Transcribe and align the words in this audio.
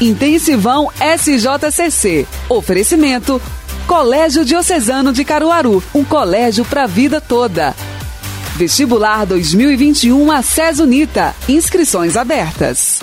Intensivão 0.00 0.90
SJCC. 1.00 2.26
Oferecimento 2.50 3.40
Colégio 3.86 4.44
Diocesano 4.44 5.12
de 5.12 5.24
Caruaru, 5.24 5.82
um 5.94 6.04
colégio 6.04 6.64
para 6.64 6.84
a 6.84 6.86
vida 6.86 7.20
toda. 7.20 7.74
Vestibular 8.56 9.24
2021 9.24 10.30
a 10.30 10.42
Unita. 10.82 11.34
Inscrições 11.48 12.16
abertas. 12.16 13.00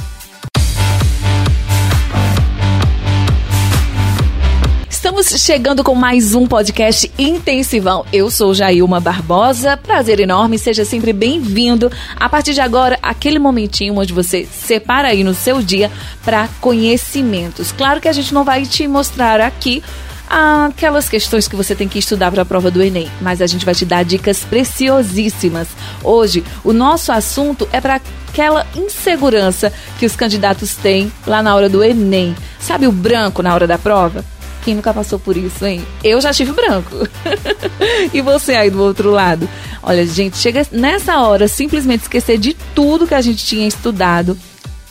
Estamos 5.04 5.28
chegando 5.42 5.84
com 5.84 5.94
mais 5.96 6.34
um 6.34 6.48
podcast 6.48 7.12
intensivão. 7.20 8.06
Eu 8.14 8.32
sou 8.32 8.54
Jailma 8.54 9.02
Barbosa. 9.02 9.76
Prazer 9.76 10.22
enorme, 10.22 10.58
seja 10.58 10.86
sempre 10.86 11.12
bem-vindo. 11.12 11.92
A 12.16 12.30
partir 12.30 12.54
de 12.54 12.62
agora, 12.62 12.98
aquele 13.02 13.38
momentinho 13.38 13.98
onde 13.98 14.14
você 14.14 14.46
separa 14.46 15.10
aí 15.10 15.22
no 15.22 15.34
seu 15.34 15.62
dia 15.62 15.92
para 16.24 16.48
conhecimentos. 16.62 17.74
Claro 17.74 18.00
que 18.00 18.08
a 18.08 18.14
gente 18.14 18.34
não 18.34 18.46
vai 18.46 18.66
te 18.66 18.88
mostrar 18.88 19.42
aqui 19.42 19.84
aquelas 20.30 21.10
questões 21.10 21.50
que 21.50 21.56
você 21.58 21.76
tem 21.76 21.90
que 21.90 22.00
estudar 22.00 22.32
para 22.32 22.44
a 22.44 22.46
prova 22.46 22.72
do 22.72 22.82
Enem, 22.82 23.12
mas 23.20 23.42
a 23.42 23.46
gente 23.46 23.66
vai 23.66 23.76
te 23.76 23.84
dar 23.84 24.06
dicas 24.06 24.46
preciosíssimas. 24.46 25.68
Hoje, 26.02 26.46
o 26.64 26.72
nosso 26.72 27.12
assunto 27.12 27.68
é 27.74 27.82
para 27.82 28.00
aquela 28.30 28.66
insegurança 28.74 29.74
que 30.00 30.06
os 30.06 30.16
candidatos 30.16 30.78
têm 30.78 31.12
lá 31.28 31.44
na 31.44 31.54
hora 31.54 31.68
do 31.68 31.84
Enem. 31.84 32.34
Sabe 32.58 32.88
o 32.88 32.92
branco 32.94 33.44
na 33.44 33.54
hora 33.54 33.68
da 33.68 33.78
prova? 33.78 34.24
Quem 34.64 34.76
nunca 34.76 34.94
passou 34.94 35.20
por 35.20 35.36
isso, 35.36 35.66
hein? 35.66 35.86
Eu 36.04 36.22
já 36.22 36.32
tive 36.34 36.54
branco. 36.54 37.08
e 38.14 38.22
você 38.22 38.56
aí 38.56 38.70
do 38.70 38.82
outro 38.82 39.12
lado? 39.12 39.48
Olha, 39.82 40.06
gente, 40.06 40.38
chega 40.38 40.66
nessa 40.72 41.20
hora, 41.20 41.48
simplesmente 41.48 42.04
esquecer 42.04 42.38
de 42.38 42.54
tudo 42.74 43.06
que 43.06 43.14
a 43.14 43.22
gente 43.22 43.46
tinha 43.46 43.68
estudado 43.68 44.38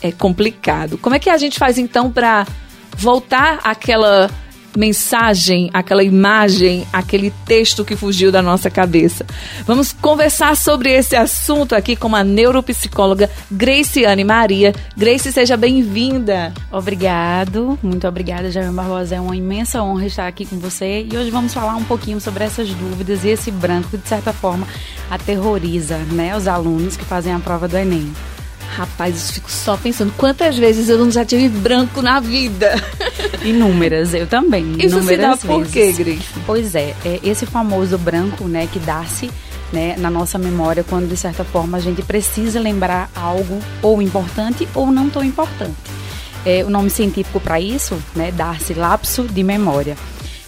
é 0.01 0.11
complicado. 0.11 0.97
Como 0.97 1.15
é 1.15 1.19
que 1.19 1.29
a 1.29 1.37
gente 1.37 1.57
faz 1.57 1.77
então 1.77 2.11
para 2.11 2.45
voltar 2.97 3.59
àquela 3.63 4.29
mensagem, 4.77 5.69
aquela 5.73 6.03
imagem, 6.03 6.87
aquele 6.91 7.31
texto 7.45 7.85
que 7.85 7.95
fugiu 7.95 8.31
da 8.31 8.41
nossa 8.41 8.69
cabeça. 8.69 9.25
Vamos 9.65 9.93
conversar 9.93 10.55
sobre 10.55 10.91
esse 10.91 11.15
assunto 11.15 11.75
aqui 11.75 11.95
com 11.95 12.15
a 12.15 12.23
neuropsicóloga 12.23 13.29
Graciane 13.51 14.23
Maria. 14.23 14.73
Grace, 14.95 15.31
seja 15.31 15.55
bem-vinda. 15.55 16.53
Obrigado, 16.71 17.77
muito 17.81 18.07
obrigada, 18.07 18.51
Jair 18.51 18.71
Barbosa. 18.71 19.15
É 19.15 19.21
uma 19.21 19.35
imensa 19.35 19.81
honra 19.81 20.05
estar 20.05 20.27
aqui 20.27 20.45
com 20.45 20.57
você 20.57 21.07
e 21.11 21.17
hoje 21.17 21.29
vamos 21.29 21.53
falar 21.53 21.75
um 21.75 21.83
pouquinho 21.83 22.19
sobre 22.19 22.43
essas 22.43 22.69
dúvidas 22.69 23.23
e 23.23 23.29
esse 23.29 23.51
branco 23.51 23.89
que, 23.89 23.97
de 23.97 24.07
certa 24.07 24.33
forma, 24.33 24.67
aterroriza 25.09 25.97
né, 26.11 26.35
os 26.35 26.47
alunos 26.47 26.97
que 26.97 27.05
fazem 27.05 27.33
a 27.33 27.39
prova 27.39 27.67
do 27.67 27.77
Enem. 27.77 28.11
Rapaz, 28.69 29.27
eu 29.27 29.33
fico 29.35 29.51
só 29.51 29.77
pensando 29.77 30.11
quantas 30.17 30.57
vezes 30.57 30.89
eu 30.89 30.97
não 30.97 31.11
já 31.11 31.23
tive 31.23 31.49
branco 31.49 32.01
na 32.01 32.19
vida. 32.19 32.73
Inúmeras, 33.43 34.13
eu 34.13 34.25
também. 34.25 34.73
Isso 34.79 34.97
inúmeras 34.97 35.07
se 35.07 35.17
dá 35.17 35.29
vezes. 35.29 35.43
por 35.43 35.67
quê, 35.67 35.91
Grace? 35.91 36.27
Pois 36.45 36.75
é, 36.75 36.95
é, 37.05 37.19
esse 37.23 37.45
famoso 37.45 37.97
branco, 37.97 38.45
né, 38.45 38.67
que 38.71 38.79
dá-se 38.79 39.29
né, 39.71 39.95
na 39.97 40.09
nossa 40.09 40.37
memória 40.37 40.83
quando 40.83 41.07
de 41.07 41.17
certa 41.17 41.43
forma 41.43 41.77
a 41.77 41.81
gente 41.81 42.01
precisa 42.01 42.59
lembrar 42.59 43.09
algo 43.15 43.59
ou 43.81 44.01
importante 44.01 44.67
ou 44.73 44.91
não 44.91 45.09
tão 45.09 45.23
importante. 45.23 45.75
É, 46.45 46.63
o 46.63 46.69
nome 46.69 46.89
científico 46.89 47.39
para 47.39 47.59
isso, 47.59 47.97
né, 48.15 48.31
dar-se 48.31 48.73
lapso 48.73 49.23
de 49.23 49.43
memória 49.43 49.95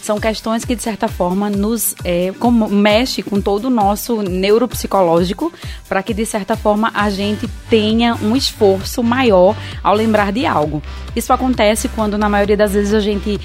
são 0.05 0.19
questões 0.19 0.63
que 0.63 0.75
de 0.75 0.83
certa 0.83 1.07
forma 1.07 1.49
nos 1.49 1.95
é, 2.03 2.31
como, 2.39 2.69
mexe 2.69 3.23
com 3.23 3.41
todo 3.41 3.65
o 3.65 3.69
nosso 3.71 4.21
neuropsicológico 4.21 5.51
para 5.89 6.03
que 6.03 6.13
de 6.13 6.27
certa 6.27 6.55
forma 6.55 6.91
a 6.93 7.09
gente 7.09 7.49
tenha 7.69 8.15
um 8.21 8.35
esforço 8.35 9.01
maior 9.01 9.55
ao 9.83 9.95
lembrar 9.95 10.31
de 10.31 10.45
algo. 10.45 10.81
Isso 11.15 11.33
acontece 11.33 11.89
quando 11.89 12.19
na 12.19 12.29
maioria 12.29 12.55
das 12.55 12.73
vezes 12.73 12.93
a 12.93 12.99
gente 12.99 13.39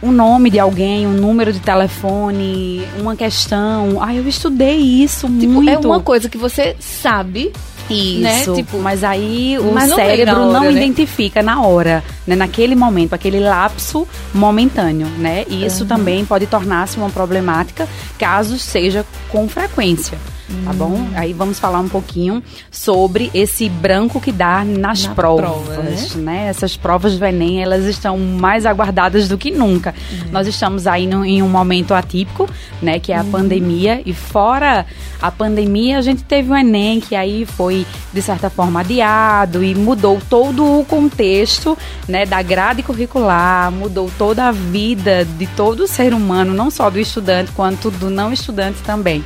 um 0.00 0.12
nome 0.12 0.48
de 0.48 0.60
alguém, 0.60 1.06
um 1.08 1.14
número 1.14 1.52
de 1.52 1.58
telefone, 1.58 2.86
uma 3.00 3.16
questão. 3.16 4.00
Ah, 4.00 4.14
eu 4.14 4.28
estudei 4.28 4.76
isso 4.76 5.26
tipo, 5.26 5.54
muito. 5.54 5.70
É 5.70 5.78
uma 5.78 6.00
coisa 6.00 6.28
que 6.28 6.38
você 6.38 6.76
sabe 6.78 7.52
isso, 7.94 8.50
né? 8.50 8.56
tipo, 8.56 8.78
mas 8.78 9.04
aí 9.04 9.58
o 9.58 9.72
mas 9.72 9.88
não 9.88 9.96
cérebro 9.96 10.36
hora, 10.36 10.52
não 10.52 10.64
né? 10.64 10.72
identifica 10.72 11.42
na 11.42 11.62
hora, 11.62 12.02
né? 12.26 12.34
naquele 12.36 12.74
momento, 12.74 13.14
aquele 13.14 13.40
lapso 13.40 14.06
momentâneo, 14.34 15.08
né? 15.18 15.44
E 15.48 15.64
isso 15.64 15.82
uhum. 15.82 15.88
também 15.88 16.24
pode 16.24 16.46
tornar-se 16.46 16.96
uma 16.96 17.10
problemática 17.10 17.88
caso 18.18 18.58
seja 18.58 19.04
com 19.28 19.48
frequência 19.48 20.18
tá 20.64 20.72
bom? 20.72 20.94
Hum. 20.94 21.10
Aí 21.14 21.32
vamos 21.32 21.58
falar 21.58 21.80
um 21.80 21.88
pouquinho 21.88 22.42
sobre 22.70 23.30
esse 23.34 23.68
branco 23.68 24.20
que 24.20 24.32
dá 24.32 24.64
nas 24.64 25.04
Na 25.04 25.14
provas, 25.14 25.44
prova, 25.44 25.82
né? 25.82 26.06
né? 26.16 26.46
Essas 26.48 26.76
provas 26.76 27.18
do 27.18 27.24
Enem, 27.24 27.62
elas 27.62 27.84
estão 27.84 28.18
mais 28.18 28.66
aguardadas 28.66 29.28
do 29.28 29.36
que 29.36 29.50
nunca. 29.50 29.94
Uhum. 30.10 30.30
Nós 30.32 30.46
estamos 30.46 30.86
aí 30.86 31.06
no, 31.06 31.24
em 31.24 31.42
um 31.42 31.48
momento 31.48 31.94
atípico, 31.94 32.48
né, 32.80 32.98
que 32.98 33.12
é 33.12 33.16
a 33.16 33.22
uhum. 33.22 33.30
pandemia, 33.30 34.02
e 34.04 34.12
fora 34.12 34.86
a 35.20 35.30
pandemia, 35.30 35.98
a 35.98 36.02
gente 36.02 36.22
teve 36.22 36.50
o 36.50 36.56
Enem, 36.56 37.00
que 37.00 37.14
aí 37.14 37.46
foi, 37.46 37.86
de 38.12 38.22
certa 38.22 38.50
forma, 38.50 38.80
adiado 38.80 39.64
e 39.64 39.74
mudou 39.74 40.20
todo 40.28 40.80
o 40.80 40.84
contexto, 40.84 41.76
né, 42.06 42.26
da 42.26 42.42
grade 42.42 42.82
curricular, 42.82 43.72
mudou 43.72 44.10
toda 44.18 44.48
a 44.48 44.52
vida 44.52 45.24
de 45.24 45.46
todo 45.48 45.86
ser 45.86 46.12
humano, 46.12 46.52
não 46.52 46.70
só 46.70 46.90
do 46.90 46.98
estudante, 46.98 47.50
quanto 47.52 47.90
do 47.90 48.10
não 48.10 48.32
estudante 48.32 48.78
também. 48.82 49.24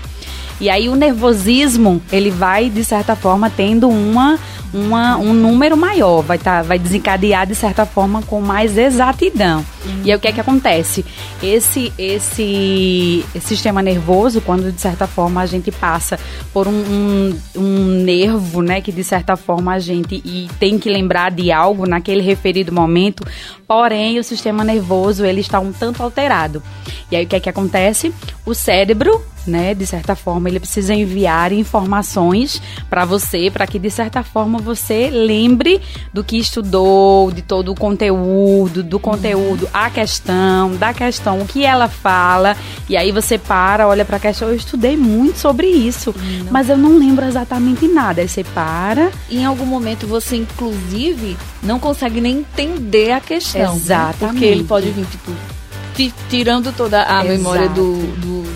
E 0.61 0.69
aí 0.69 0.89
o 0.89 0.95
nervosismo, 0.95 2.03
ele 2.13 2.31
vai, 2.31 2.69
de 2.69 2.85
certa 2.85 3.17
forma, 3.17 3.49
tendo 3.49 3.89
uma, 3.89 4.39
uma, 4.75 5.17
um 5.17 5.33
número 5.33 5.77
maior, 5.77 6.21
vai, 6.21 6.37
tá, 6.37 6.61
vai 6.61 6.79
desencadear, 6.79 7.47
de 7.47 7.55
certa 7.55 7.87
forma, 7.87 8.21
com 8.23 8.41
mais 8.43 8.77
exatidão. 8.77 9.65
E 10.05 10.11
aí 10.11 10.17
o 10.17 10.21
que 10.21 10.29
é 10.29 10.33
que 10.33 10.41
acontece? 10.41 11.05
Esse, 11.43 11.93
esse, 11.99 13.25
esse, 13.35 13.49
sistema 13.49 13.83
nervoso, 13.83 14.41
quando, 14.41 14.71
de 14.71 14.81
certa 14.81 15.07
forma, 15.07 15.41
a 15.41 15.47
gente 15.47 15.71
passa 15.71 16.19
por 16.53 16.69
um, 16.69 16.73
um, 16.73 17.41
um 17.57 17.87
nervo, 18.03 18.63
né, 18.63 18.81
que, 18.81 18.93
de 18.93 19.03
certa 19.03 19.37
forma, 19.37 19.73
a 19.73 19.79
gente 19.79 20.23
e 20.25 20.49
tem 20.59 20.79
que 20.79 20.89
lembrar 20.89 21.31
de 21.31 21.51
algo 21.51 21.87
naquele 21.87 22.21
referido 22.21 22.73
momento, 22.73 23.25
porém, 23.67 24.19
o 24.19 24.25
sistema 24.25 24.65
nervoso, 24.65 25.25
ele 25.25 25.41
está 25.41 25.59
um 25.61 25.73
tanto 25.73 26.03
alterado. 26.03 26.63
E 27.11 27.17
aí 27.17 27.25
o 27.25 27.29
que 27.29 27.37
é 27.37 27.41
que 27.41 27.49
acontece? 27.49 28.13
O 28.45 28.55
cérebro 28.55 29.25
né? 29.47 29.75
De 29.75 29.87
certa 29.87 30.15
forma, 30.15 30.49
ele 30.49 30.61
precisa 30.61 30.95
enviar 30.95 31.53
informações 31.53 32.61
para 32.89 33.05
você, 33.05 33.51
para 33.51 33.67
que 33.67 33.79
de 33.79 33.91
certa 33.91 34.23
forma 34.23 34.59
você 34.59 35.11
lembre 35.11 35.81
do 36.13 36.23
que 36.23 36.39
estudou, 36.39 37.31
de 37.31 37.43
todo 37.43 37.73
o 37.73 37.75
conteúdo, 37.75 38.83
do 38.83 38.99
conteúdo, 38.99 39.69
a 39.73 39.91
questão, 39.91 40.75
da 40.77 40.93
questão, 40.93 41.41
o 41.41 41.47
que 41.47 41.65
ela 41.65 41.89
fala, 41.89 42.57
e 42.89 42.97
aí 42.97 43.13
você 43.13 43.39
para, 43.39 43.87
olha 43.87 44.05
para 44.05 44.17
a 44.17 44.21
questão, 44.21 44.49
eu 44.49 44.55
estudei 44.55 44.97
muito 44.97 45.39
sobre 45.39 45.67
isso, 45.67 46.15
mas 46.51 46.69
eu 46.69 46.77
não 46.77 46.99
lembro 46.99 47.25
exatamente 47.27 47.87
nada. 47.89 48.21
Aí 48.21 48.29
você 48.29 48.45
para, 48.45 49.11
e 49.29 49.39
em 49.39 49.45
algum 49.45 49.67
momento 49.67 50.07
você 50.07 50.37
inclusive 50.37 51.37
não 51.63 51.79
consegue 51.79 52.21
nem 52.21 52.39
entender 52.39 53.13
a 53.13 53.21
questão, 53.21 53.75
exatamente, 53.75 54.23
né? 54.23 54.29
porque 54.29 54.45
ele 54.45 54.65
pode 54.65 54.91
vir 54.91 55.07
tipo 55.07 55.33
tirando 56.29 56.73
toda 56.73 57.03
a 57.03 57.25
Exato. 57.25 57.29
memória 57.29 57.69
do, 57.69 57.95
do 58.17 58.51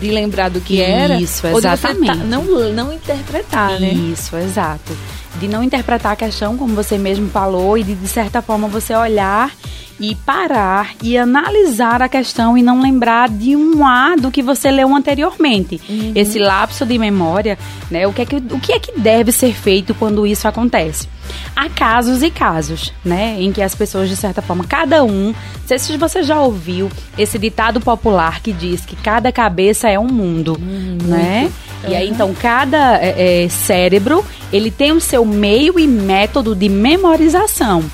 de 0.00 0.10
lembrar 0.10 0.50
do 0.50 0.60
que 0.60 0.80
era. 0.80 1.20
Isso, 1.20 1.46
exatamente. 1.46 2.18
Tá, 2.18 2.24
não, 2.24 2.44
não 2.72 2.92
interpretar, 2.92 3.80
né? 3.80 3.92
Isso, 3.92 4.36
exato. 4.36 4.96
De 5.40 5.48
não 5.48 5.62
interpretar 5.62 6.12
a 6.12 6.16
questão, 6.16 6.56
como 6.56 6.74
você 6.74 6.98
mesmo 6.98 7.28
falou, 7.28 7.76
e 7.76 7.82
de, 7.82 7.94
de 7.94 8.08
certa 8.08 8.40
forma, 8.40 8.68
você 8.68 8.94
olhar 8.94 9.50
e 9.98 10.14
parar 10.14 10.94
e 11.02 11.16
analisar 11.16 12.02
a 12.02 12.08
questão 12.08 12.56
e 12.56 12.62
não 12.62 12.80
lembrar 12.80 13.28
de 13.28 13.56
um 13.56 13.84
A 13.86 14.14
do 14.16 14.30
que 14.30 14.42
você 14.42 14.70
leu 14.70 14.94
anteriormente. 14.94 15.80
Uhum. 15.88 16.12
Esse 16.14 16.38
lapso 16.38 16.84
de 16.84 16.98
memória, 16.98 17.58
né? 17.90 18.06
O 18.06 18.12
que, 18.12 18.22
é 18.22 18.26
que, 18.26 18.36
o 18.36 18.60
que 18.60 18.72
é 18.72 18.78
que 18.78 18.98
deve 18.98 19.32
ser 19.32 19.54
feito 19.54 19.94
quando 19.94 20.26
isso 20.26 20.46
acontece? 20.46 21.08
Há 21.54 21.68
casos 21.68 22.22
e 22.22 22.30
casos, 22.30 22.92
né? 23.04 23.36
Em 23.40 23.50
que 23.52 23.62
as 23.62 23.74
pessoas, 23.74 24.08
de 24.08 24.16
certa 24.16 24.42
forma, 24.42 24.64
cada 24.64 25.02
um. 25.02 25.26
Não 25.26 25.34
sei 25.66 25.78
se 25.78 25.96
você 25.96 26.22
já 26.22 26.40
ouviu 26.40 26.90
esse 27.18 27.38
ditado 27.38 27.80
popular 27.80 28.40
que 28.40 28.52
diz 28.52 28.84
que 28.84 28.94
cada 28.94 29.32
cabeça 29.32 29.88
é 29.88 29.98
um 29.98 30.06
mundo, 30.06 30.58
uhum. 30.60 30.98
né? 31.02 31.50
Uhum. 31.82 31.90
E 31.90 31.96
aí, 31.96 32.08
então, 32.08 32.34
cada 32.34 32.98
é, 33.02 33.44
é, 33.44 33.48
cérebro, 33.48 34.24
ele 34.52 34.70
tem 34.70 34.92
o 34.92 35.00
seu 35.00 35.24
meio 35.24 35.78
e 35.78 35.86
método 35.86 36.54
de 36.54 36.68
memorização 36.68 37.84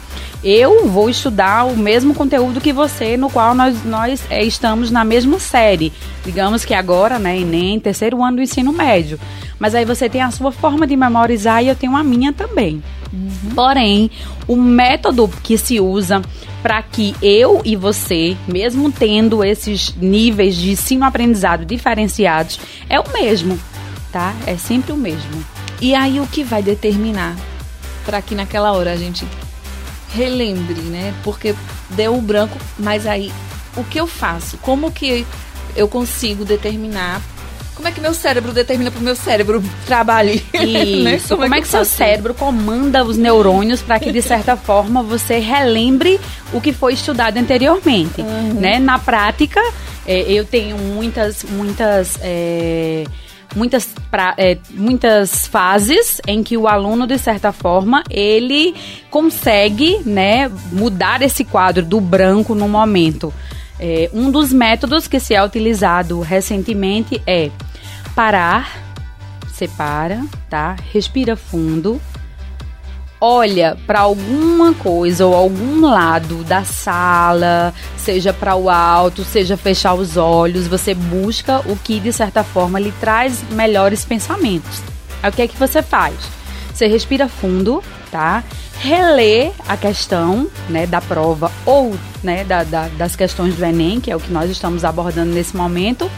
eu 0.45 0.89
vou 0.89 1.09
estudar 1.09 1.65
o 1.65 1.77
mesmo 1.77 2.15
conteúdo 2.15 2.61
que 2.61 2.73
você, 2.73 3.17
no 3.17 3.31
qual 3.31 3.55
nós, 3.55 3.85
nós 3.85 4.25
é, 4.29 4.43
estamos 4.43 4.91
na 4.91 5.05
mesma 5.05 5.39
série. 5.39 5.93
Digamos 6.25 6.65
que 6.65 6.75
agora, 6.75 7.19
né, 7.19 7.39
Enem, 7.39 7.79
terceiro 7.79 8.23
ano 8.23 8.39
do 8.39 8.43
ensino 8.43 8.73
médio. 8.73 9.19
Mas 9.59 9.75
aí 9.75 9.85
você 9.85 10.09
tem 10.09 10.21
a 10.21 10.31
sua 10.31 10.51
forma 10.51 10.87
de 10.87 10.97
memorizar 10.97 11.63
e 11.63 11.69
eu 11.69 11.77
tenho 11.77 11.97
a 11.97 12.03
minha 12.03 12.33
também. 12.33 12.83
Uhum. 13.13 13.55
Porém, 13.55 14.11
o 14.49 14.57
método 14.57 15.29
que 15.43 15.57
se 15.57 15.79
usa 15.79 16.21
para 16.63 16.83
que 16.83 17.15
eu 17.23 17.61
e 17.65 17.77
você, 17.77 18.37
mesmo 18.49 18.91
tendo 18.91 19.45
esses 19.45 19.95
níveis 19.97 20.57
de 20.57 20.71
ensino-aprendizado 20.71 21.65
diferenciados, 21.65 22.59
é 22.89 22.99
o 22.99 23.13
mesmo, 23.13 23.59
tá? 24.11 24.35
É 24.47 24.57
sempre 24.57 24.93
o 24.93 24.97
mesmo. 24.97 25.45
E 25.81 25.95
aí 25.95 26.21
o 26.21 26.27
que 26.27 26.43
vai 26.43 26.63
determinar 26.63 27.37
para 28.05 28.23
que 28.23 28.35
naquela 28.35 28.73
hora 28.73 28.93
a 28.93 28.97
gente 28.97 29.25
relembre, 30.15 30.81
né? 30.83 31.15
Porque 31.23 31.55
deu 31.91 32.17
o 32.17 32.23
branco, 32.23 32.57
mas 32.79 33.07
aí 33.07 33.33
o 33.77 33.85
que 33.85 33.99
eu 33.99 34.07
faço? 34.07 34.59
Como 34.59 34.91
que 34.91 35.27
eu 35.75 35.89
consigo 35.89 36.45
determinar 36.45 37.23
como 37.75 37.89
é 37.89 37.93
que 37.93 38.01
meu 38.01 38.13
cérebro 38.13 38.53
determina 38.53 38.91
para 38.91 39.01
o 39.01 39.03
meu 39.03 39.17
cérebro 39.17 39.63
trabalhe? 39.87 40.45
Né? 40.53 41.19
Como, 41.27 41.43
é 41.43 41.47
como 41.47 41.55
é 41.55 41.59
que, 41.59 41.63
que 41.63 41.69
seu 41.69 41.85
cérebro 41.85 42.35
comanda 42.35 43.03
os 43.03 43.17
neurônios 43.17 43.81
para 43.81 43.99
que, 43.99 44.13
de 44.13 44.21
certa 44.23 44.57
forma, 44.57 45.03
você 45.03 45.39
relembre 45.39 46.21
o 46.53 46.61
que 46.61 46.73
foi 46.73 46.93
estudado 46.93 47.39
anteriormente? 47.39 48.21
Uhum. 48.21 48.55
Né? 48.55 48.79
Na 48.79 48.99
prática, 48.99 49.61
é, 50.07 50.21
eu 50.31 50.45
tenho 50.45 50.77
muitas, 50.79 51.43
muitas... 51.45 52.19
É, 52.21 53.05
muitas, 53.55 53.89
pra, 54.11 54.35
é, 54.37 54.59
muitas 54.71 55.47
fases 55.47 56.21
em 56.27 56.43
que 56.43 56.57
o 56.57 56.67
aluno, 56.67 57.07
de 57.07 57.19
certa 57.19 57.53
forma, 57.53 58.03
ele 58.11 58.75
consegue 59.11 60.01
né, 60.05 60.51
mudar 60.71 61.23
esse 61.23 61.45
quadro 61.45 61.85
do 61.85 62.01
branco 62.01 62.55
no 62.55 62.69
momento. 62.69 63.33
É, 63.79 64.11
um 64.13 64.31
dos 64.31 64.53
métodos 64.53 65.09
que 65.09 65.19
se 65.19 65.35
é 65.35 65.45
utilizado 65.45 66.21
recentemente 66.21 67.21
é 67.27 67.51
parar, 68.15 68.83
separa, 69.53 70.25
tá? 70.49 70.77
Respira 70.93 71.37
fundo, 71.37 72.01
olha 73.25 73.79
para 73.87 74.01
alguma 74.01 74.75
coisa 74.75 75.25
ou 75.25 75.33
algum 75.33 75.87
lado 75.87 76.43
da 76.43 76.65
sala, 76.65 77.73
seja 77.97 78.33
para 78.33 78.57
o 78.57 78.69
alto, 78.69 79.23
seja 79.23 79.57
fechar 79.57 79.95
os 79.95 80.17
olhos, 80.17 80.67
você 80.67 80.93
busca 80.93 81.61
o 81.67 81.77
que 81.77 82.01
de 82.01 82.13
certa 82.13 82.43
forma 82.43 82.81
lhe 82.81 82.91
traz 83.01 83.41
melhores 83.53 84.05
pensamentos. 84.05 84.83
Aí 85.23 85.31
o 85.31 85.33
que 85.33 85.43
é 85.43 85.47
que 85.47 85.57
você 85.57 85.81
faz? 85.83 86.17
Você 86.75 86.89
respira 86.89 87.29
fundo, 87.29 87.81
tá? 88.11 88.43
Relê 88.81 89.53
a 89.69 89.77
questão, 89.77 90.49
né, 90.69 90.85
da 90.85 91.01
prova 91.01 91.53
ou, 91.65 91.95
né, 92.25 92.43
da, 92.43 92.65
da, 92.65 92.89
das 92.89 93.15
questões 93.15 93.55
do 93.55 93.65
Enem, 93.65 94.01
que 94.01 94.11
é 94.11 94.17
o 94.17 94.21
que 94.21 94.33
nós 94.33 94.51
estamos 94.51 94.85
abordando 94.85 95.33
nesse 95.33 95.57
momento, 95.57 96.11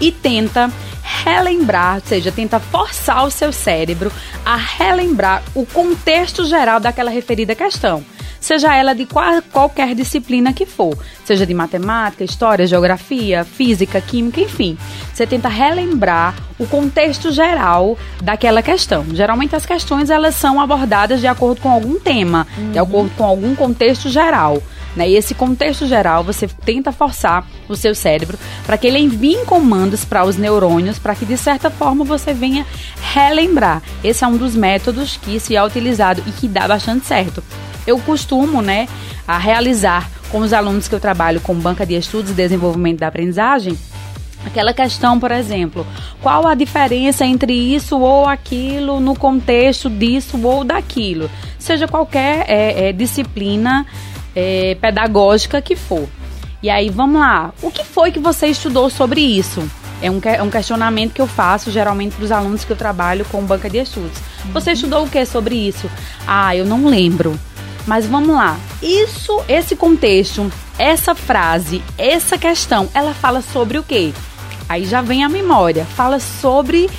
e 0.00 0.12
tenta 0.12 0.70
relembrar, 1.04 1.96
ou 1.96 2.00
seja, 2.00 2.32
tenta 2.32 2.58
forçar 2.58 3.24
o 3.24 3.30
seu 3.30 3.52
cérebro 3.52 4.10
a 4.44 4.56
relembrar 4.56 5.42
o 5.54 5.66
contexto 5.66 6.44
geral 6.44 6.80
daquela 6.80 7.10
referida 7.10 7.54
questão 7.54 8.04
seja 8.44 8.74
ela 8.74 8.94
de 8.94 9.06
qual, 9.06 9.40
qualquer 9.50 9.94
disciplina 9.94 10.52
que 10.52 10.66
for, 10.66 10.96
seja 11.24 11.46
de 11.46 11.54
matemática, 11.54 12.22
história, 12.22 12.66
geografia, 12.66 13.42
física, 13.42 14.00
química, 14.02 14.38
enfim. 14.38 14.76
Você 15.12 15.26
tenta 15.26 15.48
relembrar 15.48 16.34
o 16.58 16.66
contexto 16.66 17.32
geral 17.32 17.96
daquela 18.22 18.62
questão. 18.62 19.06
Geralmente 19.14 19.56
as 19.56 19.64
questões 19.64 20.10
elas 20.10 20.34
são 20.34 20.60
abordadas 20.60 21.20
de 21.20 21.26
acordo 21.26 21.62
com 21.62 21.70
algum 21.70 21.98
tema, 21.98 22.46
uhum. 22.58 22.72
de 22.72 22.78
acordo 22.78 23.10
com 23.16 23.24
algum 23.24 23.54
contexto 23.54 24.10
geral. 24.10 24.62
Né? 24.96 25.10
E 25.10 25.16
esse 25.16 25.34
contexto 25.34 25.86
geral 25.86 26.22
você 26.22 26.46
tenta 26.46 26.92
forçar 26.92 27.46
o 27.68 27.74
seu 27.74 27.94
cérebro 27.94 28.38
para 28.64 28.78
que 28.78 28.86
ele 28.86 28.98
envie 28.98 29.44
comandos 29.44 30.04
para 30.04 30.24
os 30.24 30.36
neurônios 30.36 30.98
para 30.98 31.14
que 31.14 31.26
de 31.26 31.36
certa 31.36 31.70
forma 31.70 32.04
você 32.04 32.32
venha 32.32 32.66
relembrar. 33.12 33.82
Esse 34.02 34.24
é 34.24 34.26
um 34.26 34.36
dos 34.36 34.54
métodos 34.54 35.16
que 35.16 35.40
se 35.40 35.56
é 35.56 35.64
utilizado 35.64 36.22
e 36.26 36.30
que 36.30 36.46
dá 36.46 36.68
bastante 36.68 37.06
certo 37.06 37.42
eu 37.86 37.98
costumo, 37.98 38.62
né, 38.62 38.88
a 39.26 39.38
realizar 39.38 40.10
com 40.30 40.38
os 40.38 40.52
alunos 40.52 40.88
que 40.88 40.94
eu 40.94 41.00
trabalho 41.00 41.40
com 41.40 41.54
banca 41.54 41.86
de 41.86 41.94
estudos 41.94 42.30
e 42.30 42.34
desenvolvimento 42.34 43.00
da 43.00 43.08
aprendizagem, 43.08 43.78
aquela 44.44 44.72
questão, 44.72 45.20
por 45.20 45.30
exemplo, 45.30 45.86
qual 46.20 46.46
a 46.46 46.54
diferença 46.54 47.24
entre 47.24 47.52
isso 47.52 47.98
ou 47.98 48.26
aquilo 48.26 49.00
no 49.00 49.14
contexto 49.14 49.88
disso 49.88 50.40
ou 50.42 50.64
daquilo, 50.64 51.30
seja 51.58 51.86
qualquer 51.86 52.44
é, 52.48 52.88
é, 52.88 52.92
disciplina 52.92 53.86
é, 54.34 54.76
pedagógica 54.80 55.60
que 55.62 55.76
for. 55.76 56.08
E 56.62 56.70
aí, 56.70 56.88
vamos 56.88 57.20
lá, 57.20 57.52
o 57.62 57.70
que 57.70 57.84
foi 57.84 58.10
que 58.10 58.18
você 58.18 58.46
estudou 58.46 58.88
sobre 58.88 59.20
isso? 59.20 59.62
É 60.00 60.10
um, 60.10 60.20
é 60.22 60.42
um 60.42 60.50
questionamento 60.50 61.12
que 61.12 61.20
eu 61.20 61.26
faço 61.26 61.70
geralmente 61.70 62.14
para 62.14 62.24
os 62.24 62.32
alunos 62.32 62.64
que 62.64 62.72
eu 62.72 62.76
trabalho 62.76 63.24
com 63.26 63.42
banca 63.44 63.70
de 63.70 63.78
estudos. 63.78 64.18
Você 64.52 64.72
estudou 64.72 65.04
o 65.04 65.08
que 65.08 65.24
sobre 65.24 65.54
isso? 65.54 65.90
Ah, 66.26 66.54
eu 66.54 66.64
não 66.64 66.86
lembro. 66.86 67.38
Mas 67.86 68.06
vamos 68.06 68.34
lá. 68.34 68.58
Isso, 68.82 69.42
esse 69.48 69.76
contexto, 69.76 70.50
essa 70.78 71.14
frase, 71.14 71.82
essa 71.98 72.36
questão, 72.38 72.88
ela 72.94 73.14
fala 73.14 73.42
sobre 73.42 73.78
o 73.78 73.82
quê? 73.82 74.12
Aí 74.68 74.84
já 74.86 75.02
vem 75.02 75.22
a 75.22 75.28
memória. 75.28 75.84
Fala 75.84 76.18
sobre 76.18 76.90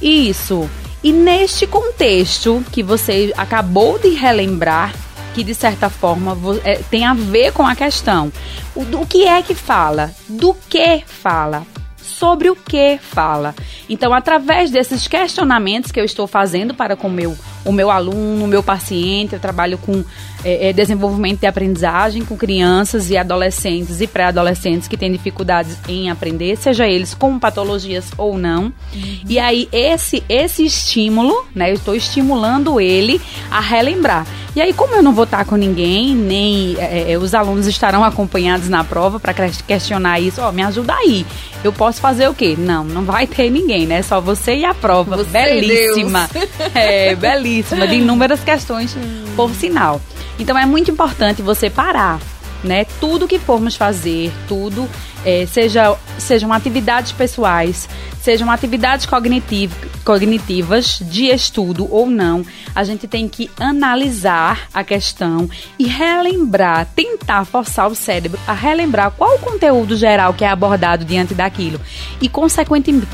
isso. 0.00 0.68
E 1.02 1.12
neste 1.12 1.66
contexto 1.66 2.64
que 2.72 2.82
você 2.82 3.32
acabou 3.36 3.98
de 3.98 4.10
relembrar, 4.10 4.94
que 5.34 5.42
de 5.42 5.54
certa 5.54 5.90
forma 5.90 6.38
é, 6.62 6.76
tem 6.90 7.04
a 7.04 7.12
ver 7.12 7.52
com 7.52 7.66
a 7.66 7.74
questão. 7.74 8.32
O, 8.74 8.84
do 8.84 9.04
que 9.04 9.26
é 9.26 9.42
que 9.42 9.54
fala? 9.54 10.12
Do 10.28 10.54
que 10.68 11.02
fala? 11.04 11.66
Sobre 11.96 12.48
o 12.48 12.54
que 12.54 12.98
fala? 13.02 13.54
Então, 13.88 14.14
através 14.14 14.70
desses 14.70 15.08
questionamentos 15.08 15.90
que 15.90 15.98
eu 15.98 16.04
estou 16.04 16.26
fazendo 16.26 16.72
para 16.72 16.94
com 16.94 17.08
o 17.08 17.10
meu, 17.10 17.36
o 17.64 17.72
meu 17.72 17.90
aluno, 17.90 18.44
o 18.44 18.48
meu 18.48 18.62
paciente, 18.62 19.34
eu 19.34 19.40
trabalho 19.40 19.76
com 19.78 20.04
é, 20.44 20.68
é, 20.68 20.72
desenvolvimento 20.72 21.40
de 21.40 21.46
aprendizagem 21.46 22.24
com 22.24 22.36
crianças 22.36 23.10
e 23.10 23.16
adolescentes 23.16 24.00
e 24.00 24.06
pré-adolescentes 24.06 24.86
que 24.86 24.96
têm 24.96 25.10
dificuldades 25.10 25.78
em 25.88 26.10
aprender, 26.10 26.56
seja 26.56 26.86
eles 26.86 27.14
com 27.14 27.38
patologias 27.38 28.10
ou 28.18 28.36
não. 28.36 28.64
Uhum. 28.64 29.18
E 29.28 29.38
aí, 29.38 29.68
esse, 29.72 30.22
esse 30.28 30.64
estímulo, 30.64 31.46
né? 31.54 31.70
Eu 31.70 31.74
estou 31.74 31.94
estimulando 31.94 32.80
ele 32.80 33.20
a 33.50 33.60
relembrar. 33.60 34.26
E 34.54 34.60
aí, 34.60 34.72
como 34.72 34.94
eu 34.94 35.02
não 35.02 35.12
vou 35.12 35.24
estar 35.24 35.44
com 35.44 35.56
ninguém, 35.56 36.14
nem 36.14 36.76
é, 36.78 37.12
é 37.12 37.18
os 37.18 37.34
alunos 37.34 37.66
estarão 37.66 38.04
acompanhados 38.04 38.68
na 38.68 38.84
prova 38.84 39.18
para 39.18 39.34
questionar 39.66 40.20
isso, 40.20 40.40
ó, 40.40 40.52
me 40.52 40.62
ajuda 40.62 40.94
aí. 40.94 41.26
Eu 41.64 41.72
posso 41.72 42.00
fazer 42.00 42.28
o 42.28 42.34
quê? 42.34 42.54
Não, 42.56 42.84
não 42.84 43.02
vai 43.02 43.26
ter 43.26 43.50
ninguém, 43.50 43.86
né? 43.86 44.02
Só 44.02 44.20
você 44.20 44.54
e 44.54 44.64
a 44.64 44.74
prova. 44.74 45.16
Você 45.16 45.30
belíssima. 45.30 46.28
É, 46.74 47.14
belíssima, 47.14 47.86
de 47.86 47.96
inúmeras 47.96 48.40
questões, 48.40 48.96
hum. 48.96 49.24
Por 49.34 49.54
sinal. 49.54 50.00
Então 50.38 50.58
é 50.58 50.66
muito 50.66 50.90
importante 50.90 51.42
você 51.42 51.70
parar, 51.70 52.20
né? 52.62 52.84
Tudo 53.00 53.28
que 53.28 53.38
formos 53.38 53.76
fazer, 53.76 54.32
tudo, 54.48 54.88
é, 55.24 55.46
seja, 55.46 55.96
sejam 56.18 56.52
atividades 56.52 57.12
pessoais, 57.12 57.88
sejam 58.20 58.50
atividades 58.50 59.06
cognitiv 59.06 59.72
cognitivas 60.04 60.98
de 61.00 61.26
estudo 61.26 61.88
ou 61.90 62.06
não, 62.06 62.44
a 62.74 62.84
gente 62.84 63.08
tem 63.08 63.26
que 63.26 63.50
analisar 63.58 64.68
a 64.72 64.84
questão 64.84 65.48
e 65.78 65.86
relembrar, 65.86 66.86
tentar 66.94 67.44
forçar 67.46 67.88
o 67.88 67.94
cérebro 67.94 68.38
a 68.46 68.52
relembrar 68.52 69.12
qual 69.12 69.36
o 69.36 69.38
conteúdo 69.38 69.96
geral 69.96 70.34
que 70.34 70.44
é 70.44 70.48
abordado 70.48 71.04
diante 71.04 71.32
daquilo 71.34 71.80
e, 72.20 72.28
consequentemente, 72.28 73.08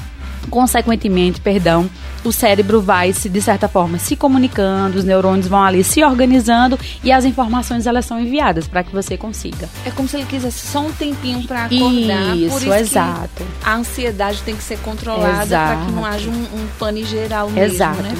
consequentemente, 0.48 1.40
perdão, 1.40 1.88
o 2.24 2.32
cérebro 2.32 2.80
vai 2.80 3.12
se 3.12 3.28
de 3.28 3.40
certa 3.40 3.68
forma 3.68 3.98
se 3.98 4.16
comunicando, 4.16 4.98
os 4.98 5.04
neurônios 5.04 5.46
vão 5.46 5.62
ali 5.62 5.82
se 5.82 6.02
organizando 6.02 6.78
e 7.02 7.12
as 7.12 7.24
informações 7.24 7.86
elas 7.86 8.04
são 8.04 8.20
enviadas 8.20 8.66
para 8.66 8.82
que 8.82 8.92
você 8.92 9.16
consiga. 9.16 9.68
É 9.84 9.90
como 9.90 10.08
se 10.08 10.16
ele 10.16 10.26
quisesse 10.26 10.66
só 10.66 10.80
um 10.80 10.92
tempinho 10.92 11.46
para 11.46 11.64
acordar. 11.64 12.36
Isso, 12.36 12.50
por 12.50 12.62
isso 12.62 12.74
exato. 12.74 13.42
a 13.64 13.74
ansiedade 13.74 14.42
tem 14.42 14.56
que 14.56 14.62
ser 14.62 14.78
controlada 14.78 15.46
para 15.46 15.84
que 15.84 15.92
não 15.92 16.04
haja 16.04 16.30
um, 16.30 16.42
um 16.42 16.66
pane 16.78 17.04
geral 17.04 17.50
mesmo, 17.50 17.74
exato. 17.74 18.02
né? 18.02 18.14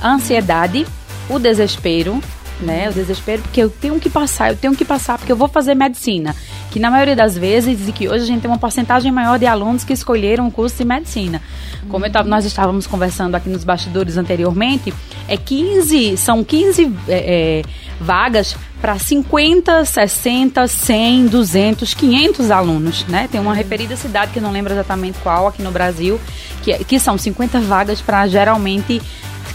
A 0.00 0.12
ansiedade, 0.12 0.86
o 1.28 1.38
desespero, 1.38 2.20
né? 2.60 2.88
O 2.88 2.92
desespero 2.92 3.42
porque 3.42 3.60
eu 3.60 3.70
tenho 3.70 3.98
que 3.98 4.10
passar, 4.10 4.50
eu 4.50 4.56
tenho 4.56 4.74
que 4.74 4.84
passar 4.84 5.18
porque 5.18 5.32
eu 5.32 5.36
vou 5.36 5.48
fazer 5.48 5.74
medicina 5.74 6.34
que 6.74 6.80
na 6.80 6.90
maioria 6.90 7.14
das 7.14 7.38
vezes, 7.38 7.88
e 7.88 7.92
que 7.92 8.08
hoje 8.08 8.24
a 8.24 8.26
gente 8.26 8.40
tem 8.40 8.50
uma 8.50 8.58
porcentagem 8.58 9.12
maior 9.12 9.38
de 9.38 9.46
alunos 9.46 9.84
que 9.84 9.92
escolheram 9.92 10.48
o 10.48 10.50
curso 10.50 10.78
de 10.78 10.84
medicina. 10.84 11.40
Como 11.88 12.04
nós 12.26 12.44
estávamos 12.44 12.84
conversando 12.84 13.36
aqui 13.36 13.48
nos 13.48 13.62
bastidores 13.62 14.16
anteriormente, 14.16 14.92
é 15.28 15.36
15, 15.36 16.16
são 16.16 16.42
15 16.42 16.92
é, 17.06 17.12
é, 17.60 17.62
vagas 18.00 18.56
para 18.80 18.98
50, 18.98 19.84
60, 19.84 20.66
100, 20.66 21.26
200, 21.28 21.94
500 21.94 22.50
alunos, 22.50 23.06
né? 23.06 23.28
Tem 23.30 23.40
uma 23.40 23.54
referida 23.54 23.94
cidade 23.94 24.32
que 24.32 24.40
não 24.40 24.50
lembro 24.50 24.72
exatamente 24.72 25.16
qual 25.22 25.46
aqui 25.46 25.62
no 25.62 25.70
Brasil, 25.70 26.20
que, 26.60 26.72
é, 26.72 26.78
que 26.78 26.98
são 26.98 27.16
50 27.16 27.60
vagas 27.60 28.00
para 28.00 28.26
geralmente 28.26 29.00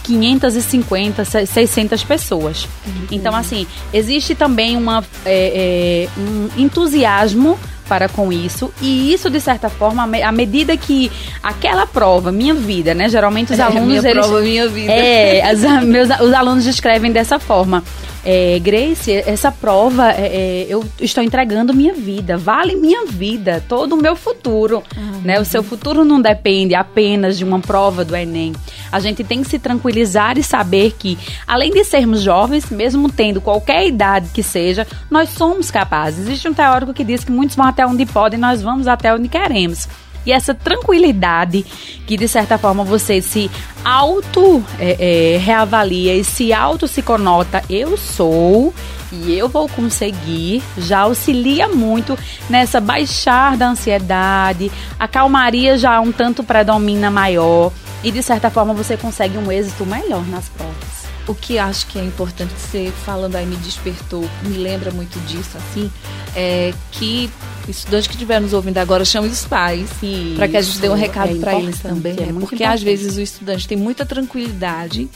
550, 0.09 1.23
600 1.45 2.03
pessoas. 2.03 2.67
Uhum. 2.85 3.07
Então, 3.11 3.35
assim, 3.35 3.67
existe 3.93 4.33
também 4.33 4.75
uma, 4.75 5.03
é, 5.23 6.07
é, 6.07 6.19
um 6.19 6.49
entusiasmo 6.57 7.59
para 7.87 8.07
com 8.07 8.31
isso 8.31 8.71
e 8.79 9.11
isso 9.11 9.31
de 9.31 9.41
certa 9.41 9.67
forma 9.67 10.03
à 10.03 10.31
medida 10.31 10.77
que 10.77 11.11
aquela 11.41 11.87
prova 11.87 12.31
minha 12.31 12.53
vida 12.53 12.93
né 12.93 13.09
geralmente 13.09 13.51
os 13.51 13.57
é, 13.57 13.63
alunos 13.63 13.87
minha 13.87 14.11
eles 14.11 14.27
prova 14.27 14.41
minha 14.41 14.67
vida 14.67 14.91
é 14.91 15.41
as, 15.41 15.61
meus 15.83 16.07
os 16.19 16.31
alunos 16.31 16.67
escrevem 16.67 17.11
dessa 17.11 17.39
forma 17.39 17.83
é, 18.23 18.59
Grace, 18.59 19.11
essa 19.11 19.51
prova, 19.51 20.11
é, 20.11 20.27
é, 20.27 20.65
eu 20.69 20.85
estou 20.99 21.23
entregando 21.23 21.73
minha 21.73 21.93
vida, 21.93 22.37
vale 22.37 22.75
minha 22.75 23.05
vida, 23.05 23.63
todo 23.67 23.93
o 23.93 23.97
meu 23.97 24.15
futuro. 24.15 24.83
Uhum. 24.95 25.21
Né? 25.23 25.39
O 25.39 25.45
seu 25.45 25.63
futuro 25.63 26.03
não 26.03 26.21
depende 26.21 26.75
apenas 26.75 27.37
de 27.37 27.43
uma 27.43 27.59
prova 27.59 28.03
do 28.03 28.15
Enem. 28.15 28.53
A 28.91 28.99
gente 28.99 29.23
tem 29.23 29.41
que 29.41 29.49
se 29.49 29.59
tranquilizar 29.59 30.37
e 30.37 30.43
saber 30.43 30.95
que, 30.97 31.17
além 31.47 31.71
de 31.71 31.83
sermos 31.83 32.21
jovens, 32.21 32.69
mesmo 32.69 33.09
tendo 33.09 33.41
qualquer 33.41 33.87
idade 33.87 34.29
que 34.33 34.43
seja, 34.43 34.85
nós 35.09 35.29
somos 35.29 35.71
capazes. 35.71 36.27
Existe 36.27 36.47
um 36.47 36.53
teórico 36.53 36.93
que 36.93 37.03
diz 37.03 37.23
que 37.23 37.31
muitos 37.31 37.55
vão 37.55 37.65
até 37.65 37.85
onde 37.85 38.05
podem, 38.05 38.39
nós 38.39 38.61
vamos 38.61 38.87
até 38.87 39.13
onde 39.13 39.27
queremos. 39.27 39.87
E 40.25 40.31
essa 40.31 40.53
tranquilidade 40.53 41.65
que, 42.05 42.17
de 42.17 42.27
certa 42.27 42.57
forma, 42.57 42.83
você 42.83 43.21
se 43.21 43.49
auto 43.83 44.63
é, 44.79 45.35
é, 45.35 45.37
reavalia 45.37 46.15
e 46.15 46.23
se 46.23 46.53
auto 46.53 46.87
se 46.87 47.01
conota, 47.01 47.63
eu 47.69 47.97
sou 47.97 48.73
e 49.11 49.35
eu 49.35 49.49
vou 49.49 49.67
conseguir, 49.67 50.61
já 50.77 50.99
auxilia 50.99 51.67
muito 51.67 52.17
nessa 52.49 52.79
baixar 52.79 53.57
da 53.57 53.69
ansiedade, 53.69 54.71
a 54.99 55.07
calmaria 55.07 55.77
já 55.77 55.99
um 55.99 56.11
tanto 56.11 56.43
predomina 56.43 57.09
maior 57.09 57.71
e, 58.03 58.11
de 58.11 58.21
certa 58.21 58.49
forma, 58.49 58.73
você 58.73 58.95
consegue 58.95 59.37
um 59.37 59.51
êxito 59.51 59.85
melhor 59.85 60.25
nas 60.27 60.47
provas. 60.49 60.99
O 61.27 61.35
que 61.35 61.59
acho 61.59 61.85
que 61.87 61.99
é 61.99 62.03
importante 62.03 62.53
você 62.57 62.91
falando 63.05 63.35
aí 63.35 63.45
me 63.45 63.55
despertou, 63.57 64.27
me 64.43 64.57
lembra 64.57 64.89
muito 64.91 65.19
disso, 65.27 65.57
assim, 65.57 65.91
é 66.35 66.73
que 66.91 67.29
estudante 67.71 68.07
que 68.09 68.15
estiver 68.15 68.39
nos 68.39 68.53
ouvindo 68.53 68.77
agora 68.77 69.05
chame 69.05 69.27
os 69.27 69.45
pais 69.45 69.89
para 70.35 70.47
que 70.47 70.57
a 70.57 70.61
gente 70.61 70.79
dê 70.79 70.89
um 70.89 70.93
recado 70.93 71.35
é 71.35 71.39
para 71.39 71.59
eles 71.59 71.79
também, 71.79 72.13
é 72.13 72.15
né? 72.15 72.39
porque 72.39 72.55
importante. 72.55 72.63
às 72.63 72.81
vezes 72.81 73.17
o 73.17 73.21
estudante 73.21 73.67
tem 73.67 73.77
muita 73.77 74.05
tranquilidade 74.05 75.09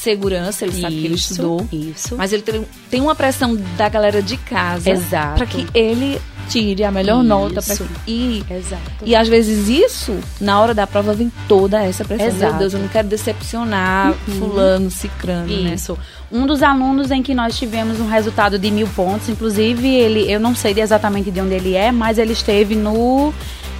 segurança, 0.00 0.64
ele 0.64 0.72
isso, 0.72 0.80
sabe 0.80 0.94
que 0.98 1.04
ele 1.04 1.14
estudou. 1.14 1.68
Isso. 1.70 2.16
Mas 2.16 2.32
ele 2.32 2.42
tem, 2.42 2.66
tem 2.90 3.00
uma 3.00 3.14
pressão 3.14 3.54
da 3.76 3.88
galera 3.88 4.22
de 4.22 4.36
casa 4.38 4.90
para 5.36 5.44
que 5.44 5.66
ele 5.74 6.20
tire 6.50 6.84
a 6.84 6.90
melhor 6.90 7.20
isso. 7.20 7.28
nota 7.28 7.62
para 7.62 7.76
ir. 8.06 8.44
Exato. 8.50 8.82
E 9.04 9.14
às 9.14 9.28
vezes 9.28 9.68
isso, 9.68 10.18
na 10.40 10.60
hora 10.60 10.74
da 10.74 10.86
prova, 10.86 11.14
vem 11.14 11.32
toda 11.46 11.82
essa 11.82 12.04
pressão. 12.04 12.26
Exato. 12.26 12.52
Meu 12.52 12.58
Deus, 12.58 12.74
eu 12.74 12.80
não 12.80 12.88
quero 12.88 13.08
decepcionar 13.08 14.12
uhum. 14.28 14.34
fulano, 14.34 14.90
cicrano, 14.90 15.46
né? 15.46 15.74
Isso. 15.74 15.92
Né? 15.92 15.98
Um 16.32 16.46
dos 16.46 16.62
alunos 16.62 17.10
em 17.10 17.22
que 17.22 17.34
nós 17.34 17.56
tivemos 17.56 18.00
um 18.00 18.08
resultado 18.08 18.58
de 18.58 18.70
mil 18.70 18.88
pontos, 18.88 19.28
inclusive 19.28 19.88
ele, 19.88 20.30
eu 20.30 20.38
não 20.38 20.54
sei 20.54 20.74
exatamente 20.78 21.30
de 21.30 21.40
onde 21.40 21.54
ele 21.54 21.74
é, 21.74 21.90
mas 21.90 22.18
ele 22.18 22.32
esteve 22.32 22.76
no 22.76 23.32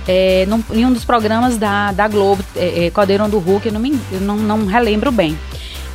é, 0.08 0.46
num, 0.46 0.62
em 0.72 0.84
um 0.84 0.92
dos 0.92 1.04
programas 1.04 1.56
da, 1.56 1.92
da 1.92 2.08
Globo, 2.08 2.44
é, 2.56 2.86
é, 2.86 2.90
Caldeirão 2.90 3.28
do 3.28 3.38
Hulk, 3.38 3.66
eu, 3.66 3.72
não, 3.72 3.80
me, 3.80 3.98
eu 4.10 4.20
não, 4.20 4.36
não 4.36 4.66
relembro 4.66 5.12
bem. 5.12 5.38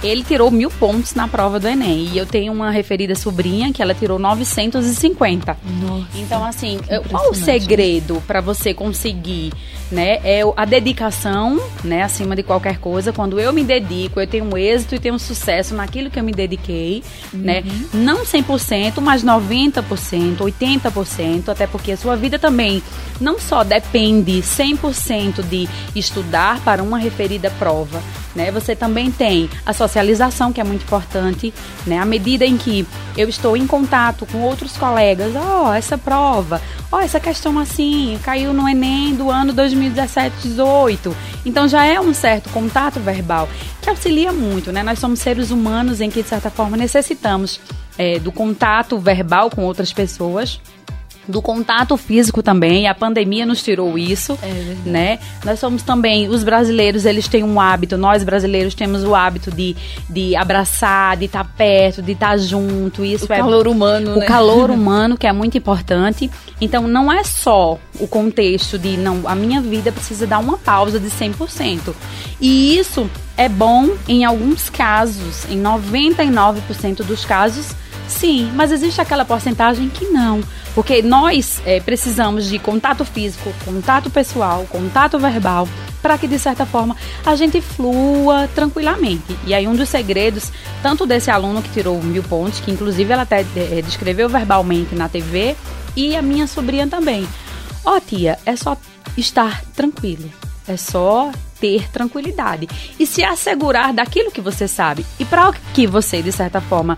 Ele 0.05 0.23
tirou 0.23 0.51
mil 0.51 0.69
pontos 0.69 1.13
na 1.13 1.27
prova 1.27 1.59
do 1.59 1.67
Enem. 1.67 2.09
E 2.13 2.17
eu 2.17 2.25
tenho 2.25 2.51
uma 2.51 2.71
referida 2.71 3.15
sobrinha 3.15 3.71
que 3.73 3.81
ela 3.81 3.93
tirou 3.93 4.19
950. 4.19 5.57
Nossa, 5.81 6.07
então, 6.15 6.43
assim, 6.43 6.79
qual 7.09 7.31
o 7.31 7.33
segredo 7.33 8.21
para 8.27 8.41
você 8.41 8.73
conseguir, 8.73 9.51
né? 9.91 10.19
É 10.23 10.41
a 10.55 10.65
dedicação, 10.65 11.59
né? 11.83 12.03
Acima 12.03 12.35
de 12.35 12.43
qualquer 12.43 12.77
coisa. 12.77 13.11
Quando 13.11 13.39
eu 13.39 13.51
me 13.51 13.63
dedico, 13.63 14.19
eu 14.19 14.27
tenho 14.27 14.45
um 14.45 14.57
êxito 14.57 14.95
e 14.95 14.99
tenho 14.99 15.15
um 15.15 15.19
sucesso 15.19 15.73
naquilo 15.73 16.09
que 16.09 16.19
eu 16.19 16.23
me 16.23 16.31
dediquei, 16.31 17.03
né? 17.33 17.63
uhum. 17.65 17.71
né? 17.71 17.85
Não 17.93 18.23
100%, 18.23 19.01
mas 19.01 19.23
90%, 19.23 20.37
80%. 20.37 21.49
Até 21.49 21.67
porque 21.67 21.91
a 21.91 21.97
sua 21.97 22.15
vida 22.15 22.37
também 22.37 22.81
não 23.19 23.39
só 23.39 23.63
depende 23.63 24.41
100% 24.41 25.41
de 25.43 25.67
estudar 25.95 26.59
para 26.61 26.83
uma 26.83 26.97
referida 26.97 27.49
prova, 27.51 28.01
né? 28.35 28.51
Você 28.51 28.75
também 28.75 29.11
tem 29.11 29.49
a 29.65 29.73
socialização, 29.73 30.51
que 30.51 30.59
é 30.59 30.63
muito 30.63 30.83
importante, 30.83 31.53
né? 31.87 31.97
À 31.97 32.05
medida 32.05 32.45
em 32.45 32.57
que 32.57 32.85
eu 33.17 33.29
estou 33.29 33.55
em 33.55 33.65
contato 33.65 34.25
com 34.25 34.39
outros 34.41 34.75
colegas, 34.77 35.33
ó, 35.35 35.69
oh, 35.69 35.73
essa 35.73 35.97
prova, 35.97 36.61
ó, 36.91 36.97
oh, 36.97 36.99
essa 36.99 37.19
questão 37.19 37.57
assim, 37.57 38.19
caiu 38.23 38.53
no 38.53 38.67
Enem 38.67 39.15
do 39.15 39.31
ano 39.31 39.53
2017-18. 39.53 41.13
Então 41.45 41.67
já 41.67 41.85
é 41.85 41.99
um 41.99 42.13
certo 42.13 42.49
contato 42.49 42.99
verbal 42.99 43.47
que 43.81 43.89
auxilia 43.89 44.31
muito, 44.31 44.71
né? 44.71 44.83
Nós 44.83 44.99
somos 44.99 45.19
seres 45.19 45.51
humanos 45.51 46.01
em 46.01 46.09
que, 46.09 46.21
de 46.21 46.27
certa 46.29 46.49
forma, 46.49 46.75
necessitamos 46.75 47.59
é, 47.97 48.19
do 48.19 48.31
contato 48.31 48.99
verbal 48.99 49.49
com 49.49 49.63
outras 49.63 49.93
pessoas 49.93 50.59
do 51.27 51.41
contato 51.41 51.95
físico 51.97 52.41
também. 52.41 52.87
A 52.87 52.95
pandemia 52.95 53.45
nos 53.45 53.63
tirou 53.63 53.97
isso, 53.97 54.37
é 54.41 54.75
né? 54.85 55.19
Nós 55.43 55.59
somos 55.59 55.83
também 55.83 56.27
os 56.27 56.43
brasileiros, 56.43 57.05
eles 57.05 57.27
têm 57.27 57.43
um 57.43 57.59
hábito. 57.59 57.97
Nós 57.97 58.23
brasileiros 58.23 58.73
temos 58.73 59.03
o 59.03 59.15
hábito 59.15 59.51
de, 59.51 59.75
de 60.09 60.35
abraçar, 60.35 61.17
de 61.17 61.25
estar 61.25 61.43
tá 61.43 61.51
perto, 61.57 62.01
de 62.01 62.11
estar 62.13 62.31
tá 62.31 62.37
junto. 62.37 63.03
Isso 63.03 63.27
o 63.29 63.33
é 63.33 63.37
calor 63.37 63.67
humano, 63.67 64.15
o 64.15 64.19
né? 64.19 64.25
calor 64.25 64.69
humano 64.71 65.17
que 65.17 65.27
é 65.27 65.33
muito 65.33 65.57
importante. 65.57 66.29
Então 66.59 66.87
não 66.87 67.11
é 67.11 67.23
só 67.23 67.77
o 67.99 68.07
contexto 68.07 68.77
de 68.77 68.97
não, 68.97 69.27
a 69.27 69.35
minha 69.35 69.61
vida 69.61 69.91
precisa 69.91 70.25
dar 70.25 70.39
uma 70.39 70.57
pausa 70.57 70.99
de 70.99 71.07
100%. 71.07 71.93
E 72.39 72.77
isso 72.77 73.09
é 73.37 73.49
bom 73.49 73.89
em 74.07 74.23
alguns 74.23 74.69
casos, 74.69 75.45
em 75.49 75.61
99% 75.61 77.03
dos 77.03 77.25
casos 77.25 77.75
Sim, 78.07 78.51
mas 78.53 78.71
existe 78.71 79.01
aquela 79.01 79.25
porcentagem 79.25 79.89
que 79.89 80.05
não. 80.05 80.41
Porque 80.73 81.01
nós 81.01 81.61
é, 81.65 81.79
precisamos 81.79 82.45
de 82.45 82.59
contato 82.59 83.05
físico, 83.05 83.51
contato 83.63 84.09
pessoal, 84.09 84.65
contato 84.69 85.17
verbal, 85.17 85.67
para 86.01 86.17
que 86.17 86.27
de 86.27 86.37
certa 86.37 86.65
forma 86.65 86.95
a 87.25 87.35
gente 87.35 87.61
flua 87.61 88.47
tranquilamente. 88.53 89.37
E 89.45 89.53
aí 89.53 89.67
um 89.67 89.75
dos 89.75 89.89
segredos, 89.89 90.51
tanto 90.83 91.05
desse 91.05 91.31
aluno 91.31 91.61
que 91.61 91.69
tirou 91.69 92.01
mil 92.03 92.23
pontos, 92.23 92.59
que 92.59 92.71
inclusive 92.71 93.11
ela 93.11 93.23
até 93.23 93.45
é, 93.55 93.81
descreveu 93.81 94.27
verbalmente 94.27 94.93
na 94.95 95.07
TV, 95.07 95.55
e 95.95 96.15
a 96.15 96.21
minha 96.21 96.45
sobrinha 96.45 96.87
também. 96.87 97.27
Ó 97.85 97.95
oh, 97.95 98.01
tia, 98.01 98.37
é 98.45 98.55
só 98.55 98.77
estar 99.17 99.63
tranquilo. 99.73 100.29
É 100.67 100.75
só 100.75 101.31
ter 101.59 101.89
tranquilidade 101.89 102.67
e 102.99 103.05
se 103.07 103.23
assegurar 103.23 103.93
daquilo 103.93 104.31
que 104.31 104.41
você 104.41 104.67
sabe. 104.67 105.05
E 105.19 105.23
para 105.23 105.53
que 105.73 105.87
você, 105.87 106.21
de 106.21 106.31
certa 106.31 106.59
forma, 106.59 106.97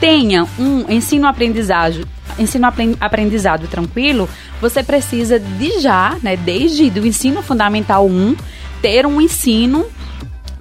tenha 0.00 0.46
um 0.58 0.90
ensino-aprendizagem 0.90 2.04
ensino 2.38 2.66
aprendizado 3.00 3.66
tranquilo, 3.66 4.28
você 4.60 4.82
precisa 4.82 5.38
de 5.38 5.80
já, 5.80 6.16
né, 6.22 6.36
desde 6.36 6.90
do 6.90 7.06
ensino 7.06 7.42
fundamental 7.42 8.06
1, 8.06 8.36
ter 8.82 9.06
um 9.06 9.20
ensino, 9.20 9.86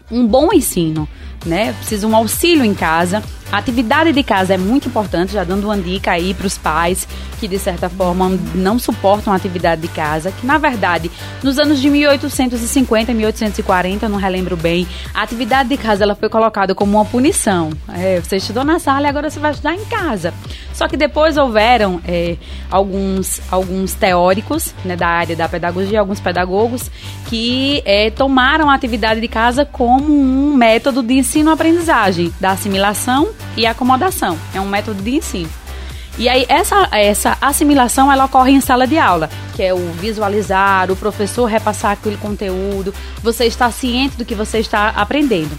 um 0.09 0.25
bom 0.25 0.53
ensino, 0.53 1.07
né? 1.45 1.73
Precisa 1.73 2.07
um 2.07 2.15
auxílio 2.15 2.63
em 2.63 2.73
casa, 2.73 3.21
a 3.55 3.57
atividade 3.57 4.11
de 4.11 4.21
casa 4.21 4.53
é 4.53 4.57
muito 4.57 4.89
importante, 4.89 5.31
já 5.31 5.45
dando 5.45 5.63
uma 5.63 5.77
dica 5.77 6.11
aí 6.11 6.33
para 6.33 6.45
os 6.45 6.57
pais 6.57 7.07
que 7.39 7.47
de 7.47 7.57
certa 7.57 7.87
forma 7.87 8.37
não 8.53 8.77
suportam 8.77 9.31
a 9.31 9.35
atividade 9.37 9.81
de 9.81 9.87
casa, 9.87 10.29
que 10.29 10.45
na 10.45 10.57
verdade, 10.57 11.09
nos 11.41 11.57
anos 11.57 11.79
de 11.79 11.89
1850 11.89 13.11
e 13.11 13.15
1840, 13.15 14.09
não 14.09 14.17
relembro 14.17 14.57
bem, 14.57 14.85
a 15.13 15.21
atividade 15.21 15.69
de 15.69 15.77
casa 15.77 16.03
ela 16.03 16.15
foi 16.15 16.27
colocada 16.27 16.75
como 16.75 16.97
uma 16.97 17.05
punição. 17.05 17.69
É, 17.93 18.19
você 18.19 18.35
estudou 18.35 18.65
na 18.65 18.77
sala 18.77 19.05
e 19.05 19.09
agora 19.09 19.29
você 19.29 19.39
vai 19.39 19.51
estudar 19.51 19.73
em 19.73 19.85
casa. 19.85 20.33
Só 20.73 20.89
que 20.89 20.97
depois 20.97 21.37
houveram 21.37 22.01
é, 22.05 22.35
alguns, 22.69 23.39
alguns 23.49 23.93
teóricos 23.93 24.73
né, 24.83 24.97
da 24.97 25.07
área 25.07 25.33
da 25.33 25.47
pedagogia, 25.47 26.01
alguns 26.01 26.19
pedagogos, 26.19 26.91
que 27.29 27.81
é, 27.85 28.09
tomaram 28.09 28.69
a 28.69 28.75
atividade 28.75 29.21
de 29.21 29.29
casa 29.29 29.63
como 29.63 30.11
um 30.11 30.53
método 30.53 31.01
de 31.01 31.13
ensino-aprendizagem, 31.13 32.33
da 32.37 32.51
assimilação 32.51 33.29
e 33.55 33.65
acomodação. 33.65 34.37
É 34.53 34.61
um 34.61 34.67
método 34.67 35.01
de 35.01 35.15
ensino. 35.15 35.49
E 36.17 36.29
aí 36.29 36.45
essa, 36.47 36.87
essa 36.91 37.37
assimilação 37.41 38.11
ela 38.11 38.25
ocorre 38.25 38.51
em 38.51 38.61
sala 38.61 38.87
de 38.87 38.97
aula, 38.97 39.29
que 39.53 39.61
é 39.61 39.73
o 39.73 39.91
visualizar, 39.93 40.89
o 40.89 40.95
professor 40.95 41.45
repassar 41.45 41.91
aquele 41.91 42.15
conteúdo, 42.15 42.93
você 43.21 43.45
está 43.45 43.69
ciente 43.69 44.15
do 44.15 44.23
que 44.23 44.33
você 44.33 44.59
está 44.59 44.89
aprendendo. 44.89 45.57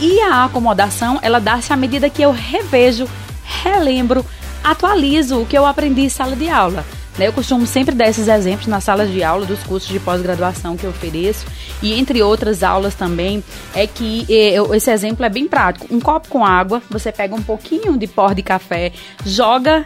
E 0.00 0.20
a 0.20 0.44
acomodação, 0.44 1.18
ela 1.22 1.40
dá-se 1.40 1.72
à 1.72 1.76
medida 1.76 2.08
que 2.08 2.22
eu 2.22 2.30
revejo, 2.30 3.08
relembro, 3.42 4.24
atualizo 4.62 5.40
o 5.40 5.46
que 5.46 5.58
eu 5.58 5.66
aprendi 5.66 6.02
em 6.02 6.08
sala 6.08 6.36
de 6.36 6.48
aula. 6.48 6.84
Né? 7.20 7.26
Eu 7.26 7.34
costumo 7.34 7.66
sempre 7.66 7.94
dar 7.94 8.08
esses 8.08 8.28
exemplos 8.28 8.66
nas 8.66 8.82
salas 8.82 9.10
de 9.10 9.22
aula 9.22 9.44
dos 9.44 9.62
cursos 9.62 9.90
de 9.90 10.00
pós-graduação 10.00 10.74
que 10.74 10.84
eu 10.84 10.90
ofereço 10.90 11.44
e 11.82 11.92
entre 11.92 12.22
outras 12.22 12.62
aulas 12.62 12.94
também, 12.94 13.44
é 13.74 13.86
que 13.86 14.24
eu, 14.26 14.74
esse 14.74 14.90
exemplo 14.90 15.22
é 15.26 15.28
bem 15.28 15.46
prático. 15.46 15.86
Um 15.94 16.00
copo 16.00 16.28
com 16.28 16.42
água, 16.42 16.80
você 16.88 17.12
pega 17.12 17.34
um 17.34 17.42
pouquinho 17.42 17.98
de 17.98 18.06
pó 18.06 18.32
de 18.32 18.42
café, 18.42 18.92
joga 19.22 19.84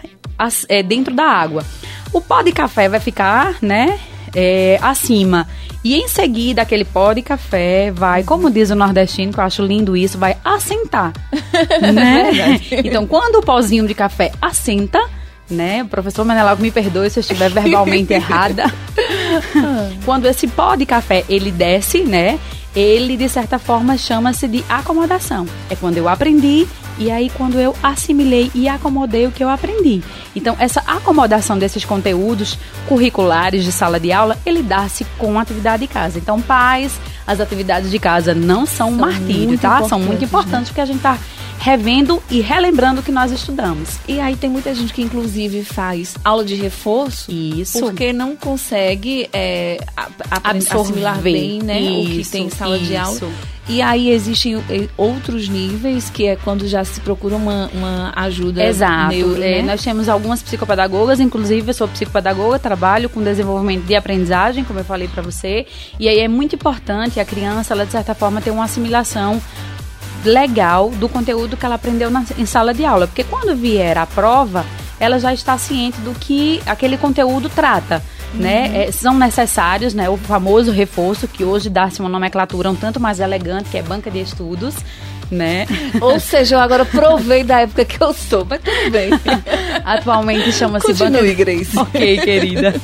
é, 0.68 0.80
dentro 0.80 1.12
da 1.12 1.24
água. 1.24 1.64
O 2.12 2.20
pó 2.20 2.40
de 2.40 2.52
café 2.52 2.88
vai 2.88 3.00
ficar, 3.00 3.56
né, 3.60 3.98
é, 4.32 4.78
acima. 4.80 5.48
E 5.82 5.96
em 5.96 6.06
seguida, 6.06 6.62
aquele 6.62 6.84
pó 6.84 7.12
de 7.12 7.20
café 7.20 7.90
vai, 7.90 8.22
como 8.22 8.48
diz 8.48 8.70
o 8.70 8.76
nordestino, 8.76 9.32
que 9.32 9.40
eu 9.40 9.44
acho 9.44 9.60
lindo 9.60 9.96
isso, 9.96 10.16
vai 10.16 10.36
assentar. 10.44 11.12
né? 11.92 12.60
então, 12.84 13.08
quando 13.08 13.36
o 13.36 13.42
pozinho 13.42 13.88
de 13.88 13.94
café 13.94 14.30
assenta, 14.40 15.00
né? 15.50 15.82
O 15.82 15.88
professor 15.88 16.24
Menelau 16.24 16.56
me 16.56 16.70
perdoe 16.70 17.10
se 17.10 17.18
eu 17.18 17.22
estiver 17.22 17.50
verbalmente 17.50 18.12
errada. 18.14 18.64
Quando 20.04 20.26
esse 20.26 20.46
pó 20.46 20.74
de 20.74 20.86
café 20.86 21.24
ele 21.28 21.50
desce, 21.50 22.02
né? 22.02 22.38
Ele 22.74 23.16
de 23.16 23.28
certa 23.28 23.58
forma 23.58 23.96
chama-se 23.96 24.48
de 24.48 24.64
acomodação. 24.68 25.46
É 25.70 25.76
quando 25.76 25.96
eu 25.98 26.08
aprendi 26.08 26.66
e 26.98 27.10
aí 27.10 27.30
quando 27.30 27.58
eu 27.58 27.74
assimilei 27.82 28.50
e 28.54 28.68
acomodei 28.68 29.26
o 29.26 29.32
que 29.32 29.42
eu 29.42 29.48
aprendi. 29.48 30.02
Então, 30.34 30.56
essa 30.58 30.80
acomodação 30.86 31.58
desses 31.58 31.84
conteúdos 31.84 32.58
curriculares 32.88 33.64
de 33.64 33.72
sala 33.72 33.98
de 34.00 34.12
aula, 34.12 34.38
ele 34.44 34.62
dá-se 34.62 35.04
com 35.18 35.38
atividade 35.38 35.86
de 35.86 35.92
casa. 35.92 36.18
Então, 36.18 36.40
pais, 36.40 36.98
as 37.26 37.40
atividades 37.40 37.90
de 37.90 37.98
casa 37.98 38.34
não 38.34 38.66
são, 38.66 38.88
são 38.88 38.90
um 38.90 39.00
martírio, 39.00 39.58
tá? 39.58 39.82
São 39.88 39.98
muito 39.98 40.24
importantes 40.24 40.60
né? 40.60 40.66
porque 40.66 40.80
a 40.80 40.86
gente 40.86 41.00
tá 41.00 41.18
revendo 41.58 42.22
e 42.30 42.40
relembrando 42.40 43.00
o 43.00 43.02
que 43.02 43.10
nós 43.10 43.32
estudamos. 43.32 43.96
E 44.06 44.20
aí 44.20 44.36
tem 44.36 44.50
muita 44.50 44.74
gente 44.74 44.92
que 44.92 45.00
inclusive 45.00 45.64
faz 45.64 46.14
aula 46.22 46.44
de 46.44 46.54
reforço. 46.54 47.32
Isso. 47.32 47.80
Porque 47.80 48.12
não 48.12 48.36
consegue 48.36 49.28
é, 49.32 49.78
absorver 50.42 51.22
bem, 51.22 51.62
né? 51.62 51.80
Isso, 51.80 52.12
o 52.12 52.16
que 52.16 52.28
tem 52.28 52.46
em 52.46 52.50
sala 52.50 52.76
isso. 52.76 52.86
de 52.86 52.96
aula. 52.96 53.32
E 53.66 53.80
aí 53.80 54.10
existem 54.10 54.62
eh, 54.68 54.88
outros 54.96 55.48
níveis, 55.48 56.10
que 56.10 56.26
é 56.26 56.36
quando 56.36 56.68
já 56.68 56.84
se 56.84 57.00
procura 57.00 57.34
uma, 57.36 57.70
uma 57.72 58.12
ajuda. 58.14 58.62
Exato. 58.62 59.14
Neuro, 59.14 59.42
é, 59.42 59.62
né? 59.62 59.62
nós 59.62 59.82
temos 59.82 60.06
algumas 60.08 60.42
psicopedagogas, 60.42 61.18
inclusive 61.18 61.70
eu 61.70 61.74
sou 61.74 61.88
psicopedagoga, 61.88 62.58
trabalho 62.58 63.08
com 63.08 63.22
desenvolvimento 63.22 63.84
de 63.84 63.94
aprendizagem, 63.94 64.64
como 64.64 64.80
eu 64.80 64.84
falei 64.84 65.08
para 65.08 65.22
você. 65.22 65.66
E 65.98 66.08
aí 66.08 66.18
é 66.18 66.28
muito 66.28 66.54
importante 66.54 67.18
a 67.18 67.24
criança, 67.24 67.72
ela 67.72 67.86
de 67.86 67.92
certa 67.92 68.14
forma, 68.14 68.42
ter 68.42 68.50
uma 68.50 68.64
assimilação 68.64 69.40
legal 70.24 70.90
do 70.90 71.08
conteúdo 71.08 71.56
que 71.56 71.64
ela 71.64 71.76
aprendeu 71.76 72.10
na, 72.10 72.22
em 72.36 72.44
sala 72.44 72.74
de 72.74 72.84
aula. 72.84 73.06
Porque 73.06 73.24
quando 73.24 73.56
vier 73.56 73.96
a 73.96 74.04
prova, 74.04 74.64
ela 75.00 75.18
já 75.18 75.32
está 75.32 75.56
ciente 75.56 75.98
do 76.02 76.12
que 76.12 76.60
aquele 76.66 76.98
conteúdo 76.98 77.48
trata 77.48 78.02
né? 78.34 78.84
É, 78.84 78.92
são 78.92 79.16
necessários, 79.16 79.94
né? 79.94 80.08
O 80.08 80.16
famoso 80.16 80.70
reforço, 80.70 81.28
que 81.28 81.44
hoje 81.44 81.70
dá-se 81.70 82.00
uma 82.00 82.08
nomenclatura 82.08 82.70
um 82.70 82.74
tanto 82.74 83.00
mais 83.00 83.20
elegante, 83.20 83.70
que 83.70 83.78
é 83.78 83.82
banca 83.82 84.10
de 84.10 84.20
estudos, 84.20 84.74
né? 85.30 85.66
Ou 86.00 86.18
seja, 86.20 86.56
eu 86.56 86.60
agora 86.60 86.84
provei 86.84 87.44
da 87.44 87.60
época 87.60 87.84
que 87.84 88.00
eu 88.00 88.12
sou, 88.12 88.46
mas 88.48 88.60
tudo 88.60 88.90
bem. 88.90 89.10
Atualmente 89.84 90.52
chama-se 90.52 90.92
banca. 90.94 91.22
de 91.22 91.34
Grace. 91.34 91.78
Ok, 91.78 92.18
querida. 92.18 92.74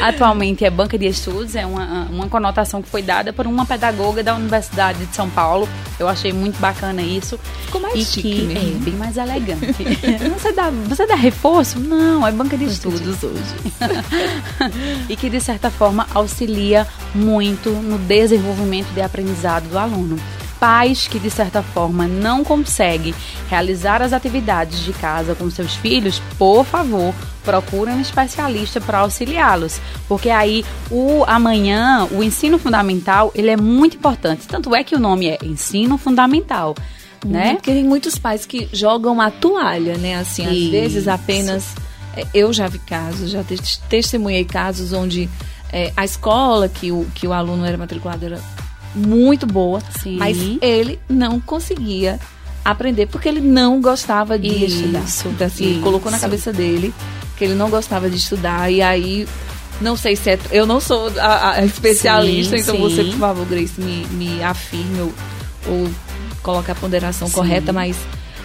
Atualmente 0.00 0.64
é 0.64 0.70
banca 0.70 0.98
de 0.98 1.06
estudos, 1.06 1.54
é 1.54 1.66
uma, 1.66 2.06
uma 2.10 2.28
conotação 2.28 2.82
que 2.82 2.88
foi 2.88 3.02
dada 3.02 3.32
por 3.32 3.46
uma 3.46 3.66
pedagoga 3.66 4.22
da 4.22 4.34
Universidade 4.34 5.04
de 5.06 5.14
São 5.14 5.28
Paulo. 5.30 5.68
Eu 5.98 6.08
achei 6.08 6.32
muito 6.32 6.58
bacana 6.58 7.02
isso. 7.02 7.38
Ficou 7.64 7.80
mais 7.80 7.94
e 7.94 8.04
chique 8.04 8.56
é 8.56 8.84
bem 8.84 8.94
mais 8.94 9.16
elegante. 9.16 9.84
você, 10.38 10.52
dá, 10.52 10.70
você 10.70 11.06
dá 11.06 11.14
reforço? 11.14 11.80
Não, 11.80 12.26
é 12.26 12.30
banca 12.30 12.56
de 12.56 12.64
estudos 12.64 13.22
hoje. 13.22 13.54
e 15.08 15.16
que 15.16 15.28
de 15.28 15.40
certa 15.40 15.70
forma 15.70 16.06
auxilia 16.14 16.86
muito 17.14 17.70
no 17.70 17.98
desenvolvimento 17.98 18.88
de 18.92 19.00
aprendizado 19.00 19.68
do 19.68 19.78
aluno 19.78 20.18
pais 20.58 21.08
que 21.08 21.18
de 21.18 21.30
certa 21.30 21.62
forma 21.62 22.06
não 22.06 22.44
conseguem 22.44 23.14
realizar 23.48 24.02
as 24.02 24.12
atividades 24.12 24.80
de 24.80 24.92
casa 24.92 25.34
com 25.34 25.50
seus 25.50 25.74
filhos, 25.74 26.20
por 26.38 26.64
favor, 26.64 27.14
procurem 27.44 27.94
um 27.94 28.00
especialista 28.00 28.80
para 28.80 28.98
auxiliá-los, 28.98 29.80
porque 30.06 30.30
aí 30.30 30.64
o 30.90 31.24
amanhã, 31.26 32.06
o 32.10 32.22
ensino 32.22 32.58
fundamental, 32.58 33.32
ele 33.34 33.50
é 33.50 33.56
muito 33.56 33.96
importante. 33.96 34.46
Tanto 34.46 34.74
é 34.74 34.84
que 34.84 34.94
o 34.94 34.98
nome 34.98 35.28
é 35.28 35.38
ensino 35.42 35.96
fundamental. 35.96 36.74
Né? 37.26 37.54
Porque 37.54 37.72
tem 37.72 37.84
muitos 37.84 38.16
pais 38.16 38.46
que 38.46 38.68
jogam 38.72 39.20
a 39.20 39.28
toalha, 39.28 39.98
né? 39.98 40.16
Assim, 40.16 40.46
às 40.46 40.52
Isso. 40.52 40.70
vezes 40.70 41.08
apenas. 41.08 41.74
É, 42.16 42.24
eu 42.32 42.52
já 42.52 42.68
vi 42.68 42.78
casos, 42.78 43.30
já 43.30 43.44
testemunhei 43.88 44.44
casos 44.44 44.92
onde 44.92 45.28
é, 45.72 45.92
a 45.96 46.04
escola 46.04 46.68
que 46.68 46.92
o, 46.92 47.06
que 47.14 47.26
o 47.26 47.32
aluno 47.32 47.64
era 47.64 47.76
matriculado 47.76 48.24
era 48.24 48.40
muito 48.98 49.46
boa, 49.46 49.80
Sim. 50.02 50.16
mas 50.16 50.36
ele 50.60 50.98
não 51.08 51.40
conseguia 51.40 52.18
aprender 52.64 53.06
porque 53.06 53.28
ele 53.28 53.40
não 53.40 53.80
gostava 53.80 54.38
de 54.38 54.48
isso, 54.48 54.76
estudar. 54.76 55.04
Então, 55.26 55.46
assim, 55.46 55.72
isso. 55.72 55.80
colocou 55.80 56.10
na 56.10 56.18
cabeça 56.18 56.52
dele 56.52 56.92
que 57.36 57.44
ele 57.44 57.54
não 57.54 57.70
gostava 57.70 58.10
de 58.10 58.16
estudar 58.16 58.70
e 58.70 58.82
aí 58.82 59.26
não 59.80 59.96
sei 59.96 60.16
se 60.16 60.30
é. 60.30 60.38
Eu 60.50 60.66
não 60.66 60.80
sou 60.80 61.10
a, 61.18 61.52
a 61.52 61.64
especialista, 61.64 62.56
sim, 62.56 62.62
então 62.62 62.74
sim. 62.74 62.80
você, 62.80 63.04
por 63.04 63.18
favor, 63.18 63.46
Grace, 63.46 63.80
me, 63.80 64.06
me 64.08 64.42
afirme 64.42 65.00
ou, 65.00 65.12
ou 65.68 65.90
coloque 66.42 66.70
a 66.70 66.74
ponderação 66.74 67.28
sim. 67.28 67.34
correta, 67.34 67.72
mas 67.72 67.96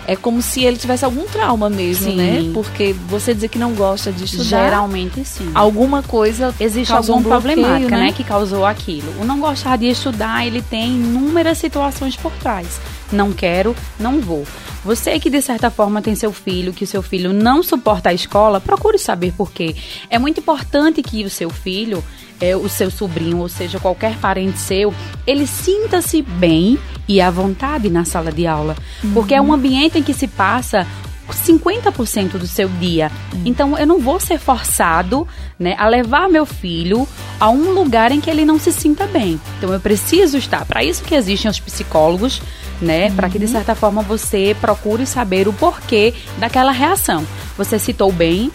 é 0.08 0.16
como 0.16 0.42
se 0.42 0.64
ele 0.64 0.78
tivesse 0.78 1.06
algum 1.06 1.26
trauma 1.26 1.70
mesmo, 1.70 2.12
sim. 2.12 2.16
né? 2.16 2.52
Porque 2.54 2.94
você 3.08 3.34
dizer 3.34 3.48
que 3.48 3.58
não 3.58 3.74
gosta 3.74 4.12
de 4.12 4.26
estudar. 4.26 4.66
Geralmente 4.66 5.24
sim. 5.26 5.52
Alguma 5.54 6.04
coisa. 6.04 6.54
Existe 6.60 6.94
algum 6.94 7.18
um 7.18 7.24
problemática, 7.24 7.98
né? 7.98 8.08
né? 8.08 8.12
Que 8.12 8.24
causou 8.24 8.66
aquilo. 8.66 9.14
O 9.22 9.26
não 9.26 9.40
gostar 9.40 9.78
de 9.78 9.88
estudar, 9.88 10.46
ele 10.46 10.62
tem 10.62 10.88
inúmeras 10.96 11.58
situações 11.58 12.16
por 12.16 12.32
trás. 12.34 12.80
Não 13.12 13.32
quero, 13.32 13.76
não 14.00 14.20
vou. 14.20 14.46
Você 14.84 15.18
que 15.20 15.30
de 15.30 15.42
certa 15.42 15.70
forma 15.70 16.02
tem 16.02 16.16
seu 16.16 16.34
filho, 16.34 16.74
que 16.74 16.84
o 16.84 16.88
seu 16.88 17.02
filho 17.02 17.32
não 17.32 17.64
suporta 17.64 18.10
a 18.10 18.14
escola, 18.14 18.60
procure 18.60 18.98
saber 18.98 19.32
por 19.34 19.52
quê. 19.52 19.76
É 20.10 20.20
muito 20.20 20.40
importante 20.40 21.02
que 21.02 21.24
o 21.24 21.30
seu 21.30 21.50
filho 21.50 22.04
é, 22.40 22.56
o 22.56 22.68
seu 22.70 22.92
sobrinho, 22.92 23.40
ou 23.40 23.50
seja, 23.50 23.80
qualquer 23.80 24.18
parente 24.18 24.60
seu, 24.60 24.94
ele 25.26 25.48
sinta-se 25.48 26.22
bem 26.22 26.78
e 27.08 27.22
à 27.22 27.30
vontade 27.30 27.90
na 27.90 28.06
sala 28.06 28.32
de 28.32 28.48
aula. 28.48 28.76
Uhum. 29.04 29.14
Porque 29.14 29.34
é 29.34 29.42
um 29.42 29.54
ambiente 29.54 29.98
em 29.98 30.04
que 30.04 30.14
se 30.14 30.28
passa 30.28 30.88
50% 31.32 32.38
do 32.38 32.48
seu 32.48 32.68
dia. 32.68 33.12
Então 33.46 33.78
eu 33.78 33.88
não 33.88 34.00
vou 34.00 34.20
ser 34.20 34.38
forçado, 34.38 35.28
né, 35.58 35.76
a 35.78 35.88
levar 35.88 36.30
meu 36.30 36.46
filho 36.46 37.08
a 37.40 37.50
um 37.50 37.72
lugar 37.72 38.12
em 38.12 38.20
que 38.20 38.30
ele 38.30 38.46
não 38.46 38.60
se 38.60 38.72
sinta 38.72 39.08
bem. 39.08 39.40
Então 39.58 39.72
eu 39.74 39.80
preciso 39.80 40.38
estar. 40.38 40.66
Para 40.66 40.84
isso 40.84 41.04
que 41.04 41.16
existem 41.16 41.50
os 41.50 41.60
psicólogos, 41.60 42.42
né, 42.82 43.08
uhum. 43.08 43.16
para 43.16 43.30
que 43.30 43.40
de 43.40 43.48
certa 43.48 43.76
forma 43.76 44.02
você 44.02 44.56
procure 44.60 45.06
saber 45.06 45.48
o 45.48 45.54
porquê 45.54 46.14
daquela 46.38 46.72
reação. 46.72 47.26
Você 47.58 47.80
citou 47.80 48.12
bem 48.12 48.52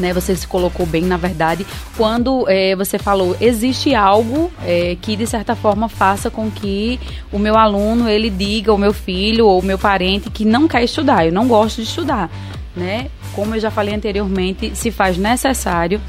né? 0.00 0.12
Você 0.12 0.34
se 0.34 0.46
colocou 0.46 0.86
bem, 0.86 1.02
na 1.02 1.16
verdade, 1.16 1.66
quando 1.96 2.44
é, 2.48 2.74
você 2.74 2.98
falou 2.98 3.36
existe 3.40 3.94
algo 3.94 4.50
é, 4.64 4.96
que 5.00 5.16
de 5.16 5.26
certa 5.26 5.54
forma 5.54 5.88
faça 5.88 6.30
com 6.30 6.50
que 6.50 6.98
o 7.32 7.38
meu 7.38 7.56
aluno 7.56 8.08
ele 8.08 8.30
diga, 8.30 8.72
o 8.72 8.78
meu 8.78 8.92
filho 8.92 9.46
ou 9.46 9.60
o 9.60 9.64
meu 9.64 9.78
parente 9.78 10.30
que 10.30 10.44
não 10.44 10.66
quer 10.66 10.82
estudar, 10.82 11.26
eu 11.26 11.32
não 11.32 11.46
gosto 11.46 11.76
de 11.76 11.82
estudar, 11.82 12.30
né? 12.74 13.08
Como 13.34 13.54
eu 13.54 13.60
já 13.60 13.70
falei 13.70 13.94
anteriormente, 13.94 14.72
se 14.74 14.90
faz 14.90 15.16
necessário 15.16 16.00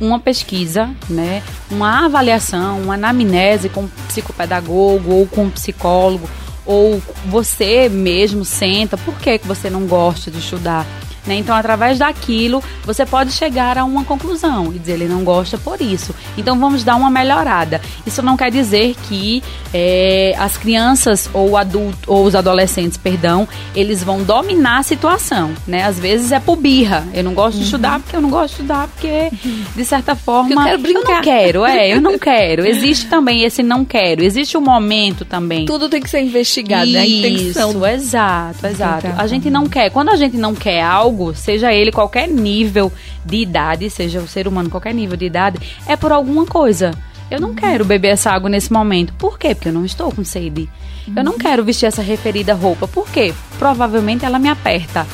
uma 0.00 0.20
pesquisa, 0.20 0.90
né, 1.10 1.42
uma 1.70 2.06
avaliação, 2.06 2.80
uma 2.82 2.94
anamnese 2.94 3.68
com 3.68 3.82
um 3.82 3.88
psicopedagogo 4.06 5.12
ou 5.12 5.26
com 5.26 5.44
um 5.44 5.50
psicólogo, 5.50 6.28
ou 6.64 7.02
você 7.26 7.88
mesmo 7.88 8.44
senta, 8.44 8.96
por 8.96 9.14
que, 9.14 9.38
que 9.38 9.46
você 9.46 9.70
não 9.70 9.86
gosta 9.86 10.30
de 10.30 10.38
estudar? 10.38 10.86
Né? 11.28 11.36
Então, 11.36 11.54
através 11.54 11.98
daquilo, 11.98 12.62
você 12.84 13.04
pode 13.04 13.32
chegar 13.32 13.76
a 13.76 13.84
uma 13.84 14.02
conclusão 14.02 14.72
e 14.74 14.78
dizer 14.78 14.94
ele 14.94 15.08
não 15.08 15.22
gosta 15.22 15.58
por 15.58 15.80
isso. 15.80 16.14
Então, 16.38 16.58
vamos 16.58 16.82
dar 16.82 16.96
uma 16.96 17.10
melhorada. 17.10 17.82
Isso 18.06 18.22
não 18.22 18.34
quer 18.34 18.50
dizer 18.50 18.96
que 19.06 19.42
é, 19.74 20.34
as 20.38 20.56
crianças 20.56 21.28
ou 21.34 21.56
adultos 21.56 22.00
ou 22.06 22.24
os 22.24 22.34
adolescentes, 22.34 22.96
perdão, 22.96 23.46
eles 23.74 24.02
vão 24.02 24.22
dominar 24.22 24.78
a 24.78 24.82
situação, 24.82 25.52
né? 25.66 25.84
Às 25.84 25.98
vezes 25.98 26.32
é 26.32 26.40
por 26.40 26.56
birra. 26.56 27.06
Eu 27.12 27.22
não 27.22 27.34
gosto 27.34 27.54
uhum. 27.54 27.60
de 27.60 27.64
estudar 27.66 28.00
porque 28.00 28.16
eu 28.16 28.20
não 28.22 28.30
gosto 28.30 28.48
de 28.48 28.62
estudar 28.62 28.88
porque 28.88 29.30
de 29.76 29.84
certa 29.84 30.16
forma 30.16 30.50
eu 30.50 30.64
quero 30.64 30.78
brincar. 30.78 31.00
Eu 31.00 31.14
não 31.14 31.22
quero, 31.22 31.64
é, 31.66 31.92
eu 31.92 32.00
não 32.00 32.16
quero. 32.18 32.66
Existe 32.66 33.06
também 33.06 33.42
esse 33.42 33.62
não 33.62 33.84
quero. 33.84 34.24
Existe 34.24 34.56
um 34.56 34.62
momento 34.62 35.24
também. 35.26 35.66
Tudo 35.66 35.88
tem 35.90 36.00
que 36.00 36.08
ser 36.08 36.20
investigado, 36.20 36.86
isso, 36.86 36.94
né? 36.94 37.00
A 37.00 37.06
intenção. 37.06 37.86
Exato, 37.86 38.66
exato. 38.66 39.06
A 39.16 39.26
gente 39.26 39.50
não 39.50 39.66
quer. 39.66 39.90
Quando 39.90 40.08
a 40.08 40.16
gente 40.16 40.36
não 40.36 40.54
quer 40.54 40.82
algo 40.82 41.17
seja 41.34 41.72
ele 41.72 41.92
qualquer 41.92 42.28
nível 42.28 42.92
de 43.24 43.36
idade, 43.36 43.90
seja 43.90 44.20
o 44.20 44.28
ser 44.28 44.48
humano 44.48 44.70
qualquer 44.70 44.94
nível 44.94 45.16
de 45.16 45.26
idade, 45.26 45.58
é 45.86 45.96
por 45.96 46.12
alguma 46.12 46.46
coisa. 46.46 46.92
Eu 47.30 47.40
não 47.40 47.54
quero 47.54 47.84
beber 47.84 48.08
essa 48.08 48.30
água 48.30 48.48
nesse 48.48 48.72
momento. 48.72 49.12
Por 49.14 49.38
quê? 49.38 49.54
Porque 49.54 49.68
eu 49.68 49.72
não 49.72 49.84
estou 49.84 50.10
com 50.10 50.24
sede. 50.24 50.68
Eu 51.14 51.22
não 51.22 51.36
quero 51.38 51.64
vestir 51.64 51.86
essa 51.86 52.00
referida 52.00 52.54
roupa. 52.54 52.88
Por 52.88 53.08
quê? 53.10 53.34
Provavelmente 53.58 54.24
ela 54.24 54.38
me 54.38 54.48
aperta. 54.48 55.06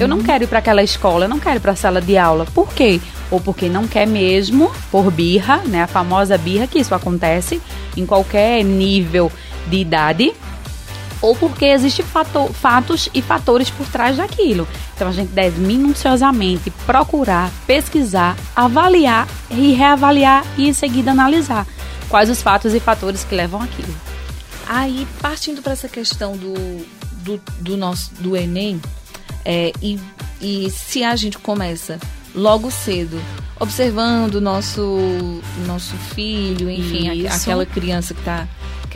Eu 0.00 0.08
não 0.08 0.22
quero 0.22 0.44
ir 0.44 0.46
para 0.48 0.58
aquela 0.58 0.82
escola, 0.82 1.26
eu 1.26 1.28
não 1.28 1.38
quero 1.38 1.56
ir 1.56 1.60
para 1.60 1.72
a 1.72 1.76
sala 1.76 2.00
de 2.00 2.18
aula. 2.18 2.44
Por 2.46 2.72
quê? 2.74 3.00
Ou 3.30 3.40
porque 3.40 3.68
não 3.68 3.86
quer 3.86 4.06
mesmo, 4.06 4.72
por 4.90 5.12
birra, 5.12 5.58
né? 5.64 5.82
A 5.82 5.86
famosa 5.86 6.36
birra, 6.36 6.66
que 6.66 6.80
isso 6.80 6.94
acontece 6.94 7.60
em 7.96 8.04
qualquer 8.04 8.64
nível 8.64 9.30
de 9.68 9.76
idade 9.76 10.34
ou 11.20 11.34
porque 11.34 11.64
existem 11.64 12.04
fatos 12.52 13.08
e 13.14 13.22
fatores 13.22 13.70
por 13.70 13.86
trás 13.86 14.16
daquilo. 14.16 14.66
Então 14.94 15.08
a 15.08 15.12
gente 15.12 15.30
deve 15.30 15.60
minuciosamente 15.60 16.70
procurar, 16.84 17.50
pesquisar, 17.66 18.36
avaliar 18.54 19.26
e 19.50 19.72
reavaliar 19.72 20.44
e 20.56 20.68
em 20.68 20.72
seguida 20.72 21.10
analisar 21.10 21.66
quais 22.08 22.30
os 22.30 22.42
fatos 22.42 22.74
e 22.74 22.80
fatores 22.80 23.24
que 23.24 23.34
levam 23.34 23.60
aquilo. 23.60 23.94
Aí, 24.66 25.06
partindo 25.20 25.62
para 25.62 25.72
essa 25.72 25.88
questão 25.88 26.36
do, 26.36 26.54
do, 27.22 27.40
do, 27.60 27.76
nosso 27.76 28.12
do 28.14 28.36
Enem, 28.36 28.80
é, 29.44 29.72
e, 29.80 29.98
e 30.40 30.70
se 30.70 31.04
a 31.04 31.14
gente 31.14 31.38
começa 31.38 31.98
logo 32.34 32.70
cedo 32.70 33.20
observando 33.58 34.40
nosso 34.40 34.98
nosso 35.66 35.94
filho, 36.14 36.70
enfim, 36.70 37.26
aquela 37.26 37.64
criança 37.64 38.12
que 38.12 38.22
tá 38.22 38.46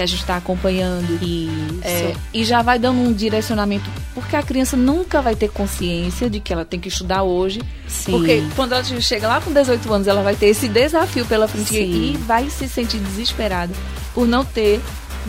que 0.00 0.04
a 0.04 0.06
gente 0.06 0.20
está 0.20 0.36
acompanhando. 0.38 1.22
Isso. 1.22 1.80
É, 1.82 2.14
e 2.32 2.42
já 2.42 2.62
vai 2.62 2.78
dando 2.78 3.00
um 3.00 3.12
direcionamento, 3.12 3.84
porque 4.14 4.34
a 4.34 4.42
criança 4.42 4.74
nunca 4.76 5.20
vai 5.20 5.36
ter 5.36 5.50
consciência 5.50 6.30
de 6.30 6.40
que 6.40 6.52
ela 6.52 6.64
tem 6.64 6.80
que 6.80 6.88
estudar 6.88 7.22
hoje. 7.22 7.60
Sim. 7.86 8.12
Porque 8.12 8.42
quando 8.56 8.72
ela 8.72 8.82
chega 8.82 9.28
lá 9.28 9.40
com 9.42 9.52
18 9.52 9.92
anos, 9.92 10.08
ela 10.08 10.22
vai 10.22 10.34
ter 10.34 10.46
esse 10.46 10.68
desafio 10.68 11.26
pela 11.26 11.46
frente 11.46 11.68
Sim. 11.68 12.14
e 12.14 12.16
vai 12.16 12.48
se 12.48 12.66
sentir 12.66 12.98
desesperada 12.98 13.74
por 14.14 14.26
não 14.26 14.42
ter 14.42 14.80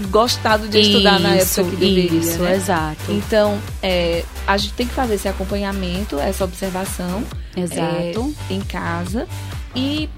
gostado 0.10 0.70
de 0.70 0.80
isso, 0.80 0.92
estudar 0.92 1.20
na 1.20 1.36
época 1.36 1.64
que 1.66 1.76
deveria. 1.76 2.20
Isso, 2.20 2.40
né? 2.40 2.56
exato. 2.56 3.12
Então, 3.12 3.60
é, 3.84 4.24
a 4.48 4.56
gente 4.56 4.74
tem 4.74 4.88
que 4.88 4.94
fazer 4.94 5.16
esse 5.16 5.28
acompanhamento, 5.28 6.18
essa 6.18 6.46
observação. 6.46 7.24
Exato. 7.58 8.34
É, 8.50 8.54
em 8.54 8.62
casa. 8.62 9.28
E 9.76 10.10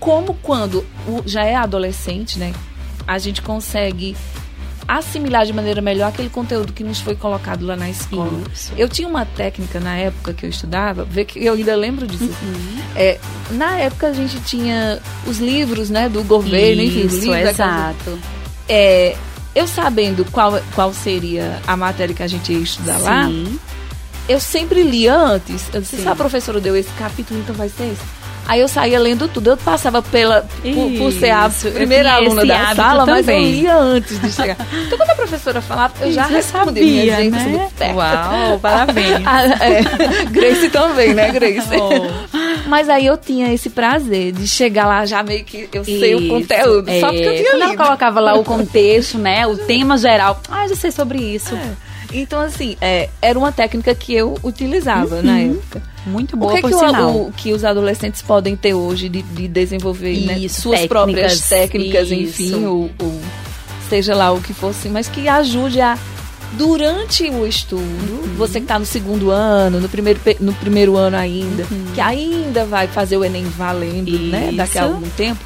como 0.00 0.34
quando 0.34 0.84
já 1.24 1.44
é 1.44 1.54
adolescente, 1.54 2.38
né? 2.38 2.52
A 3.10 3.18
gente 3.18 3.42
consegue 3.42 4.16
assimilar 4.86 5.44
de 5.44 5.52
maneira 5.52 5.82
melhor 5.82 6.08
aquele 6.10 6.28
conteúdo 6.28 6.72
que 6.72 6.84
nos 6.84 7.00
foi 7.00 7.16
colocado 7.16 7.66
lá 7.66 7.74
na 7.74 7.90
escola. 7.90 8.40
Isso. 8.52 8.72
Eu 8.76 8.88
tinha 8.88 9.08
uma 9.08 9.26
técnica 9.26 9.80
na 9.80 9.96
época 9.96 10.32
que 10.32 10.46
eu 10.46 10.50
estudava, 10.50 11.04
ver 11.04 11.24
que 11.24 11.44
eu 11.44 11.54
ainda 11.54 11.74
lembro 11.74 12.06
disso. 12.06 12.24
Uhum. 12.24 12.78
É, 12.94 13.18
na 13.50 13.78
época 13.78 14.06
a 14.06 14.12
gente 14.12 14.40
tinha 14.42 15.00
os 15.26 15.38
livros, 15.38 15.90
né, 15.90 16.08
do 16.08 16.22
governo, 16.22 16.82
Isso, 16.82 16.98
enfim, 16.98 17.06
os 17.06 17.24
livros 17.24 17.50
exato. 17.50 18.18
É, 18.68 19.16
eu 19.56 19.66
sabendo 19.66 20.24
qual, 20.30 20.60
qual 20.72 20.94
seria 20.94 21.60
a 21.66 21.76
matéria 21.76 22.14
que 22.14 22.22
a 22.22 22.28
gente 22.28 22.52
ia 22.52 22.60
estudar 22.60 22.98
Sim. 22.98 23.04
lá, 23.04 23.28
eu 24.28 24.38
sempre 24.38 24.84
lia 24.84 25.16
antes. 25.16 25.64
Eu 25.74 25.80
disse, 25.80 25.96
se 25.96 26.08
a 26.08 26.14
professora 26.14 26.60
deu 26.60 26.76
esse 26.76 26.90
capítulo, 26.92 27.40
então 27.40 27.56
vai 27.56 27.68
ser 27.68 27.92
esse. 27.92 28.19
Aí 28.50 28.58
eu 28.58 28.66
saía 28.66 28.98
lendo 28.98 29.28
tudo. 29.28 29.50
Eu 29.50 29.56
passava 29.56 30.02
pela, 30.02 30.44
por, 30.60 30.98
por 30.98 31.12
ser 31.12 31.30
a 31.30 31.48
primeira 31.72 32.14
aluna 32.14 32.44
da 32.44 32.74
sala, 32.74 33.06
mas 33.06 33.28
eu 33.28 33.38
lia 33.38 33.76
antes 33.76 34.20
de 34.20 34.32
chegar. 34.32 34.56
Então, 34.86 34.98
quando 34.98 35.10
a 35.10 35.14
professora 35.14 35.62
falava, 35.62 35.94
eu 36.00 36.10
já 36.10 36.26
respondia. 36.26 37.14
Sabia, 37.14 37.30
né? 37.30 37.70
Uau, 37.94 38.58
parabéns. 38.58 39.22
ah, 39.24 39.44
é. 39.44 40.24
Grace 40.30 40.68
também, 40.68 41.14
né, 41.14 41.30
Grace? 41.30 41.68
Oh. 41.76 42.68
Mas 42.68 42.88
aí 42.88 43.06
eu 43.06 43.16
tinha 43.16 43.54
esse 43.54 43.70
prazer 43.70 44.32
de 44.32 44.48
chegar 44.48 44.88
lá 44.88 45.06
já 45.06 45.22
meio 45.22 45.44
que 45.44 45.68
eu 45.72 45.82
Isso, 45.82 46.00
sei 46.00 46.16
o 46.16 46.28
conteúdo, 46.28 46.90
é. 46.90 46.98
só 46.98 47.06
porque 47.06 47.22
eu 47.22 47.32
tinha 47.34 47.50
Quando 47.50 47.60
lido. 47.60 47.72
ela 47.72 47.76
colocava 47.76 48.18
lá 48.18 48.34
o 48.34 48.42
contexto, 48.42 49.16
né, 49.16 49.46
o 49.46 49.56
tema 49.56 49.96
geral. 49.96 50.42
Ah, 50.50 50.66
já 50.66 50.74
sei 50.74 50.90
sobre 50.90 51.20
isso. 51.20 51.54
É. 51.54 51.90
Então, 52.12 52.40
assim, 52.40 52.76
é, 52.80 53.08
era 53.22 53.38
uma 53.38 53.52
técnica 53.52 53.94
que 53.94 54.12
eu 54.12 54.36
utilizava 54.42 55.16
uhum. 55.16 55.22
na 55.22 55.38
época. 55.38 55.89
Muito 56.06 56.36
boa, 56.36 56.52
o 56.52 56.56
que, 56.56 56.62
por 56.62 56.70
que 56.70 56.78
sinal. 56.78 57.10
O, 57.10 57.28
o, 57.28 57.32
que 57.32 57.52
os 57.52 57.64
adolescentes 57.64 58.22
podem 58.22 58.56
ter 58.56 58.74
hoje 58.74 59.08
de, 59.08 59.22
de 59.22 59.46
desenvolver 59.48 60.20
né, 60.20 60.48
suas 60.48 60.80
técnicas, 60.80 60.88
próprias 60.88 61.48
técnicas, 61.48 62.10
isso. 62.10 62.42
enfim, 62.42 62.64
ou, 62.64 62.90
ou, 62.98 63.20
seja 63.88 64.14
lá 64.14 64.32
o 64.32 64.40
que 64.40 64.54
fosse, 64.54 64.88
mas 64.88 65.08
que 65.08 65.28
ajude 65.28 65.80
a 65.80 65.98
durante 66.52 67.28
o 67.30 67.46
estudo, 67.46 67.82
uhum. 67.82 68.34
você 68.36 68.54
que 68.54 68.64
está 68.64 68.78
no 68.78 68.86
segundo 68.86 69.30
ano, 69.30 69.80
no 69.80 69.88
primeiro, 69.88 70.18
no 70.40 70.52
primeiro 70.54 70.96
ano 70.96 71.16
ainda, 71.16 71.64
uhum. 71.70 71.86
que 71.94 72.00
ainda 72.00 72.64
vai 72.64 72.88
fazer 72.88 73.16
o 73.16 73.24
Enem 73.24 73.44
valendo, 73.44 74.10
né, 74.10 74.16
Isso. 74.16 74.30
né, 74.30 74.52
daqui 74.52 74.78
a 74.78 74.84
algum 74.84 75.08
tempo, 75.10 75.40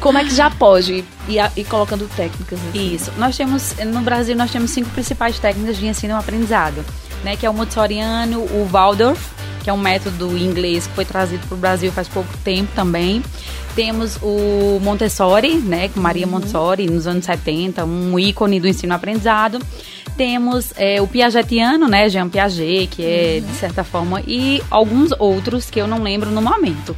como 0.00 0.18
é 0.18 0.24
que 0.24 0.34
já 0.34 0.50
pode 0.50 1.04
ir, 1.28 1.52
ir 1.56 1.64
colocando 1.64 2.08
técnicas? 2.16 2.58
Assim? 2.68 2.94
Isso. 2.94 3.12
Nós 3.18 3.36
temos, 3.36 3.74
no 3.84 4.00
Brasil, 4.00 4.36
nós 4.36 4.50
temos 4.50 4.70
cinco 4.70 4.90
principais 4.90 5.38
técnicas 5.38 5.76
de 5.76 5.86
ensino 5.86 6.14
e 6.14 6.16
aprendizado, 6.16 6.84
né? 7.24 7.36
Que 7.36 7.44
é 7.44 7.50
o 7.50 7.54
Montessoriano, 7.54 8.40
o 8.40 8.68
Waldorf, 8.70 9.20
que 9.68 9.70
é 9.70 9.74
um 9.74 9.76
método 9.76 10.34
inglês 10.34 10.86
que 10.86 10.94
foi 10.94 11.04
trazido 11.04 11.46
para 11.46 11.54
o 11.54 11.58
Brasil 11.58 11.92
faz 11.92 12.08
pouco 12.08 12.30
tempo 12.38 12.72
também. 12.74 13.22
Temos 13.76 14.16
o 14.22 14.80
Montessori, 14.80 15.56
né? 15.56 15.90
Maria 15.94 16.24
uhum. 16.24 16.32
Montessori, 16.32 16.86
nos 16.86 17.06
anos 17.06 17.26
70, 17.26 17.84
um 17.84 18.18
ícone 18.18 18.58
do 18.60 18.66
ensino-aprendizado 18.66 19.58
temos 20.18 20.72
é, 20.76 21.00
o 21.00 21.06
Piagetiano, 21.06 21.86
né, 21.86 22.08
Jean 22.08 22.28
Piaget, 22.28 22.88
que 22.88 23.04
é 23.04 23.40
de 23.40 23.54
certa 23.54 23.84
forma, 23.84 24.20
e 24.26 24.60
alguns 24.68 25.12
outros 25.16 25.70
que 25.70 25.80
eu 25.80 25.86
não 25.86 26.02
lembro 26.02 26.28
no 26.32 26.42
momento. 26.42 26.96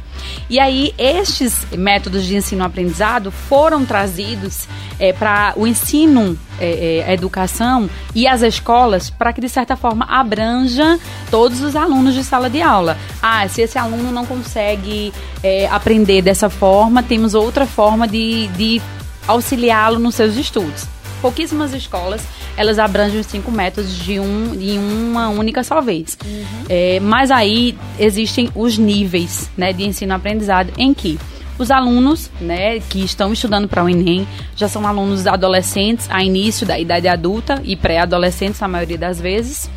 E 0.49 0.59
aí, 0.59 0.91
estes 0.97 1.67
métodos 1.71 2.25
de 2.25 2.35
ensino-aprendizado 2.35 3.29
foram 3.29 3.85
trazidos 3.85 4.67
é, 4.99 5.13
para 5.13 5.53
o 5.55 5.67
ensino, 5.67 6.35
é, 6.59 7.03
é, 7.05 7.09
a 7.09 7.13
educação 7.13 7.87
e 8.15 8.27
as 8.27 8.41
escolas 8.41 9.11
para 9.11 9.31
que, 9.31 9.39
de 9.39 9.49
certa 9.49 9.75
forma, 9.75 10.03
abranja 10.05 10.99
todos 11.29 11.61
os 11.61 11.75
alunos 11.75 12.15
de 12.15 12.23
sala 12.23 12.49
de 12.49 12.59
aula. 12.59 12.97
Ah, 13.21 13.47
se 13.47 13.61
esse 13.61 13.77
aluno 13.77 14.11
não 14.11 14.25
consegue 14.25 15.13
é, 15.43 15.67
aprender 15.67 16.23
dessa 16.23 16.49
forma, 16.49 17.03
temos 17.03 17.35
outra 17.35 17.67
forma 17.67 18.07
de, 18.07 18.47
de 18.47 18.81
auxiliá-lo 19.27 19.99
nos 19.99 20.15
seus 20.15 20.35
estudos 20.35 20.87
pouquíssimas 21.21 21.73
escolas 21.73 22.21
elas 22.57 22.79
abrangem 22.79 23.19
os 23.19 23.27
cinco 23.27 23.51
métodos 23.51 23.95
de, 23.95 24.19
um, 24.19 24.55
de 24.55 24.77
uma 24.77 25.29
única 25.29 25.63
só 25.63 25.81
vez. 25.81 26.17
Uhum. 26.23 26.43
É, 26.69 26.99
mas 26.99 27.31
aí 27.31 27.77
existem 27.99 28.49
os 28.55 28.77
níveis 28.77 29.49
né, 29.57 29.73
de 29.73 29.83
ensino-aprendizado 29.83 30.71
em 30.77 30.93
que 30.93 31.17
os 31.57 31.69
alunos 31.69 32.31
né, 32.39 32.79
que 32.79 33.03
estão 33.03 33.31
estudando 33.31 33.67
para 33.67 33.83
o 33.83 33.89
Enem 33.89 34.27
já 34.55 34.67
são 34.67 34.87
alunos 34.87 35.27
adolescentes 35.27 36.07
a 36.09 36.23
início 36.23 36.65
da 36.65 36.79
idade 36.79 37.07
adulta 37.07 37.61
e 37.63 37.75
pré-adolescentes, 37.75 38.59
na 38.59 38.67
maioria 38.67 38.97
das 38.97 39.21
vezes, 39.21 39.69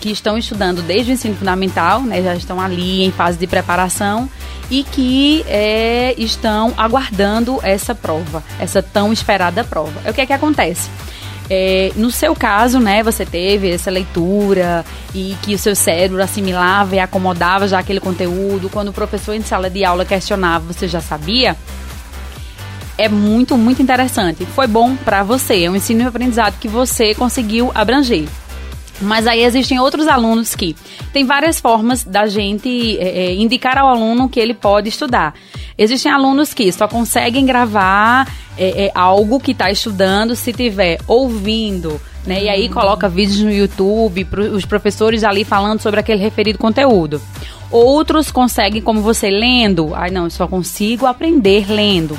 que 0.00 0.10
estão 0.10 0.36
estudando 0.36 0.82
desde 0.82 1.12
o 1.12 1.14
ensino 1.14 1.34
fundamental, 1.36 2.02
né, 2.02 2.22
já 2.22 2.34
estão 2.34 2.60
ali 2.60 3.04
em 3.04 3.10
fase 3.10 3.38
de 3.38 3.46
preparação 3.46 4.28
e 4.70 4.84
que 4.84 5.44
é, 5.46 6.14
estão 6.16 6.72
aguardando 6.76 7.58
essa 7.62 7.94
prova, 7.94 8.42
essa 8.58 8.82
tão 8.82 9.12
esperada 9.12 9.64
prova. 9.64 10.10
O 10.10 10.14
que 10.14 10.20
é 10.20 10.26
que 10.26 10.32
acontece? 10.32 10.88
É, 11.52 11.90
no 11.96 12.12
seu 12.12 12.32
caso, 12.32 12.78
né, 12.78 13.02
você 13.02 13.26
teve 13.26 13.72
essa 13.72 13.90
leitura 13.90 14.84
e 15.12 15.36
que 15.42 15.52
o 15.52 15.58
seu 15.58 15.74
cérebro 15.74 16.22
assimilava 16.22 16.94
e 16.94 17.00
acomodava 17.00 17.66
já 17.66 17.80
aquele 17.80 17.98
conteúdo. 17.98 18.70
Quando 18.70 18.90
o 18.90 18.92
professor 18.92 19.34
em 19.34 19.42
sala 19.42 19.68
de 19.68 19.84
aula 19.84 20.04
questionava, 20.04 20.72
você 20.72 20.86
já 20.86 21.00
sabia? 21.00 21.56
É 22.96 23.08
muito, 23.08 23.58
muito 23.58 23.82
interessante. 23.82 24.46
Foi 24.46 24.68
bom 24.68 24.94
para 24.94 25.24
você, 25.24 25.64
é 25.64 25.70
um 25.70 25.74
ensino 25.74 26.02
e 26.02 26.06
aprendizado 26.06 26.56
que 26.60 26.68
você 26.68 27.16
conseguiu 27.16 27.72
abranger. 27.74 28.28
Mas 29.00 29.26
aí 29.26 29.42
existem 29.42 29.80
outros 29.80 30.06
alunos 30.06 30.54
que 30.54 30.76
tem 31.12 31.24
várias 31.24 31.58
formas 31.58 32.04
da 32.04 32.26
gente 32.26 32.98
é, 32.98 33.24
é, 33.26 33.34
indicar 33.34 33.78
ao 33.78 33.88
aluno 33.88 34.28
que 34.28 34.38
ele 34.38 34.52
pode 34.54 34.88
estudar. 34.88 35.34
Existem 35.76 36.12
alunos 36.12 36.52
que 36.52 36.70
só 36.70 36.86
conseguem 36.86 37.46
gravar 37.46 38.28
é, 38.60 38.86
é 38.86 38.92
algo 38.94 39.40
que 39.40 39.52
está 39.52 39.70
estudando 39.70 40.36
se 40.36 40.52
tiver 40.52 40.98
ouvindo, 41.06 41.98
né? 42.26 42.44
E 42.44 42.48
aí 42.48 42.68
coloca 42.68 43.08
vídeos 43.08 43.40
no 43.40 43.50
YouTube, 43.50 44.26
pro, 44.26 44.54
os 44.54 44.66
professores 44.66 45.24
ali 45.24 45.44
falando 45.44 45.80
sobre 45.80 45.98
aquele 45.98 46.22
referido 46.22 46.58
conteúdo. 46.58 47.22
Outros 47.70 48.30
conseguem, 48.30 48.82
como 48.82 49.00
você, 49.00 49.30
lendo. 49.30 49.94
Ai, 49.94 50.10
não, 50.10 50.24
eu 50.24 50.30
só 50.30 50.46
consigo 50.46 51.06
aprender 51.06 51.70
lendo. 51.70 52.18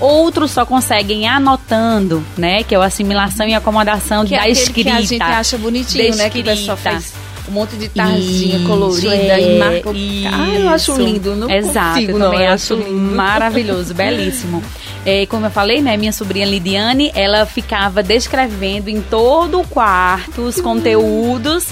Outros 0.00 0.50
só 0.50 0.66
conseguem 0.66 1.26
anotando, 1.26 2.22
né? 2.36 2.62
Que 2.62 2.74
é 2.74 2.78
a 2.78 2.84
assimilação 2.84 3.48
e 3.48 3.54
acomodação 3.54 4.24
que 4.24 4.36
da 4.36 4.46
é 4.46 4.50
escrita. 4.50 4.90
Que 4.90 4.96
a 4.96 5.00
gente 5.00 5.22
acha 5.22 5.56
bonitinho, 5.56 6.14
né? 6.16 6.28
Que 6.28 6.40
o 6.40 6.44
pessoal 6.44 6.76
faz 6.76 7.14
um 7.48 7.52
monte 7.52 7.76
de 7.76 7.88
tarzinha 7.88 8.56
isso, 8.56 8.66
colorida 8.66 9.14
é, 9.14 9.40
e 9.40 9.58
marca. 9.58 9.90
Isso. 9.90 10.28
Ah, 10.32 10.54
eu 10.54 10.68
acho 10.68 10.96
lindo. 10.96 11.34
Não 11.34 11.50
Exato, 11.50 11.94
consigo, 11.94 12.12
eu 12.12 12.18
não, 12.18 12.30
também 12.30 12.46
eu 12.46 12.52
acho 12.52 12.74
lindo. 12.74 13.16
maravilhoso, 13.16 13.94
belíssimo. 13.94 14.62
É, 15.06 15.26
como 15.26 15.46
eu 15.46 15.50
falei, 15.50 15.80
né, 15.80 15.96
minha 15.96 16.12
sobrinha 16.12 16.46
Lidiane, 16.46 17.10
ela 17.14 17.46
ficava 17.46 18.02
descrevendo 18.02 18.88
em 18.88 19.00
todo 19.00 19.60
o 19.60 19.66
quarto 19.66 20.42
os 20.42 20.60
conteúdos 20.60 21.68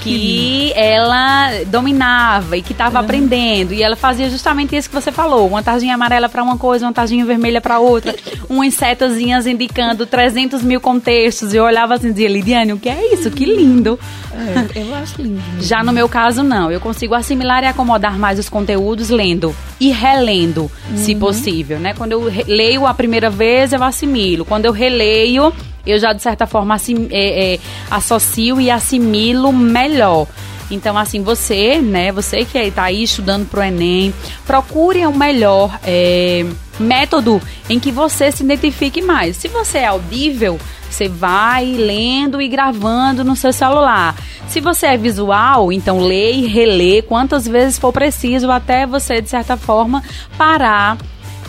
que 0.00 0.72
ela 0.74 1.50
dominava 1.66 2.56
e 2.56 2.62
que 2.62 2.72
estava 2.72 2.98
uhum. 2.98 3.04
aprendendo. 3.04 3.72
E 3.72 3.82
ela 3.82 3.96
fazia 3.96 4.28
justamente 4.30 4.76
isso 4.76 4.88
que 4.88 4.94
você 4.94 5.10
falou: 5.10 5.46
uma 5.48 5.62
tarjinha 5.62 5.94
amarela 5.94 6.28
para 6.28 6.42
uma 6.42 6.56
coisa, 6.56 6.86
uma 6.86 6.92
tarjinha 6.92 7.24
vermelha 7.24 7.60
para 7.60 7.78
outra, 7.78 8.14
umas 8.48 8.74
setazinhas 8.74 9.46
indicando 9.46 10.06
300 10.06 10.62
mil 10.62 10.80
contextos. 10.80 11.52
E 11.52 11.56
eu 11.56 11.64
olhava 11.64 11.94
assim 11.94 12.08
e 12.08 12.12
dizia: 12.12 12.28
Lidiane, 12.28 12.72
o 12.72 12.78
que 12.78 12.88
é 12.88 13.12
isso? 13.12 13.30
Que 13.30 13.44
lindo. 13.44 13.98
É, 14.32 14.80
eu 14.80 14.94
acho 14.94 15.20
lindo. 15.20 15.42
Já 15.60 15.82
no 15.82 15.92
meu 15.92 16.08
caso, 16.08 16.42
não. 16.42 16.70
Eu 16.70 16.80
consigo 16.80 17.14
assimilar 17.14 17.62
e 17.62 17.66
acomodar 17.66 18.18
mais 18.18 18.38
os 18.38 18.48
conteúdos 18.48 19.10
lendo 19.10 19.54
e 19.80 19.90
relendo, 19.90 20.70
uhum. 20.90 20.96
se 20.96 21.14
possível, 21.14 21.78
né? 21.78 21.94
Quando 21.94 22.12
eu 22.12 22.32
leio 22.46 22.86
a 22.86 22.94
primeira 22.94 23.30
vez, 23.30 23.72
eu 23.72 23.82
assimilo. 23.82 24.44
Quando 24.44 24.64
eu 24.66 24.72
releio, 24.72 25.52
eu 25.86 25.98
já, 25.98 26.12
de 26.12 26.22
certa 26.22 26.46
forma, 26.46 26.74
assim, 26.74 27.08
é, 27.10 27.54
é, 27.54 27.58
associo 27.90 28.60
e 28.60 28.70
assimilo 28.70 29.52
melhor. 29.52 30.26
Então, 30.70 30.98
assim, 30.98 31.22
você, 31.22 31.78
né, 31.80 32.10
você 32.10 32.44
que 32.44 32.58
está 32.58 32.84
aí 32.84 33.04
estudando 33.04 33.46
para 33.48 33.60
o 33.60 33.62
Enem, 33.62 34.12
procure 34.44 35.06
o 35.06 35.10
um 35.10 35.16
melhor 35.16 35.78
é, 35.84 36.44
método 36.78 37.40
em 37.70 37.78
que 37.78 37.92
você 37.92 38.32
se 38.32 38.42
identifique 38.42 39.00
mais. 39.00 39.36
Se 39.36 39.48
você 39.48 39.78
é 39.78 39.86
audível, 39.86 40.58
Você 40.88 41.08
vai 41.08 41.64
lendo 41.64 42.40
e 42.40 42.48
gravando 42.48 43.24
no 43.24 43.36
seu 43.36 43.52
celular. 43.52 44.14
Se 44.48 44.60
você 44.60 44.86
é 44.86 44.96
visual, 44.96 45.72
então 45.72 45.98
lê 45.98 46.32
e 46.32 46.46
relê 46.46 47.02
quantas 47.02 47.46
vezes 47.46 47.78
for 47.78 47.92
preciso 47.92 48.50
até 48.50 48.86
você, 48.86 49.20
de 49.20 49.28
certa 49.28 49.56
forma, 49.56 50.02
parar 50.38 50.96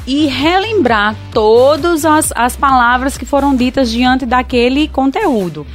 e 0.07 0.25
relembrar 0.25 1.15
todas 1.33 2.05
as, 2.05 2.31
as 2.33 2.55
palavras 2.55 3.17
que 3.17 3.25
foram 3.25 3.53
ditas 3.53 3.91
diante 3.91 4.25
daquele 4.25 4.87
conteúdo. 4.87 5.67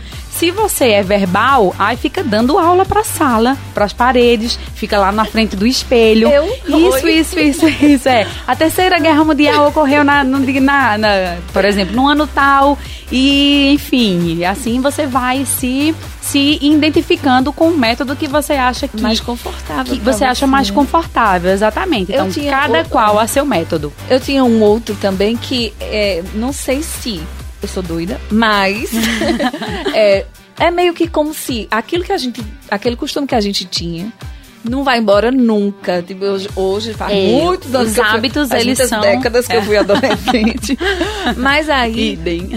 Se 0.42 0.50
você 0.50 0.88
é 0.88 1.04
verbal, 1.04 1.72
aí 1.78 1.96
fica 1.96 2.24
dando 2.24 2.58
aula 2.58 2.84
para 2.84 3.02
a 3.02 3.04
sala, 3.04 3.56
para 3.72 3.84
as 3.84 3.92
paredes, 3.92 4.58
fica 4.74 4.98
lá 4.98 5.12
na 5.12 5.24
frente 5.24 5.54
do 5.54 5.64
espelho. 5.64 6.28
Eu? 6.28 6.46
Isso, 6.66 7.08
isso, 7.08 7.38
isso, 7.38 7.68
isso, 7.68 8.08
é. 8.08 8.26
A 8.44 8.56
terceira 8.56 8.98
guerra 8.98 9.22
mundial 9.22 9.68
ocorreu 9.68 10.02
na, 10.02 10.24
na, 10.24 10.98
na, 10.98 11.36
por 11.52 11.64
exemplo, 11.64 11.94
no 11.94 12.08
ano 12.08 12.26
tal 12.26 12.76
e, 13.12 13.70
enfim, 13.72 14.44
assim 14.44 14.80
você 14.80 15.06
vai 15.06 15.44
se 15.44 15.94
se 16.20 16.58
identificando 16.60 17.52
com 17.52 17.68
o 17.68 17.78
método 17.78 18.16
que 18.16 18.26
você 18.26 18.54
acha 18.54 18.88
que 18.88 19.00
mais 19.00 19.20
confortável. 19.20 19.94
Que 19.94 20.00
você 20.00 20.24
acha 20.24 20.44
mais 20.44 20.70
né? 20.70 20.74
confortável, 20.74 21.52
exatamente. 21.52 22.10
Então, 22.10 22.28
cada 22.50 22.78
outro, 22.78 22.90
qual 22.90 23.20
a 23.20 23.28
seu 23.28 23.44
método. 23.44 23.92
Eu 24.10 24.18
tinha 24.18 24.42
um 24.42 24.60
outro 24.60 24.96
também 24.96 25.36
que 25.36 25.72
é, 25.80 26.24
não 26.34 26.52
sei 26.52 26.82
se 26.82 27.22
eu 27.62 27.68
sou 27.68 27.82
doida, 27.82 28.20
mas 28.30 28.90
é, 29.94 30.26
é 30.58 30.70
meio 30.70 30.92
que 30.92 31.08
como 31.08 31.32
se 31.32 31.68
aquilo 31.70 32.04
que 32.04 32.12
a 32.12 32.18
gente, 32.18 32.44
aquele 32.70 32.96
costume 32.96 33.26
que 33.26 33.34
a 33.34 33.40
gente 33.40 33.64
tinha 33.64 34.12
não 34.64 34.84
vai 34.84 34.98
embora 34.98 35.30
nunca. 35.30 36.02
Tipo, 36.02 36.24
hoje, 36.24 36.48
hoje 36.54 36.94
faz 36.94 37.12
é, 37.12 37.26
muitos 37.26 37.74
anos. 37.74 37.92
Os 37.92 37.98
hábitos, 37.98 38.48
fui, 38.48 38.60
eles 38.60 38.78
são. 38.78 39.00
décadas 39.00 39.46
que 39.46 39.54
é. 39.54 39.56
eu 39.56 39.62
fui 39.62 39.76
adolescente. 39.76 40.78
Mas 41.36 41.68
aí. 41.68 42.12
Idem. 42.12 42.50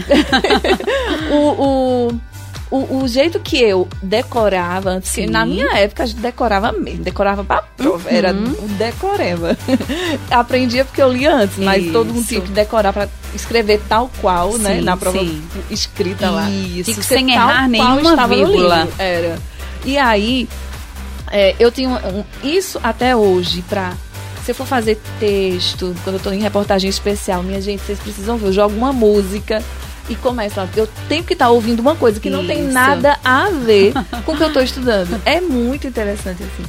o, 1.32 1.36
o, 1.36 2.22
o, 2.72 3.04
o, 3.04 3.08
jeito 3.08 3.40
que 3.40 3.62
eu 3.62 3.88
decorava 4.02 4.90
antes, 4.90 5.12
que 5.12 5.28
na 5.28 5.46
minha 5.46 5.78
época 5.78 6.04
a 6.04 6.06
gente 6.06 6.20
decorava 6.20 6.72
mesmo, 6.72 7.04
decorava 7.04 7.44
pra 7.44 7.62
prova, 7.62 8.10
uhum. 8.10 8.16
era 8.16 8.34
decoreva. 8.78 9.58
Aprendia 10.32 10.84
porque 10.84 11.02
eu 11.02 11.12
lia 11.12 11.34
antes, 11.34 11.58
mas 11.58 11.84
Isso. 11.84 11.94
todo 11.94 12.14
mundo 12.14 12.26
tinha 12.26 12.42
que 12.42 12.52
decorar 12.52 12.92
pra 12.92 13.08
escrever 13.34 13.82
tal 13.88 14.10
qual, 14.20 14.58
né, 14.58 14.70
sim, 14.70 14.76
né? 14.78 14.82
Na 14.82 14.98
prova 14.98 15.20
sim. 15.20 15.44
escrita 15.70 16.30
lá. 16.30 16.50
Isso, 16.50 17.02
sem 17.04 17.32
errar 17.32 17.70
nenhuma 17.70 18.28
vírgula. 18.28 18.88
Era. 18.98 19.38
E 19.86 19.98
aí, 19.98 20.50
é, 21.32 21.56
eu 21.60 21.72
tenho 21.72 21.92
um, 21.92 22.24
isso 22.44 22.80
até 22.84 23.16
hoje 23.16 23.64
pra 23.70 23.94
se 24.44 24.52
eu 24.52 24.56
for 24.56 24.68
fazer 24.68 25.02
texto, 25.20 25.96
quando 26.04 26.18
eu 26.18 26.20
tô 26.20 26.32
em 26.32 26.40
reportagem 26.40 26.88
especial, 26.88 27.42
minha 27.42 27.60
gente, 27.60 27.82
vocês 27.82 27.98
precisam 27.98 28.38
ver, 28.38 28.48
eu 28.48 28.54
jogo 28.54 28.76
uma 28.76 28.94
música 28.94 29.64
e 30.10 30.16
começa 30.16 30.68
eu 30.76 30.88
tenho 31.08 31.24
que 31.24 31.34
estar 31.34 31.46
tá 31.46 31.52
ouvindo 31.52 31.80
uma 31.80 31.96
coisa 31.96 32.20
que 32.20 32.30
Isso. 32.30 32.38
não 32.38 32.46
tem 32.46 32.64
nada 32.64 33.18
a 33.24 33.50
ver 33.50 33.94
com 34.26 34.34
o 34.34 34.38
que 34.38 34.44
eu 34.44 34.48
estou 34.48 34.62
estudando. 34.62 35.22
É 35.26 35.42
muito 35.42 35.88
interessante 35.88 36.44
assim. 36.44 36.64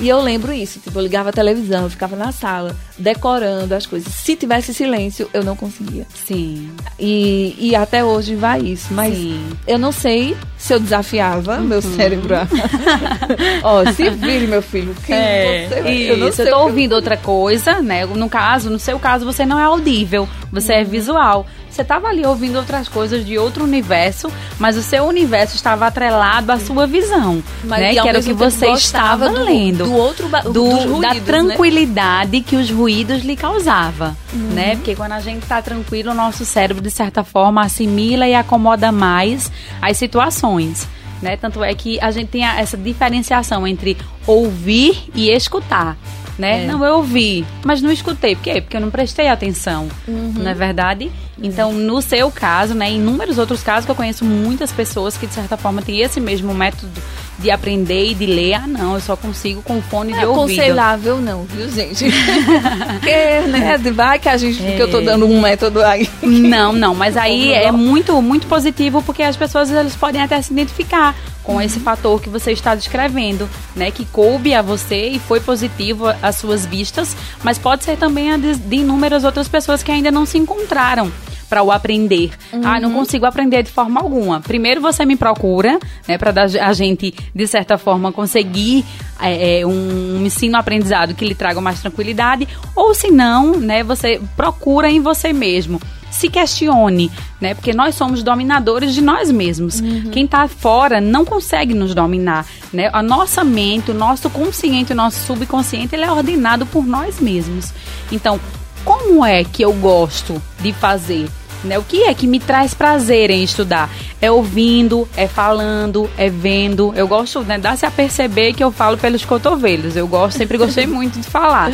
E 0.00 0.08
eu 0.08 0.20
lembro 0.20 0.52
isso, 0.52 0.80
tipo, 0.80 0.98
eu 0.98 1.02
ligava 1.02 1.28
a 1.28 1.32
televisão, 1.32 1.84
eu 1.84 1.90
ficava 1.90 2.16
na 2.16 2.32
sala, 2.32 2.74
decorando 2.98 3.72
as 3.72 3.86
coisas. 3.86 4.12
Se 4.12 4.34
tivesse 4.34 4.74
silêncio, 4.74 5.30
eu 5.32 5.44
não 5.44 5.54
conseguia. 5.54 6.06
Sim. 6.26 6.72
E, 6.98 7.54
e 7.56 7.76
até 7.76 8.02
hoje 8.02 8.34
vai 8.34 8.60
isso. 8.60 8.92
Mas 8.92 9.14
Sim. 9.14 9.50
eu 9.64 9.78
não 9.78 9.92
sei 9.92 10.36
se 10.58 10.74
eu 10.74 10.80
desafiava 10.80 11.58
uhum. 11.58 11.64
meu 11.64 11.80
cérebro. 11.80 12.34
Ó, 13.62 13.82
oh, 13.82 13.92
se 13.92 14.10
vire, 14.10 14.48
meu 14.48 14.62
filho. 14.62 14.92
Quem 15.06 15.14
é, 15.14 15.68
você 15.68 16.10
Eu 16.10 16.16
não 16.16 16.32
sei 16.32 16.46
eu 16.46 16.50
tô 16.50 16.58
ouvindo 16.62 16.94
outra 16.94 17.16
coisa, 17.16 17.80
né? 17.80 18.04
No 18.04 18.28
caso, 18.28 18.70
no 18.70 18.80
seu 18.80 18.98
caso, 18.98 19.24
você 19.24 19.46
não 19.46 19.58
é 19.58 19.64
audível, 19.64 20.28
você 20.50 20.72
é 20.72 20.76
uhum. 20.76 20.82
é 20.82 20.84
visual. 20.84 21.46
Você 21.72 21.80
estava 21.80 22.08
ali 22.08 22.26
ouvindo 22.26 22.56
outras 22.56 22.86
coisas 22.86 23.24
de 23.24 23.38
outro 23.38 23.64
universo, 23.64 24.30
mas 24.58 24.76
o 24.76 24.82
seu 24.82 25.04
universo 25.04 25.56
estava 25.56 25.86
atrelado 25.86 26.52
à 26.52 26.58
sua 26.58 26.86
visão, 26.86 27.42
mas, 27.64 27.80
né? 27.80 27.92
Que 27.94 28.08
era 28.08 28.20
o 28.20 28.22
que 28.22 28.34
você 28.34 28.68
estava 28.72 29.30
do, 29.30 29.42
lendo. 29.42 29.84
Do 29.84 29.94
outro 29.94 30.28
do, 30.52 30.64
ruídos, 30.64 31.00
da 31.00 31.14
né? 31.14 31.20
tranquilidade 31.20 32.38
né? 32.38 32.44
que 32.46 32.56
os 32.56 32.70
ruídos 32.70 33.22
lhe 33.22 33.34
causava, 33.34 34.14
uhum. 34.34 34.50
né? 34.50 34.76
Porque 34.76 34.94
quando 34.94 35.12
a 35.12 35.20
gente 35.20 35.44
está 35.44 35.62
tranquilo, 35.62 36.10
o 36.10 36.14
nosso 36.14 36.44
cérebro 36.44 36.82
de 36.82 36.90
certa 36.90 37.24
forma 37.24 37.62
assimila 37.62 38.28
e 38.28 38.34
acomoda 38.34 38.92
mais 38.92 39.50
as 39.80 39.96
situações. 39.96 40.86
Né? 41.22 41.38
Tanto 41.38 41.64
é 41.64 41.72
que 41.74 41.98
a 42.00 42.10
gente 42.10 42.28
tem 42.28 42.44
essa 42.44 42.76
diferenciação 42.76 43.66
entre 43.66 43.96
ouvir 44.26 45.08
e 45.14 45.30
escutar 45.30 45.96
né? 46.38 46.64
É. 46.64 46.66
Não, 46.66 46.84
eu 46.84 46.96
ouvi, 46.96 47.44
mas 47.64 47.82
não 47.82 47.90
escutei. 47.90 48.34
Por 48.34 48.42
quê? 48.42 48.60
Porque 48.60 48.76
eu 48.76 48.80
não 48.80 48.90
prestei 48.90 49.28
atenção, 49.28 49.88
uhum. 50.06 50.34
não 50.36 50.50
é 50.50 50.54
verdade? 50.54 51.10
Então, 51.42 51.72
no 51.72 52.00
seu 52.00 52.30
caso, 52.30 52.74
né, 52.74 52.90
em 52.90 52.96
inúmeros 52.96 53.38
outros 53.38 53.62
casos 53.62 53.84
que 53.84 53.90
eu 53.90 53.96
conheço 53.96 54.24
muitas 54.24 54.70
pessoas 54.70 55.16
que 55.16 55.26
de 55.26 55.34
certa 55.34 55.56
forma 55.56 55.82
têm 55.82 56.00
esse 56.00 56.20
mesmo 56.20 56.54
método 56.54 56.92
de 57.38 57.50
aprender 57.50 58.10
e 58.10 58.14
de 58.14 58.26
ler. 58.26 58.54
Ah, 58.54 58.66
não, 58.66 58.94
eu 58.94 59.00
só 59.00 59.16
consigo 59.16 59.62
com 59.62 59.80
fone 59.82 60.12
não 60.12 60.18
de 60.18 60.24
é 60.24 60.28
ouvido. 60.28 60.60
aconselhável 60.60 61.20
não, 61.20 61.44
viu, 61.44 61.68
gente? 61.70 62.04
Porque, 63.00 63.40
né, 63.48 63.78
vai 63.92 64.18
que 64.18 64.28
a 64.28 64.36
gente, 64.36 64.64
é. 64.64 64.76
que 64.76 64.82
eu 64.82 64.90
tô 64.90 65.00
dando 65.00 65.26
um 65.26 65.40
método 65.40 65.82
aí. 65.82 66.08
Não, 66.22 66.72
não, 66.72 66.94
mas 66.94 67.16
aí 67.16 67.52
é 67.52 67.70
muito, 67.72 68.20
muito 68.22 68.46
positivo 68.46 69.02
porque 69.02 69.22
as 69.22 69.36
pessoas 69.36 69.70
elas 69.70 69.94
podem 69.96 70.20
até 70.20 70.40
se 70.40 70.52
identificar 70.52 71.14
com 71.42 71.60
esse 71.60 71.78
uhum. 71.78 71.84
fator 71.84 72.20
que 72.20 72.28
você 72.28 72.52
está 72.52 72.74
descrevendo, 72.74 73.48
né? 73.74 73.90
Que 73.90 74.04
coube 74.04 74.54
a 74.54 74.62
você 74.62 75.08
e 75.08 75.18
foi 75.18 75.40
positivo 75.40 76.06
às 76.22 76.36
suas 76.36 76.64
vistas, 76.64 77.16
mas 77.42 77.58
pode 77.58 77.84
ser 77.84 77.96
também 77.96 78.30
a 78.30 78.36
de, 78.36 78.54
de 78.54 78.76
inúmeras 78.76 79.24
outras 79.24 79.48
pessoas 79.48 79.82
que 79.82 79.90
ainda 79.90 80.10
não 80.10 80.24
se 80.24 80.38
encontraram 80.38 81.10
para 81.52 81.62
o 81.62 81.70
aprender. 81.70 82.30
Uhum. 82.50 82.62
Ah, 82.64 82.80
não 82.80 82.94
consigo 82.94 83.26
aprender 83.26 83.62
de 83.62 83.70
forma 83.70 84.00
alguma. 84.00 84.40
Primeiro 84.40 84.80
você 84.80 85.04
me 85.04 85.16
procura, 85.16 85.78
né, 86.08 86.16
para 86.16 86.32
a 86.44 86.72
gente, 86.72 87.14
de 87.34 87.46
certa 87.46 87.76
forma, 87.76 88.10
conseguir 88.10 88.86
é, 89.20 89.60
é, 89.60 89.66
um, 89.66 90.16
um 90.16 90.24
ensino-aprendizado 90.24 91.12
que 91.14 91.26
lhe 91.26 91.34
traga 91.34 91.60
mais 91.60 91.78
tranquilidade, 91.82 92.48
ou 92.74 92.94
se 92.94 93.10
não, 93.10 93.60
né, 93.60 93.84
você 93.84 94.18
procura 94.34 94.90
em 94.90 95.00
você 95.00 95.30
mesmo 95.30 95.78
se 96.10 96.28
questione, 96.28 97.10
né? 97.40 97.54
Porque 97.54 97.72
nós 97.72 97.94
somos 97.94 98.22
dominadores 98.22 98.92
de 98.92 99.00
nós 99.00 99.30
mesmos. 99.30 99.80
Uhum. 99.80 100.10
Quem 100.10 100.26
está 100.26 100.46
fora 100.46 101.00
não 101.00 101.24
consegue 101.24 101.72
nos 101.72 101.94
dominar, 101.94 102.44
né? 102.70 102.90
A 102.92 103.02
nossa 103.02 103.42
mente, 103.42 103.90
o 103.90 103.94
nosso 103.94 104.28
consciente, 104.28 104.92
o 104.92 104.94
nosso 104.94 105.20
subconsciente, 105.20 105.94
ele 105.94 106.04
é 106.04 106.12
ordenado 106.12 106.66
por 106.66 106.86
nós 106.86 107.18
mesmos. 107.18 107.72
Então, 108.12 108.38
como 108.84 109.24
é 109.24 109.42
que 109.42 109.64
eu 109.64 109.72
gosto 109.72 110.40
de 110.60 110.72
fazer? 110.74 111.28
Né? 111.64 111.78
O 111.78 111.82
que 111.82 112.04
é 112.04 112.14
que 112.14 112.26
me 112.26 112.40
traz 112.40 112.74
prazer 112.74 113.30
em 113.30 113.42
estudar? 113.42 113.90
É 114.20 114.30
ouvindo, 114.30 115.08
é 115.16 115.26
falando, 115.26 116.10
é 116.16 116.28
vendo. 116.28 116.92
Eu 116.96 117.06
gosto, 117.06 117.40
né? 117.42 117.58
Dá-se 117.58 117.86
a 117.86 117.90
perceber 117.90 118.52
que 118.52 118.62
eu 118.62 118.72
falo 118.72 118.98
pelos 118.98 119.24
cotovelos. 119.24 119.96
Eu 119.96 120.06
gosto, 120.06 120.38
sempre 120.38 120.58
gostei 120.58 120.86
muito 120.86 121.18
de 121.20 121.28
falar 121.28 121.72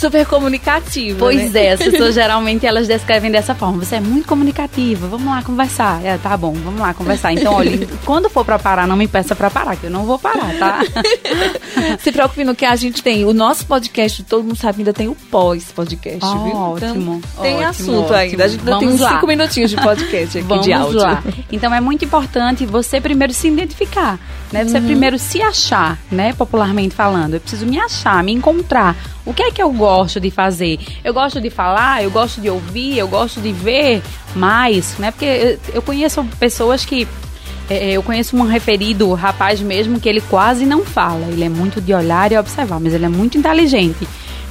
super 0.00 0.26
comunicativa. 0.26 1.18
Pois 1.18 1.52
né? 1.52 1.66
é, 1.66 1.72
as 1.72 1.80
pessoas 1.80 2.14
geralmente 2.14 2.66
elas 2.66 2.88
descrevem 2.88 3.30
dessa 3.30 3.54
forma. 3.54 3.84
Você 3.84 3.96
é 3.96 4.00
muito 4.00 4.26
comunicativa, 4.26 5.06
vamos 5.06 5.26
lá 5.26 5.42
conversar. 5.42 6.04
É, 6.04 6.16
tá 6.16 6.36
bom, 6.36 6.52
vamos 6.52 6.80
lá 6.80 6.94
conversar. 6.94 7.32
Então, 7.32 7.52
olha, 7.52 7.86
quando 8.06 8.30
for 8.30 8.44
pra 8.44 8.58
parar, 8.58 8.86
não 8.86 8.96
me 8.96 9.06
peça 9.06 9.36
pra 9.36 9.50
parar, 9.50 9.76
que 9.76 9.84
eu 9.84 9.90
não 9.90 10.04
vou 10.04 10.18
parar, 10.18 10.52
tá? 10.58 10.80
Se 12.00 12.10
preocupe 12.10 12.44
no 12.44 12.54
que 12.54 12.64
a 12.64 12.74
gente 12.76 13.02
tem. 13.02 13.24
O 13.24 13.34
nosso 13.34 13.66
podcast, 13.66 14.22
todo 14.24 14.42
mundo 14.42 14.56
sabe, 14.56 14.78
ainda 14.78 14.92
tem 14.92 15.06
o 15.06 15.14
pós-podcast, 15.14 16.24
oh, 16.24 16.44
viu? 16.44 16.56
Ótimo. 16.56 17.20
Então, 17.32 17.42
tem 17.42 17.54
ótimo, 17.56 17.68
assunto 17.68 18.00
ótimo. 18.00 18.16
ainda. 18.16 18.44
A 18.44 18.48
gente 18.48 18.60
ainda 18.60 18.78
tem 18.78 18.96
lá. 18.96 19.12
cinco 19.12 19.26
minutinhos 19.26 19.70
de 19.70 19.76
podcast 19.76 20.38
aqui 20.38 20.48
vamos 20.48 20.64
de 20.64 20.72
áudio. 20.72 21.00
Lá. 21.00 21.22
Então 21.52 21.74
é 21.74 21.80
muito 21.80 22.04
importante 22.04 22.64
você 22.64 23.00
primeiro 23.00 23.34
se 23.34 23.48
identificar, 23.48 24.18
né? 24.50 24.64
Você 24.64 24.78
uhum. 24.78 24.84
primeiro 24.84 25.18
se 25.18 25.42
achar, 25.42 25.98
né? 26.10 26.32
Popularmente 26.32 26.94
falando. 26.94 27.34
Eu 27.34 27.40
preciso 27.40 27.66
me 27.66 27.78
achar, 27.78 28.22
me 28.24 28.32
encontrar. 28.32 28.96
O 29.30 29.32
que 29.32 29.44
é 29.44 29.52
que 29.52 29.62
eu 29.62 29.70
gosto 29.70 30.18
de 30.18 30.28
fazer? 30.28 30.80
Eu 31.04 31.14
gosto 31.14 31.40
de 31.40 31.50
falar, 31.50 32.02
eu 32.02 32.10
gosto 32.10 32.40
de 32.40 32.50
ouvir, 32.50 32.98
eu 32.98 33.06
gosto 33.06 33.40
de 33.40 33.52
ver 33.52 34.02
mais, 34.34 34.98
né? 34.98 35.12
Porque 35.12 35.56
eu 35.72 35.80
conheço 35.80 36.24
pessoas 36.40 36.84
que 36.84 37.06
é, 37.68 37.90
é, 37.90 37.92
eu 37.92 38.02
conheço 38.02 38.36
um 38.36 38.42
referido 38.42 39.14
rapaz 39.14 39.60
mesmo 39.60 40.00
que 40.00 40.08
ele 40.08 40.20
quase 40.20 40.66
não 40.66 40.84
fala. 40.84 41.28
Ele 41.28 41.44
é 41.44 41.48
muito 41.48 41.80
de 41.80 41.94
olhar 41.94 42.32
e 42.32 42.36
observar, 42.36 42.80
mas 42.80 42.92
ele 42.92 43.04
é 43.04 43.08
muito 43.08 43.38
inteligente. 43.38 44.04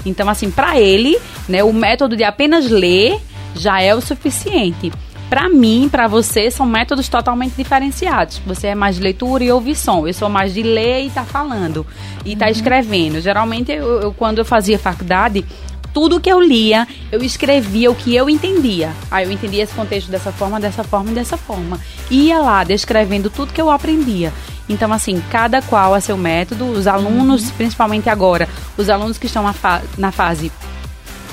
Então, 0.06 0.30
assim, 0.30 0.50
para 0.50 0.80
ele, 0.80 1.20
né, 1.50 1.62
o 1.62 1.74
método 1.74 2.16
de 2.16 2.24
apenas 2.24 2.70
ler 2.70 3.20
já 3.54 3.82
é 3.82 3.94
o 3.94 4.00
suficiente. 4.00 4.94
Para 5.30 5.48
mim, 5.48 5.88
para 5.92 6.08
você, 6.08 6.50
são 6.50 6.66
métodos 6.66 7.08
totalmente 7.08 7.54
diferenciados. 7.56 8.42
Você 8.48 8.68
é 8.68 8.76
mais 8.76 8.96
de 8.96 9.04
leitura 9.04 9.44
e 9.44 9.52
ouvir 9.52 9.76
som. 9.76 10.08
Eu 10.08 10.14
sou 10.14 10.28
mais 10.28 10.54
de 10.54 10.64
ler 10.64 11.06
e 11.06 11.10
tá 11.12 11.24
falando. 11.24 11.86
E 12.26 12.36
tá 12.36 12.46
uhum. 12.46 12.52
escrevendo. 12.52 13.22
Geralmente, 13.22 13.72
eu, 13.72 14.02
eu, 14.02 14.14
quando 14.14 14.40
eu 14.40 14.46
fazia 14.46 14.80
faculdade, 14.80 15.46
tudo 15.94 16.20
que 16.20 16.32
eu 16.32 16.42
lia, 16.42 16.88
eu 17.12 17.22
escrevia 17.22 17.92
o 17.92 17.96
que 17.96 18.16
eu 18.16 18.28
entendia. 18.28 18.92
Aí 19.12 19.26
eu 19.26 19.32
entendia 19.32 19.64
esse 19.64 19.74
contexto 19.74 20.10
dessa 20.10 20.32
forma, 20.32 20.60
dessa 20.60 20.84
forma 20.84 21.12
e 21.12 21.14
dessa 21.14 21.38
forma. 21.38 21.80
Ia 22.10 22.40
lá 22.40 22.64
descrevendo 22.64 23.30
tudo 23.30 23.54
que 23.54 23.62
eu 23.62 23.70
aprendia. 23.70 24.34
Então, 24.68 24.92
assim, 24.92 25.22
cada 25.30 25.62
qual 25.62 25.94
a 25.94 26.02
seu 26.02 26.18
método. 26.18 26.66
Os 26.66 26.88
alunos, 26.88 27.44
uhum. 27.44 27.56
principalmente 27.56 28.10
agora, 28.10 28.50
os 28.76 28.90
alunos 28.90 29.20
que 29.20 29.28
estão 29.28 29.44
na, 29.44 29.54
fa 29.54 29.84
na 29.96 30.12
fase 30.12 30.52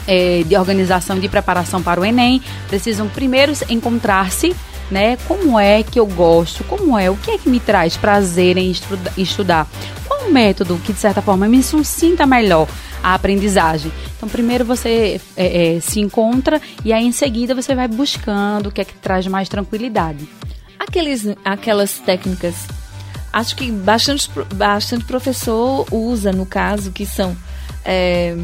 é, 0.06 0.42
de 0.44 0.56
organização 0.56 1.18
de 1.18 1.28
preparação 1.28 1.82
para 1.82 2.00
o 2.00 2.04
Enem 2.04 2.40
precisam 2.68 3.08
primeiro 3.08 3.52
encontrar-se 3.68 4.54
né? 4.90 5.16
Como 5.28 5.58
é 5.58 5.82
que 5.82 5.98
eu 5.98 6.06
gosto? 6.06 6.64
Como 6.64 6.98
é? 6.98 7.10
O 7.10 7.16
que 7.16 7.32
é 7.32 7.38
que 7.38 7.48
me 7.48 7.60
traz 7.60 7.96
prazer 7.96 8.56
em 8.56 8.72
estudar? 9.16 9.68
Qual 10.06 10.28
o 10.28 10.32
método 10.32 10.78
que, 10.84 10.92
de 10.92 10.98
certa 10.98 11.20
forma, 11.20 11.48
me 11.48 11.62
sinta 11.62 12.26
melhor 12.26 12.68
a 13.02 13.14
aprendizagem? 13.14 13.90
Então, 14.16 14.28
primeiro 14.28 14.64
você 14.64 15.20
é, 15.36 15.76
é, 15.76 15.80
se 15.80 16.00
encontra 16.00 16.60
e 16.84 16.92
aí, 16.92 17.04
em 17.04 17.12
seguida, 17.12 17.54
você 17.54 17.74
vai 17.74 17.88
buscando 17.88 18.68
o 18.68 18.72
que 18.72 18.80
é 18.80 18.84
que 18.84 18.94
traz 18.94 19.26
mais 19.26 19.48
tranquilidade. 19.48 20.28
Aqueles, 20.78 21.26
aquelas 21.44 21.98
técnicas, 21.98 22.66
acho 23.32 23.56
que 23.56 23.70
bastante, 23.70 24.30
bastante 24.54 25.04
professor 25.04 25.86
usa, 25.90 26.32
no 26.32 26.46
caso, 26.46 26.92
que 26.92 27.04
são... 27.04 27.36
É, 27.84 28.36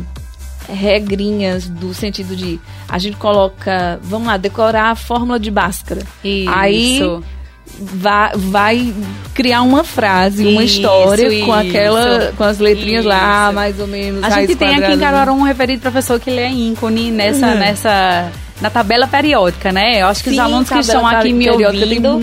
regrinhas 0.68 1.68
do 1.68 1.92
sentido 1.94 2.36
de 2.36 2.60
a 2.88 2.98
gente 2.98 3.16
coloca, 3.16 3.98
vamos 4.02 4.28
lá, 4.28 4.36
decorar 4.36 4.90
a 4.90 4.94
fórmula 4.94 5.38
de 5.38 5.50
Bhaskara. 5.50 6.02
Isso. 6.24 6.50
Aí 6.54 7.00
vai, 7.78 8.32
vai 8.36 8.94
criar 9.34 9.62
uma 9.62 9.84
frase, 9.84 10.46
uma 10.46 10.62
isso, 10.62 10.76
história 10.76 11.28
isso. 11.28 11.46
com 11.46 11.52
aquela 11.52 12.32
com 12.36 12.44
as 12.44 12.58
letrinhas 12.58 13.00
isso. 13.00 13.08
lá, 13.08 13.50
mais 13.52 13.78
ou 13.80 13.86
menos. 13.86 14.22
A 14.22 14.30
gente 14.40 14.56
tem 14.56 14.74
aqui 14.74 14.92
em 14.92 14.98
Caruaru 14.98 15.32
um 15.32 15.42
referido 15.42 15.80
professor 15.80 16.20
que 16.20 16.30
ele 16.30 16.40
é 16.40 16.52
ícone 16.52 17.10
nessa 17.10 17.46
uhum. 17.46 17.58
nessa 17.58 18.32
na 18.62 18.70
tabela 18.70 19.08
periódica, 19.08 19.72
né? 19.72 20.00
Eu 20.00 20.06
acho 20.06 20.22
que 20.22 20.30
Sim, 20.30 20.36
os 20.36 20.38
alunos 20.38 20.70
que 20.70 20.78
estão 20.78 21.04
aqui 21.04 21.32
me 21.32 21.50
ouvindo, 21.50 22.20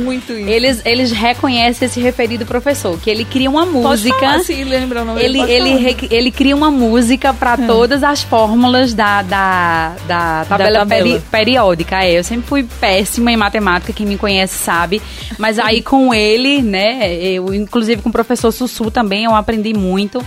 eles, 0.47 0.81
eles 0.85 1.11
reconhecem 1.11 1.85
esse 1.85 1.99
referido 1.99 2.45
professor, 2.45 2.97
que 2.97 3.09
ele 3.09 3.25
cria 3.25 3.49
uma 3.49 3.65
música. 3.65 4.17
Pode 4.17 4.31
falar, 4.31 4.43
sim, 4.43 4.63
lembra 4.63 5.01
o 5.01 5.05
nome 5.05 5.21
ele, 5.21 5.39
ele, 5.41 5.69
ele, 5.69 6.07
ele 6.09 6.31
cria 6.31 6.55
uma 6.55 6.71
música 6.71 7.33
para 7.33 7.55
hum. 7.55 7.67
todas 7.67 8.03
as 8.03 8.23
fórmulas 8.23 8.93
da, 8.93 9.21
da, 9.21 9.95
da 10.07 10.45
tabela, 10.47 10.71
da 10.71 10.79
tabela. 10.79 10.85
Peri, 10.85 11.19
periódica. 11.29 12.03
É, 12.05 12.17
eu 12.17 12.23
sempre 12.23 12.47
fui 12.47 12.63
péssima 12.63 13.33
em 13.33 13.37
matemática, 13.37 13.91
quem 13.91 14.05
me 14.05 14.17
conhece 14.17 14.57
sabe. 14.57 15.01
Mas 15.37 15.59
aí 15.59 15.81
com 15.81 16.13
ele, 16.13 16.61
né? 16.61 17.13
Eu, 17.15 17.53
inclusive 17.53 18.01
com 18.01 18.07
o 18.07 18.13
professor 18.13 18.53
Sussu 18.53 18.89
também, 18.89 19.25
eu 19.25 19.35
aprendi 19.35 19.73
muito 19.73 20.23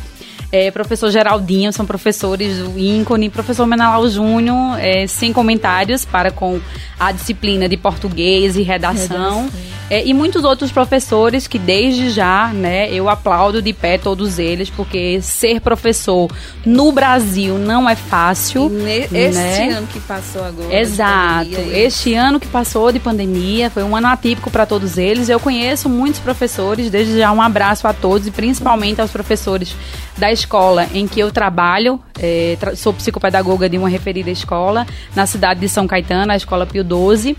é, 0.53 0.71
professor 0.71 1.11
Geraldinho, 1.11 1.73
são 1.73 1.87
professores 1.87 2.59
do 2.59 2.79
ícone, 2.79 3.31
professor 3.31 3.67
Menalau 3.67 4.07
Júnior, 4.07 4.79
é, 4.79 5.07
sem 5.07 5.33
comentários 5.33 6.05
para 6.05 6.31
com 6.31 6.61
a 7.01 7.11
disciplina 7.11 7.67
de 7.67 7.79
português 7.79 8.55
e 8.57 8.63
redação. 8.63 9.49
É, 9.91 10.07
e 10.07 10.15
muitos 10.15 10.45
outros 10.45 10.73
professores 10.73 11.47
que 11.47 11.59
desde 11.59 12.09
já, 12.09 12.49
né, 12.49 12.91
eu 12.91 13.11
aplaudo 13.11 13.61
de 13.61 13.73
pé 13.75 13.99
todos 13.99 14.39
eles, 14.39 14.71
porque 14.71 15.21
ser 15.21 15.61
professor 15.61 16.31
no 16.65 16.93
Brasil 16.93 17.59
não 17.59 17.89
é 17.89 17.95
fácil. 17.95 18.71
Ne 18.71 19.01
este 19.01 19.35
né? 19.35 19.71
ano 19.71 19.87
que 19.87 20.01
passou 20.01 20.45
agora. 20.45 20.75
Exato. 20.75 21.61
Este 21.73 22.15
ano 22.15 22.41
que 22.41 22.47
passou 22.47 22.91
de 22.91 22.99
pandemia, 22.99 23.69
foi 23.69 23.83
um 23.83 23.95
ano 23.95 24.07
atípico 24.07 24.51
para 24.51 24.65
todos 24.65 24.97
eles. 24.97 25.29
Eu 25.29 25.41
conheço 25.41 25.91
muitos 25.91 26.21
professores, 26.21 26.91
desde 26.91 27.19
já 27.19 27.31
um 27.31 27.43
abraço 27.43 27.87
a 27.87 27.93
todos 27.93 28.27
e 28.27 28.31
principalmente 28.31 29.01
aos 29.01 29.11
professores 29.11 29.75
da 30.17 30.31
escola 30.31 30.89
em 30.95 31.07
que 31.07 31.21
eu 31.21 31.31
trabalho. 31.31 32.01
É, 32.19 32.57
tra 32.59 32.77
sou 32.77 32.93
psicopedagoga 32.93 33.69
de 33.69 33.79
uma 33.79 33.89
referida 33.89 34.31
escola 34.31 34.87
na 35.15 35.27
cidade 35.27 35.61
de 35.61 35.69
São 35.69 35.87
Caetano, 35.87 36.33
a 36.33 36.37
escola 36.37 36.67
Pio 36.67 36.85
12 36.85 37.37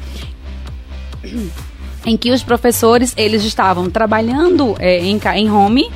em 2.06 2.18
que 2.18 2.32
os 2.32 2.44
professores 2.44 3.14
eles 3.16 3.44
estavam 3.44 3.90
trabalhando 3.90 4.76
é, 4.80 5.00
em, 5.00 5.20
em 5.36 5.52
home, 5.52 5.90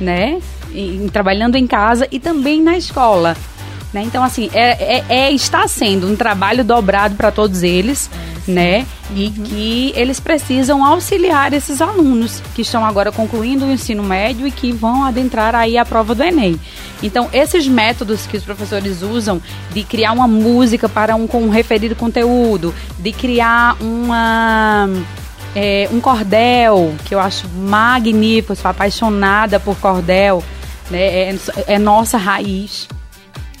né, 0.00 0.40
em, 0.74 1.08
trabalhando 1.08 1.56
em 1.56 1.66
casa 1.66 2.08
e 2.10 2.18
também 2.18 2.62
na 2.62 2.76
escola. 2.76 3.36
Né? 3.92 4.02
Então, 4.04 4.24
assim, 4.24 4.48
é, 4.54 4.96
é, 4.96 5.04
é, 5.08 5.32
está 5.32 5.68
sendo 5.68 6.10
um 6.10 6.16
trabalho 6.16 6.64
dobrado 6.64 7.14
para 7.14 7.30
todos 7.30 7.62
eles, 7.62 8.08
né? 8.48 8.86
E 9.14 9.26
uhum. 9.26 9.32
que 9.44 9.92
eles 9.94 10.18
precisam 10.18 10.82
auxiliar 10.82 11.52
esses 11.52 11.82
alunos 11.82 12.42
que 12.54 12.62
estão 12.62 12.86
agora 12.86 13.12
concluindo 13.12 13.66
o 13.66 13.70
ensino 13.70 14.02
médio 14.02 14.46
e 14.46 14.50
que 14.50 14.72
vão 14.72 15.04
adentrar 15.04 15.54
aí 15.54 15.76
a 15.76 15.84
prova 15.84 16.14
do 16.14 16.22
Enem. 16.22 16.58
Então, 17.02 17.28
esses 17.34 17.68
métodos 17.68 18.26
que 18.26 18.38
os 18.38 18.42
professores 18.42 19.02
usam 19.02 19.42
de 19.74 19.84
criar 19.84 20.12
uma 20.12 20.26
música 20.26 20.88
para 20.88 21.14
um 21.14 21.26
com 21.26 21.42
um 21.42 21.50
referido 21.50 21.94
conteúdo, 21.94 22.74
de 22.98 23.12
criar 23.12 23.76
uma 23.78 24.88
é, 25.54 25.86
um 25.92 26.00
cordel, 26.00 26.94
que 27.04 27.14
eu 27.14 27.20
acho 27.20 27.46
magnífico, 27.50 28.56
sou 28.56 28.70
apaixonada 28.70 29.60
por 29.60 29.76
cordel, 29.76 30.42
né? 30.90 31.28
é, 31.28 31.36
é 31.66 31.78
nossa 31.78 32.16
raiz 32.16 32.88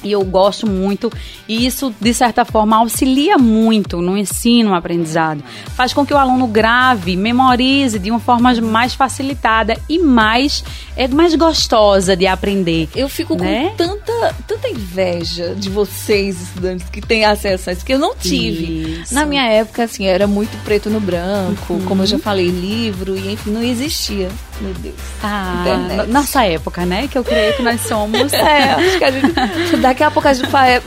e 0.02 0.12
eu 0.12 0.24
gosto 0.24 0.66
muito. 0.66 1.12
E 1.48 1.66
isso, 1.66 1.94
de 2.00 2.12
certa 2.14 2.44
forma, 2.44 2.76
auxilia 2.76 3.38
muito 3.38 4.00
no 4.00 4.16
ensino, 4.16 4.70
no 4.70 4.74
aprendizado. 4.74 5.42
Faz 5.74 5.92
com 5.92 6.04
que 6.04 6.14
o 6.14 6.16
aluno 6.16 6.46
grave, 6.46 7.16
memorize 7.16 7.98
de 7.98 8.10
uma 8.10 8.20
forma 8.20 8.52
mais 8.60 8.94
facilitada 8.94 9.76
e 9.88 9.98
mais, 9.98 10.64
é, 10.96 11.06
mais 11.08 11.34
gostosa 11.34 12.16
de 12.16 12.26
aprender. 12.26 12.88
Eu 12.94 13.08
fico 13.08 13.34
né? 13.34 13.70
com 13.70 13.76
tanta, 13.76 14.34
tanta 14.46 14.68
inveja 14.68 15.54
de 15.54 15.68
vocês, 15.68 16.40
estudantes, 16.40 16.88
que 16.88 17.00
têm 17.00 17.24
acesso 17.24 17.70
a 17.70 17.72
isso, 17.72 17.84
que 17.84 17.92
eu 17.92 17.98
não 17.98 18.14
tive. 18.14 19.00
Isso. 19.00 19.14
Na 19.14 19.24
minha 19.24 19.44
época, 19.44 19.84
assim, 19.84 20.06
era 20.06 20.26
muito 20.26 20.56
preto 20.64 20.88
no 20.88 21.00
branco, 21.00 21.74
uhum. 21.74 21.84
como 21.84 22.02
eu 22.02 22.06
já 22.06 22.18
falei, 22.18 22.48
livro, 22.48 23.16
e 23.16 23.32
enfim, 23.32 23.50
não 23.50 23.62
existia. 23.62 24.28
Meu 24.62 24.74
Deus. 24.74 24.94
Ah, 25.22 26.06
nossa 26.08 26.44
época, 26.44 26.86
né? 26.86 27.08
Que 27.08 27.18
eu 27.18 27.24
creio 27.24 27.56
que 27.56 27.62
nós 27.62 27.80
somos. 27.80 28.30
é, 28.32 28.70
acho 28.74 28.98
que 28.98 29.04
a 29.04 29.10
gente. 29.10 29.76
Daqui 29.80 30.04
a 30.04 30.10
pouco 30.10 30.28
a 30.28 30.32
gente 30.32 30.48
vai. 30.48 30.80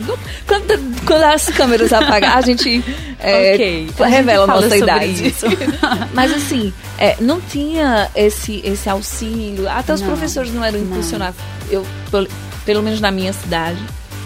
Quando, 0.47 1.05
quando 1.05 1.23
as 1.23 1.45
câmeras 1.47 1.91
apagar, 1.91 2.37
a 2.37 2.41
gente 2.41 2.81
é, 3.19 3.53
okay, 3.53 3.89
revela 3.99 4.45
a, 4.45 4.47
nossa 4.47 4.77
idade. 4.77 5.35
Mas 6.13 6.33
assim, 6.33 6.73
é, 6.97 7.17
não 7.19 7.41
tinha 7.41 8.09
esse, 8.15 8.61
esse 8.63 8.89
auxílio. 8.89 9.69
Até 9.69 9.93
os 9.93 10.01
não, 10.01 10.07
professores 10.07 10.53
não 10.53 10.63
eram 10.63 10.79
impulsionados. 10.79 11.37
Eu, 11.69 11.85
pelo 12.65 12.81
menos 12.81 13.01
na 13.01 13.11
minha 13.11 13.33
cidade. 13.33 13.79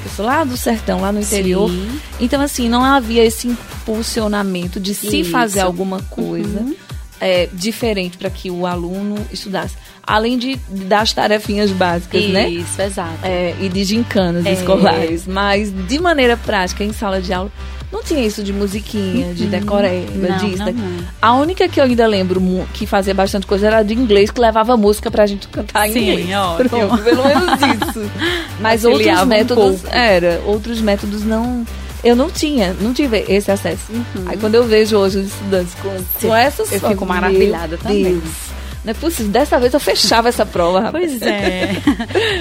Eu 0.06 0.12
sou 0.16 0.26
lá 0.26 0.46
do 0.46 0.56
sertão, 0.56 1.02
lá 1.02 1.12
no 1.12 1.20
interior. 1.20 1.70
Sim. 1.70 2.00
Então, 2.22 2.42
assim, 2.42 2.70
não 2.70 2.86
havia 2.86 3.26
esse 3.26 3.50
impulsionamento 3.50 4.80
de 4.80 4.96
se 4.96 5.22
Isso. 5.22 5.32
fazer 5.32 5.60
alguma 5.60 6.02
coisa. 6.04 6.62
Uhum 6.62 6.89
é, 7.20 7.50
diferente 7.52 8.18
para 8.18 8.30
que 8.30 8.50
o 8.50 8.66
aluno 8.66 9.16
estudasse. 9.32 9.76
Além 10.04 10.38
de 10.38 10.56
das 10.70 11.14
tarefinhas 11.14 11.72
básicas, 11.72 12.24
Isso, 12.24 12.32
né? 12.32 12.50
Isso, 12.50 12.82
exato. 12.82 13.20
É, 13.24 13.56
e 13.60 13.70
de 13.70 13.84
gincanas 13.84 14.46
é. 14.46 14.54
escolares. 14.54 15.28
Mas, 15.28 15.72
de 15.88 16.00
maneira 16.00 16.36
prática, 16.38 16.84
em 16.84 16.94
sala 16.94 17.22
de 17.22 17.32
aula, 17.32 17.52
não 17.92 18.04
tinha 18.04 18.24
isso 18.26 18.44
de 18.44 18.54
musiquinha, 18.54 19.34
de 19.34 19.46
uhum. 19.46 19.50
decoreba, 19.50 20.34
disso. 20.40 20.64
Não, 20.64 20.72
não. 20.74 21.08
A 21.22 21.36
única 21.36 21.68
que 21.68 21.80
eu 21.80 21.84
ainda 21.84 22.06
lembro 22.06 22.40
que 22.74 22.86
fazia 22.86 23.14
bastante 23.14 23.48
coisa 23.48 23.68
era 23.68 23.84
de 23.84 23.94
inglês, 23.96 24.30
que 24.30 24.40
levava 24.40 24.78
música 24.78 25.10
pra 25.10 25.26
gente 25.26 25.48
cantar 25.48 25.90
Sim, 25.90 26.00
em 26.00 26.02
inglês. 26.02 26.38
Ótimo. 26.38 26.70
Pronto, 26.70 27.04
pelo 27.04 27.24
menos 27.26 27.60
isso. 27.60 28.12
Mas 28.62 28.86
outros 28.86 29.26
métodos. 29.26 29.84
Um 29.84 29.88
era, 29.90 30.42
outros 30.46 30.82
métodos 30.82 31.24
não 31.24 31.66
eu 32.04 32.16
não 32.16 32.30
tinha, 32.30 32.74
não 32.74 32.94
tive 32.94 33.26
esse 33.28 33.52
acesso. 33.52 33.92
Uhum. 33.92 34.26
Aí 34.26 34.38
quando 34.38 34.56
eu 34.56 34.64
vejo 34.64 34.98
hoje 34.98 35.20
os 35.20 35.28
estudantes 35.28 35.74
com, 35.76 36.28
com 36.28 36.36
essas 36.36 36.72
Eu 36.72 36.80
fico 36.80 37.06
maravilhada 37.06 37.78
também. 37.78 38.04
Deus. 38.04 38.50
Não 38.84 38.92
é 38.92 38.94
possível. 38.94 39.32
Dessa 39.32 39.60
vez 39.60 39.74
eu 39.74 39.80
fechava 39.80 40.30
essa 40.30 40.46
prova, 40.46 40.80
rapaz. 40.80 41.12
Pois 41.12 41.22
é. 41.22 41.72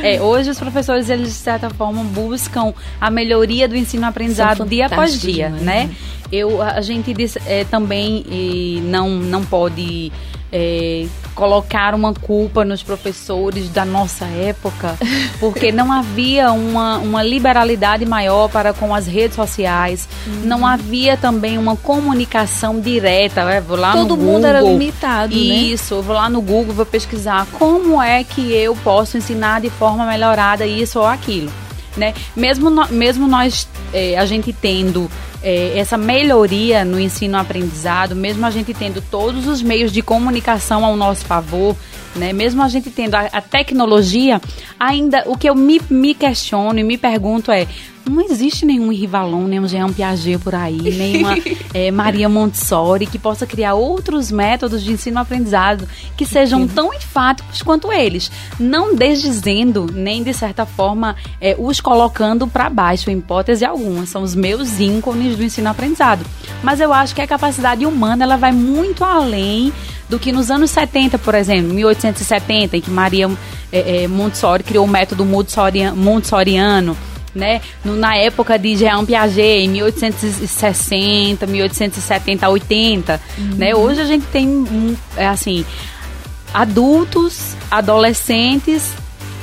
é. 0.14 0.22
Hoje 0.22 0.50
os 0.50 0.58
professores, 0.58 1.10
eles 1.10 1.28
de 1.28 1.34
certa 1.34 1.68
forma 1.70 2.04
buscam 2.04 2.72
a 3.00 3.10
melhoria 3.10 3.68
do 3.68 3.76
ensino-aprendizado 3.76 4.64
dia 4.64 4.86
após 4.86 5.20
dia, 5.20 5.48
né? 5.48 5.60
né? 5.60 5.90
Eu, 6.30 6.60
a 6.62 6.80
gente 6.80 7.12
diz, 7.14 7.36
é, 7.46 7.64
também 7.64 8.24
não, 8.84 9.08
não 9.08 9.44
pode 9.44 10.12
é, 10.52 11.06
colocar 11.34 11.94
uma 11.94 12.14
culpa 12.14 12.64
nos 12.64 12.82
professores 12.82 13.68
da 13.68 13.84
nossa 13.84 14.24
época, 14.24 14.96
porque 15.38 15.70
não 15.70 15.92
havia 15.92 16.50
uma, 16.52 16.98
uma 16.98 17.22
liberalidade 17.22 18.04
maior 18.06 18.48
para 18.48 18.72
com 18.72 18.94
as 18.94 19.06
redes 19.06 19.36
sociais, 19.36 20.08
uhum. 20.26 20.40
não 20.44 20.66
havia 20.66 21.16
também 21.16 21.58
uma 21.58 21.76
comunicação 21.76 22.80
direta. 22.80 23.44
Né? 23.44 23.60
Vou 23.60 23.76
lá 23.76 23.92
Todo 23.92 24.16
no 24.16 24.22
mundo 24.22 24.46
era 24.46 24.60
limitado, 24.60 25.34
né? 25.34 25.40
Isso, 25.40 25.96
né? 25.96 26.02
vou 26.02 26.14
lá 26.14 26.28
no 26.30 26.40
Google, 26.40 26.74
vou 26.74 26.86
pesquisar 26.86 27.46
como 27.58 28.00
é 28.02 28.24
que 28.24 28.52
eu 28.52 28.74
posso 28.76 29.16
ensinar 29.16 29.60
de 29.60 29.70
forma 29.70 30.06
melhorada 30.06 30.66
isso 30.66 30.98
ou 30.98 31.06
aquilo. 31.06 31.50
Né? 31.96 32.14
Mesmo, 32.34 32.70
no, 32.70 32.86
mesmo 32.88 33.26
nós, 33.26 33.68
é, 33.92 34.16
a 34.16 34.24
gente 34.24 34.52
tendo 34.52 35.10
é, 35.42 35.78
essa 35.78 35.96
melhoria 35.96 36.84
no 36.84 36.98
ensino-aprendizado, 36.98 38.16
mesmo 38.16 38.44
a 38.44 38.50
gente 38.50 38.74
tendo 38.74 39.00
todos 39.00 39.46
os 39.46 39.62
meios 39.62 39.92
de 39.92 40.02
comunicação 40.02 40.84
ao 40.84 40.96
nosso 40.96 41.24
favor, 41.24 41.76
né? 42.14 42.32
Mesmo 42.32 42.62
a 42.62 42.68
gente 42.68 42.90
tendo 42.90 43.14
a, 43.14 43.20
a, 43.32 43.40
tecnologia, 43.40 44.40
ainda 44.78 45.22
o 45.26 45.36
que 45.36 45.48
eu 45.48 45.54
me, 45.54 45.80
me 45.90 46.14
questiono 46.14 46.78
e 46.78 46.82
me 46.82 46.98
pergunto 46.98 47.50
é 47.50 47.66
não 48.08 48.22
existe 48.22 48.64
nenhum 48.64 48.90
Rivalon, 48.90 49.44
nenhum 49.44 49.68
Jean 49.68 49.92
Piaget 49.92 50.38
por 50.38 50.54
aí, 50.54 50.78
nenhuma 50.96 51.36
é, 51.74 51.90
Maria 51.90 52.28
Montessori 52.28 53.06
que 53.06 53.18
possa 53.18 53.46
criar 53.46 53.74
outros 53.74 54.30
métodos 54.30 54.82
de 54.82 54.92
ensino-aprendizado 54.92 55.86
que 56.16 56.24
sejam 56.24 56.66
tão 56.66 56.92
enfáticos 56.94 57.62
quanto 57.62 57.92
eles, 57.92 58.30
não 58.58 58.94
desdizendo 58.94 59.86
nem 59.92 60.22
de 60.22 60.32
certa 60.32 60.64
forma 60.64 61.16
é, 61.40 61.54
os 61.58 61.80
colocando 61.80 62.46
para 62.46 62.70
baixo, 62.70 63.10
em 63.10 63.18
hipótese 63.18 63.64
alguma. 63.64 64.06
São 64.06 64.22
os 64.22 64.34
meus 64.34 64.80
ícones 64.80 65.36
do 65.36 65.44
ensino-aprendizado. 65.44 66.24
mas 66.62 66.80
eu 66.80 66.92
acho 66.92 67.14
que 67.14 67.20
a 67.20 67.26
capacidade 67.26 67.84
humana 67.84 68.24
ela 68.24 68.36
vai 68.36 68.52
muito 68.52 69.04
além 69.04 69.72
do 70.08 70.18
que 70.18 70.32
nos 70.32 70.50
anos 70.50 70.70
70, 70.70 71.18
por 71.18 71.34
exemplo, 71.34 71.72
1870, 71.74 72.76
em 72.76 72.80
que 72.80 72.90
Maria 72.90 73.30
é, 73.70 74.04
é, 74.04 74.08
Montessori 74.08 74.62
criou 74.62 74.84
o 74.84 74.88
método 74.88 75.24
Montessoriano, 75.24 76.96
né? 77.34 77.60
No, 77.84 77.94
na 77.94 78.16
época 78.16 78.58
de 78.58 78.76
Jean 78.76 79.04
Piaget, 79.04 79.64
em 79.64 79.68
1860, 79.68 81.46
1870, 81.46 82.48
80, 82.48 83.20
uhum. 83.38 83.44
né? 83.56 83.74
Hoje 83.74 84.00
a 84.00 84.04
gente 84.04 84.24
tem, 84.26 84.96
é, 85.16 85.26
assim, 85.26 85.64
adultos, 86.52 87.54
adolescentes 87.70 88.92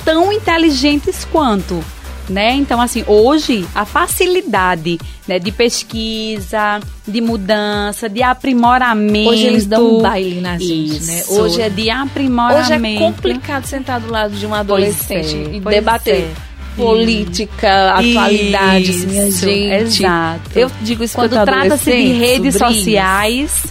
tão 0.04 0.32
inteligentes 0.32 1.26
quanto, 1.26 1.84
né? 2.30 2.54
Então, 2.54 2.82
assim, 2.82 3.04
hoje 3.08 3.66
a 3.74 3.86
facilidade 3.86 5.00
né, 5.28 5.40
de 5.40 5.52
pesquisa, 5.52 6.80
de 7.08 7.22
mudança, 7.22 8.08
de 8.10 8.22
aprimoramento. 8.24 9.30
Hoje 9.30 9.48
eles 9.48 9.66
dão 9.66 9.98
um 9.98 10.02
baile 10.02 10.42
na 10.42 10.58
gente, 10.58 11.04
né? 11.04 11.24
Hoje 11.30 11.62
é 11.62 11.70
de 11.70 11.90
aprimoramento. 11.90 12.74
Hoje 12.74 12.96
é 12.96 13.00
complicado 13.00 13.66
sentar 13.66 14.00
do 14.00 14.12
lado 14.12 14.36
de 14.36 14.46
um 14.46 14.54
adolescente 14.54 15.36
é, 15.36 15.56
e 15.56 15.60
debater. 15.60 16.16
É. 16.16 16.56
Política, 16.76 17.94
atualidades, 17.94 19.06
minha 19.06 19.32
gente. 19.32 20.04
Exato. 20.04 20.42
Eu 20.54 20.70
digo 20.82 21.06
isso 21.06 21.16
quando 21.16 21.32
trata-se 21.46 21.90
de 21.90 22.12
redes 22.12 22.56
sociais. 22.56 23.64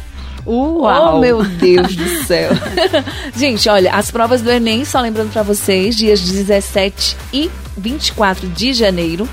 Uau! 0.46 1.16
Oh, 1.16 1.20
meu 1.20 1.42
Deus 1.42 1.94
do 1.94 2.08
céu. 2.24 2.50
Gente, 3.36 3.68
olha, 3.68 3.92
as 3.92 4.10
provas 4.10 4.40
do 4.40 4.50
Enem, 4.50 4.86
só 4.86 5.00
lembrando 5.00 5.32
para 5.32 5.42
vocês, 5.42 5.96
dias 5.96 6.20
17 6.20 7.16
e 7.32 7.50
24 7.76 8.48
de 8.48 8.72
janeiro, 8.72 9.28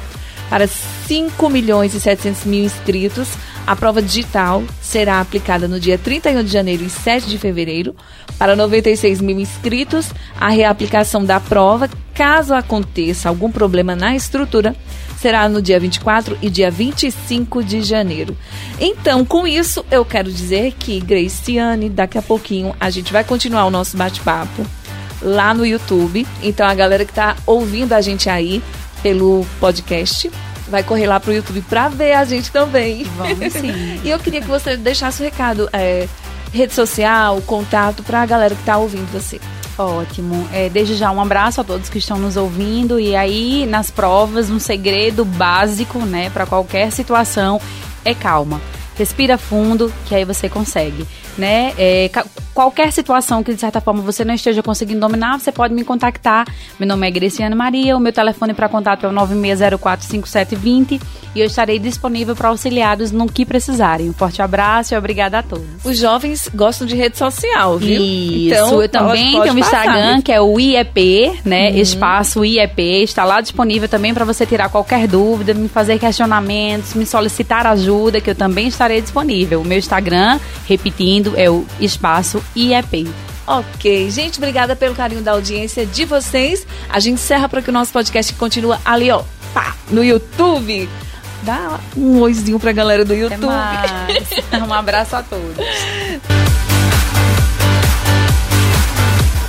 para 0.50 0.68
5 0.68 1.50
milhões 1.50 1.94
e 1.94 2.00
700 2.00 2.44
mil 2.44 2.66
inscritos. 2.66 3.30
A 3.66 3.74
prova 3.74 4.02
digital 4.02 4.64
será 4.82 5.22
aplicada 5.22 5.66
no 5.68 5.80
dia 5.80 5.98
31 5.98 6.44
de 6.44 6.52
janeiro 6.52 6.84
e 6.84 6.90
7 6.90 7.28
de 7.28 7.38
fevereiro. 7.38 7.96
Para 8.38 8.56
96 8.56 9.22
mil 9.22 9.40
inscritos, 9.40 10.08
a 10.38 10.50
reaplicação 10.50 11.24
da 11.24 11.40
prova, 11.40 11.90
caso 12.14 12.54
aconteça 12.54 13.30
algum 13.30 13.50
problema 13.50 13.96
na 13.96 14.16
estrutura, 14.16 14.76
será 15.18 15.48
no 15.48 15.62
dia 15.62 15.80
24 15.80 16.38
e 16.42 16.50
dia 16.50 16.70
25 16.70 17.64
de 17.64 17.82
janeiro. 17.82 18.36
Então, 18.80 19.24
com 19.24 19.48
isso, 19.48 19.86
eu 19.90 20.04
quero 20.04 20.30
dizer 20.30 20.74
que, 20.74 21.00
Graciane, 21.00 21.90
daqui 21.90 22.18
a 22.18 22.22
pouquinho 22.22 22.76
a 22.80 22.90
gente 22.90 23.14
vai 23.14 23.24
continuar 23.24 23.66
o 23.66 23.72
nosso 23.72 23.96
bate-papo 23.96 24.66
lá 25.22 25.54
no 25.54 25.66
YouTube. 25.66 26.26
Então, 26.42 26.68
a 26.68 26.74
galera 26.74 27.06
que 27.06 27.12
está 27.12 27.36
ouvindo 27.46 27.94
a 27.94 28.02
gente 28.02 28.30
aí 28.30 28.62
pelo 29.02 29.46
podcast 29.60 30.32
vai 30.68 30.84
correr 30.84 31.06
lá 31.06 31.20
pro 31.20 31.34
YouTube 31.34 31.62
para 31.70 31.90
ver 31.90 32.14
a 32.14 32.24
gente 32.24 32.52
também. 32.52 33.04
Vamos 33.18 33.54
sim. 33.54 34.00
e 34.04 34.10
eu 34.10 34.18
queria 34.20 34.42
que 34.42 34.48
você 34.48 34.78
deixasse 34.78 35.22
o 35.22 35.26
recado, 35.26 35.70
é, 35.74 36.08
rede 36.54 36.74
social, 36.74 37.42
contato 37.42 38.04
para 38.04 38.22
a 38.22 38.26
galera 38.26 38.56
que 38.56 38.62
está 38.62 38.78
ouvindo 38.78 39.12
você. 39.12 39.40
Ótimo. 39.78 40.48
É, 40.54 40.70
desde 40.70 40.96
já 40.96 41.12
um 41.12 41.22
abraço 41.22 41.60
a 41.62 41.64
todos 41.64 41.90
que 41.90 41.98
estão 41.98 42.18
nos 42.18 42.38
ouvindo. 42.38 43.00
E 43.00 43.16
aí, 43.16 43.66
nas 43.66 43.92
provas, 43.92 44.50
um 44.50 44.60
segredo 44.60 45.26
básico, 45.26 46.00
né, 46.00 46.30
para 46.30 46.46
qualquer 46.46 46.92
situação 46.92 47.60
é 48.06 48.14
calma. 48.14 48.62
Respira 48.98 49.38
fundo, 49.38 49.92
que 50.06 50.14
aí 50.14 50.24
você 50.24 50.48
consegue 50.48 51.08
né? 51.38 51.74
É, 51.78 52.10
qualquer 52.54 52.92
situação 52.92 53.44
que 53.44 53.54
de 53.54 53.60
certa 53.60 53.82
forma 53.82 54.02
você 54.02 54.24
não 54.24 54.34
esteja 54.34 54.62
conseguindo 54.62 55.00
dominar, 55.00 55.40
você 55.40 55.52
pode 55.52 55.74
me 55.74 55.84
contactar. 55.84 56.46
Meu 56.80 56.88
nome 56.88 57.08
é 57.08 57.12
Greciane 57.12 57.56
Maria, 57.56 57.96
o 57.96 58.00
meu 58.00 58.14
telefone 58.14 58.54
para 58.54 58.70
contato 58.70 59.06
é 59.06 59.10
o 59.10 59.12
96045720 59.12 61.02
e 61.34 61.40
eu 61.40 61.46
estarei 61.46 61.80
disponível 61.80 62.36
para 62.36 62.50
auxiliados 62.50 63.12
no 63.12 63.26
que 63.26 63.46
precisarem. 63.46 64.10
Um 64.10 64.14
forte 64.14 64.42
abraço 64.42 64.94
e 64.94 64.98
obrigada 64.98 65.40
a 65.40 65.44
todos. 65.44 65.66
Os 65.84 65.98
jovens 65.98 66.50
gostam 66.54 66.86
de 66.86 66.96
rede 66.96 67.18
social, 67.18 67.78
viu? 67.78 68.02
Isso, 68.02 68.54
então, 68.54 68.82
eu 68.82 68.90
também 68.90 69.42
tenho 69.42 69.54
o 69.54 69.60
Instagram, 69.60 70.22
que 70.22 70.32
é 70.32 70.42
o 70.42 70.60
IEP, 70.60 71.40
né? 71.46 71.70
Uhum. 71.70 71.78
Espaço 71.78 72.44
IEP, 72.44 73.04
está 73.04 73.24
lá 73.24 73.40
disponível 73.40 73.88
também 73.88 74.14
para 74.14 74.26
você 74.26 74.46
tirar 74.46 74.70
qualquer 74.70 75.08
dúvida, 75.08 75.54
me 75.54 75.70
fazer 75.70 75.98
questionamentos, 76.00 76.94
me 76.94 77.06
solicitar 77.06 77.66
ajuda, 77.66 78.20
que 78.20 78.30
eu 78.30 78.36
também 78.36 78.68
estarei 78.68 79.02
disponível. 79.02 79.62
O 79.62 79.66
meu 79.66 79.78
Instagram, 79.78 80.40
repetindo, 80.68 81.31
é 81.36 81.50
o 81.50 81.66
Espaço 81.80 82.44
IEP. 82.56 83.10
Ok, 83.46 84.10
gente, 84.10 84.38
obrigada 84.38 84.76
pelo 84.76 84.96
carinho 84.96 85.22
da 85.22 85.32
audiência 85.32 85.86
de 85.86 86.06
vocês. 86.06 86.66
A 86.90 87.00
gente 87.00 87.16
encerra 87.16 87.50
para 87.50 87.62
que 87.62 87.70
o 87.70 87.74
nosso 87.74 87.92
podcast 87.92 88.34
continue 88.34 88.78
ali, 88.86 89.12
ó, 89.12 89.24
pá, 89.54 89.76
no 89.90 90.04
YouTube. 90.04 90.88
Dá 91.44 91.80
um 91.98 92.20
oizinho 92.20 92.60
pra 92.60 92.72
galera 92.72 93.04
do 93.04 93.14
YouTube. 93.14 93.46
um 94.68 94.74
abraço 94.74 95.16
a 95.16 95.24
todos. 95.24 95.58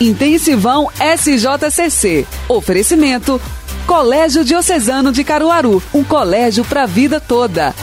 Intensivão 0.00 0.90
SJCC. 0.98 2.26
Oferecimento 2.48 3.40
Colégio 3.86 4.44
Diocesano 4.44 5.12
de 5.12 5.22
Caruaru, 5.22 5.82
um 5.92 6.02
colégio 6.02 6.64
para 6.64 6.84
a 6.84 6.86
vida 6.86 7.20
toda. 7.20 7.74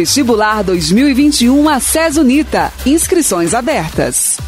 Vestibular 0.00 0.64
2021 0.64 1.68
a 1.68 1.78
Unita. 2.16 2.72
Inscrições 2.86 3.52
abertas. 3.52 4.38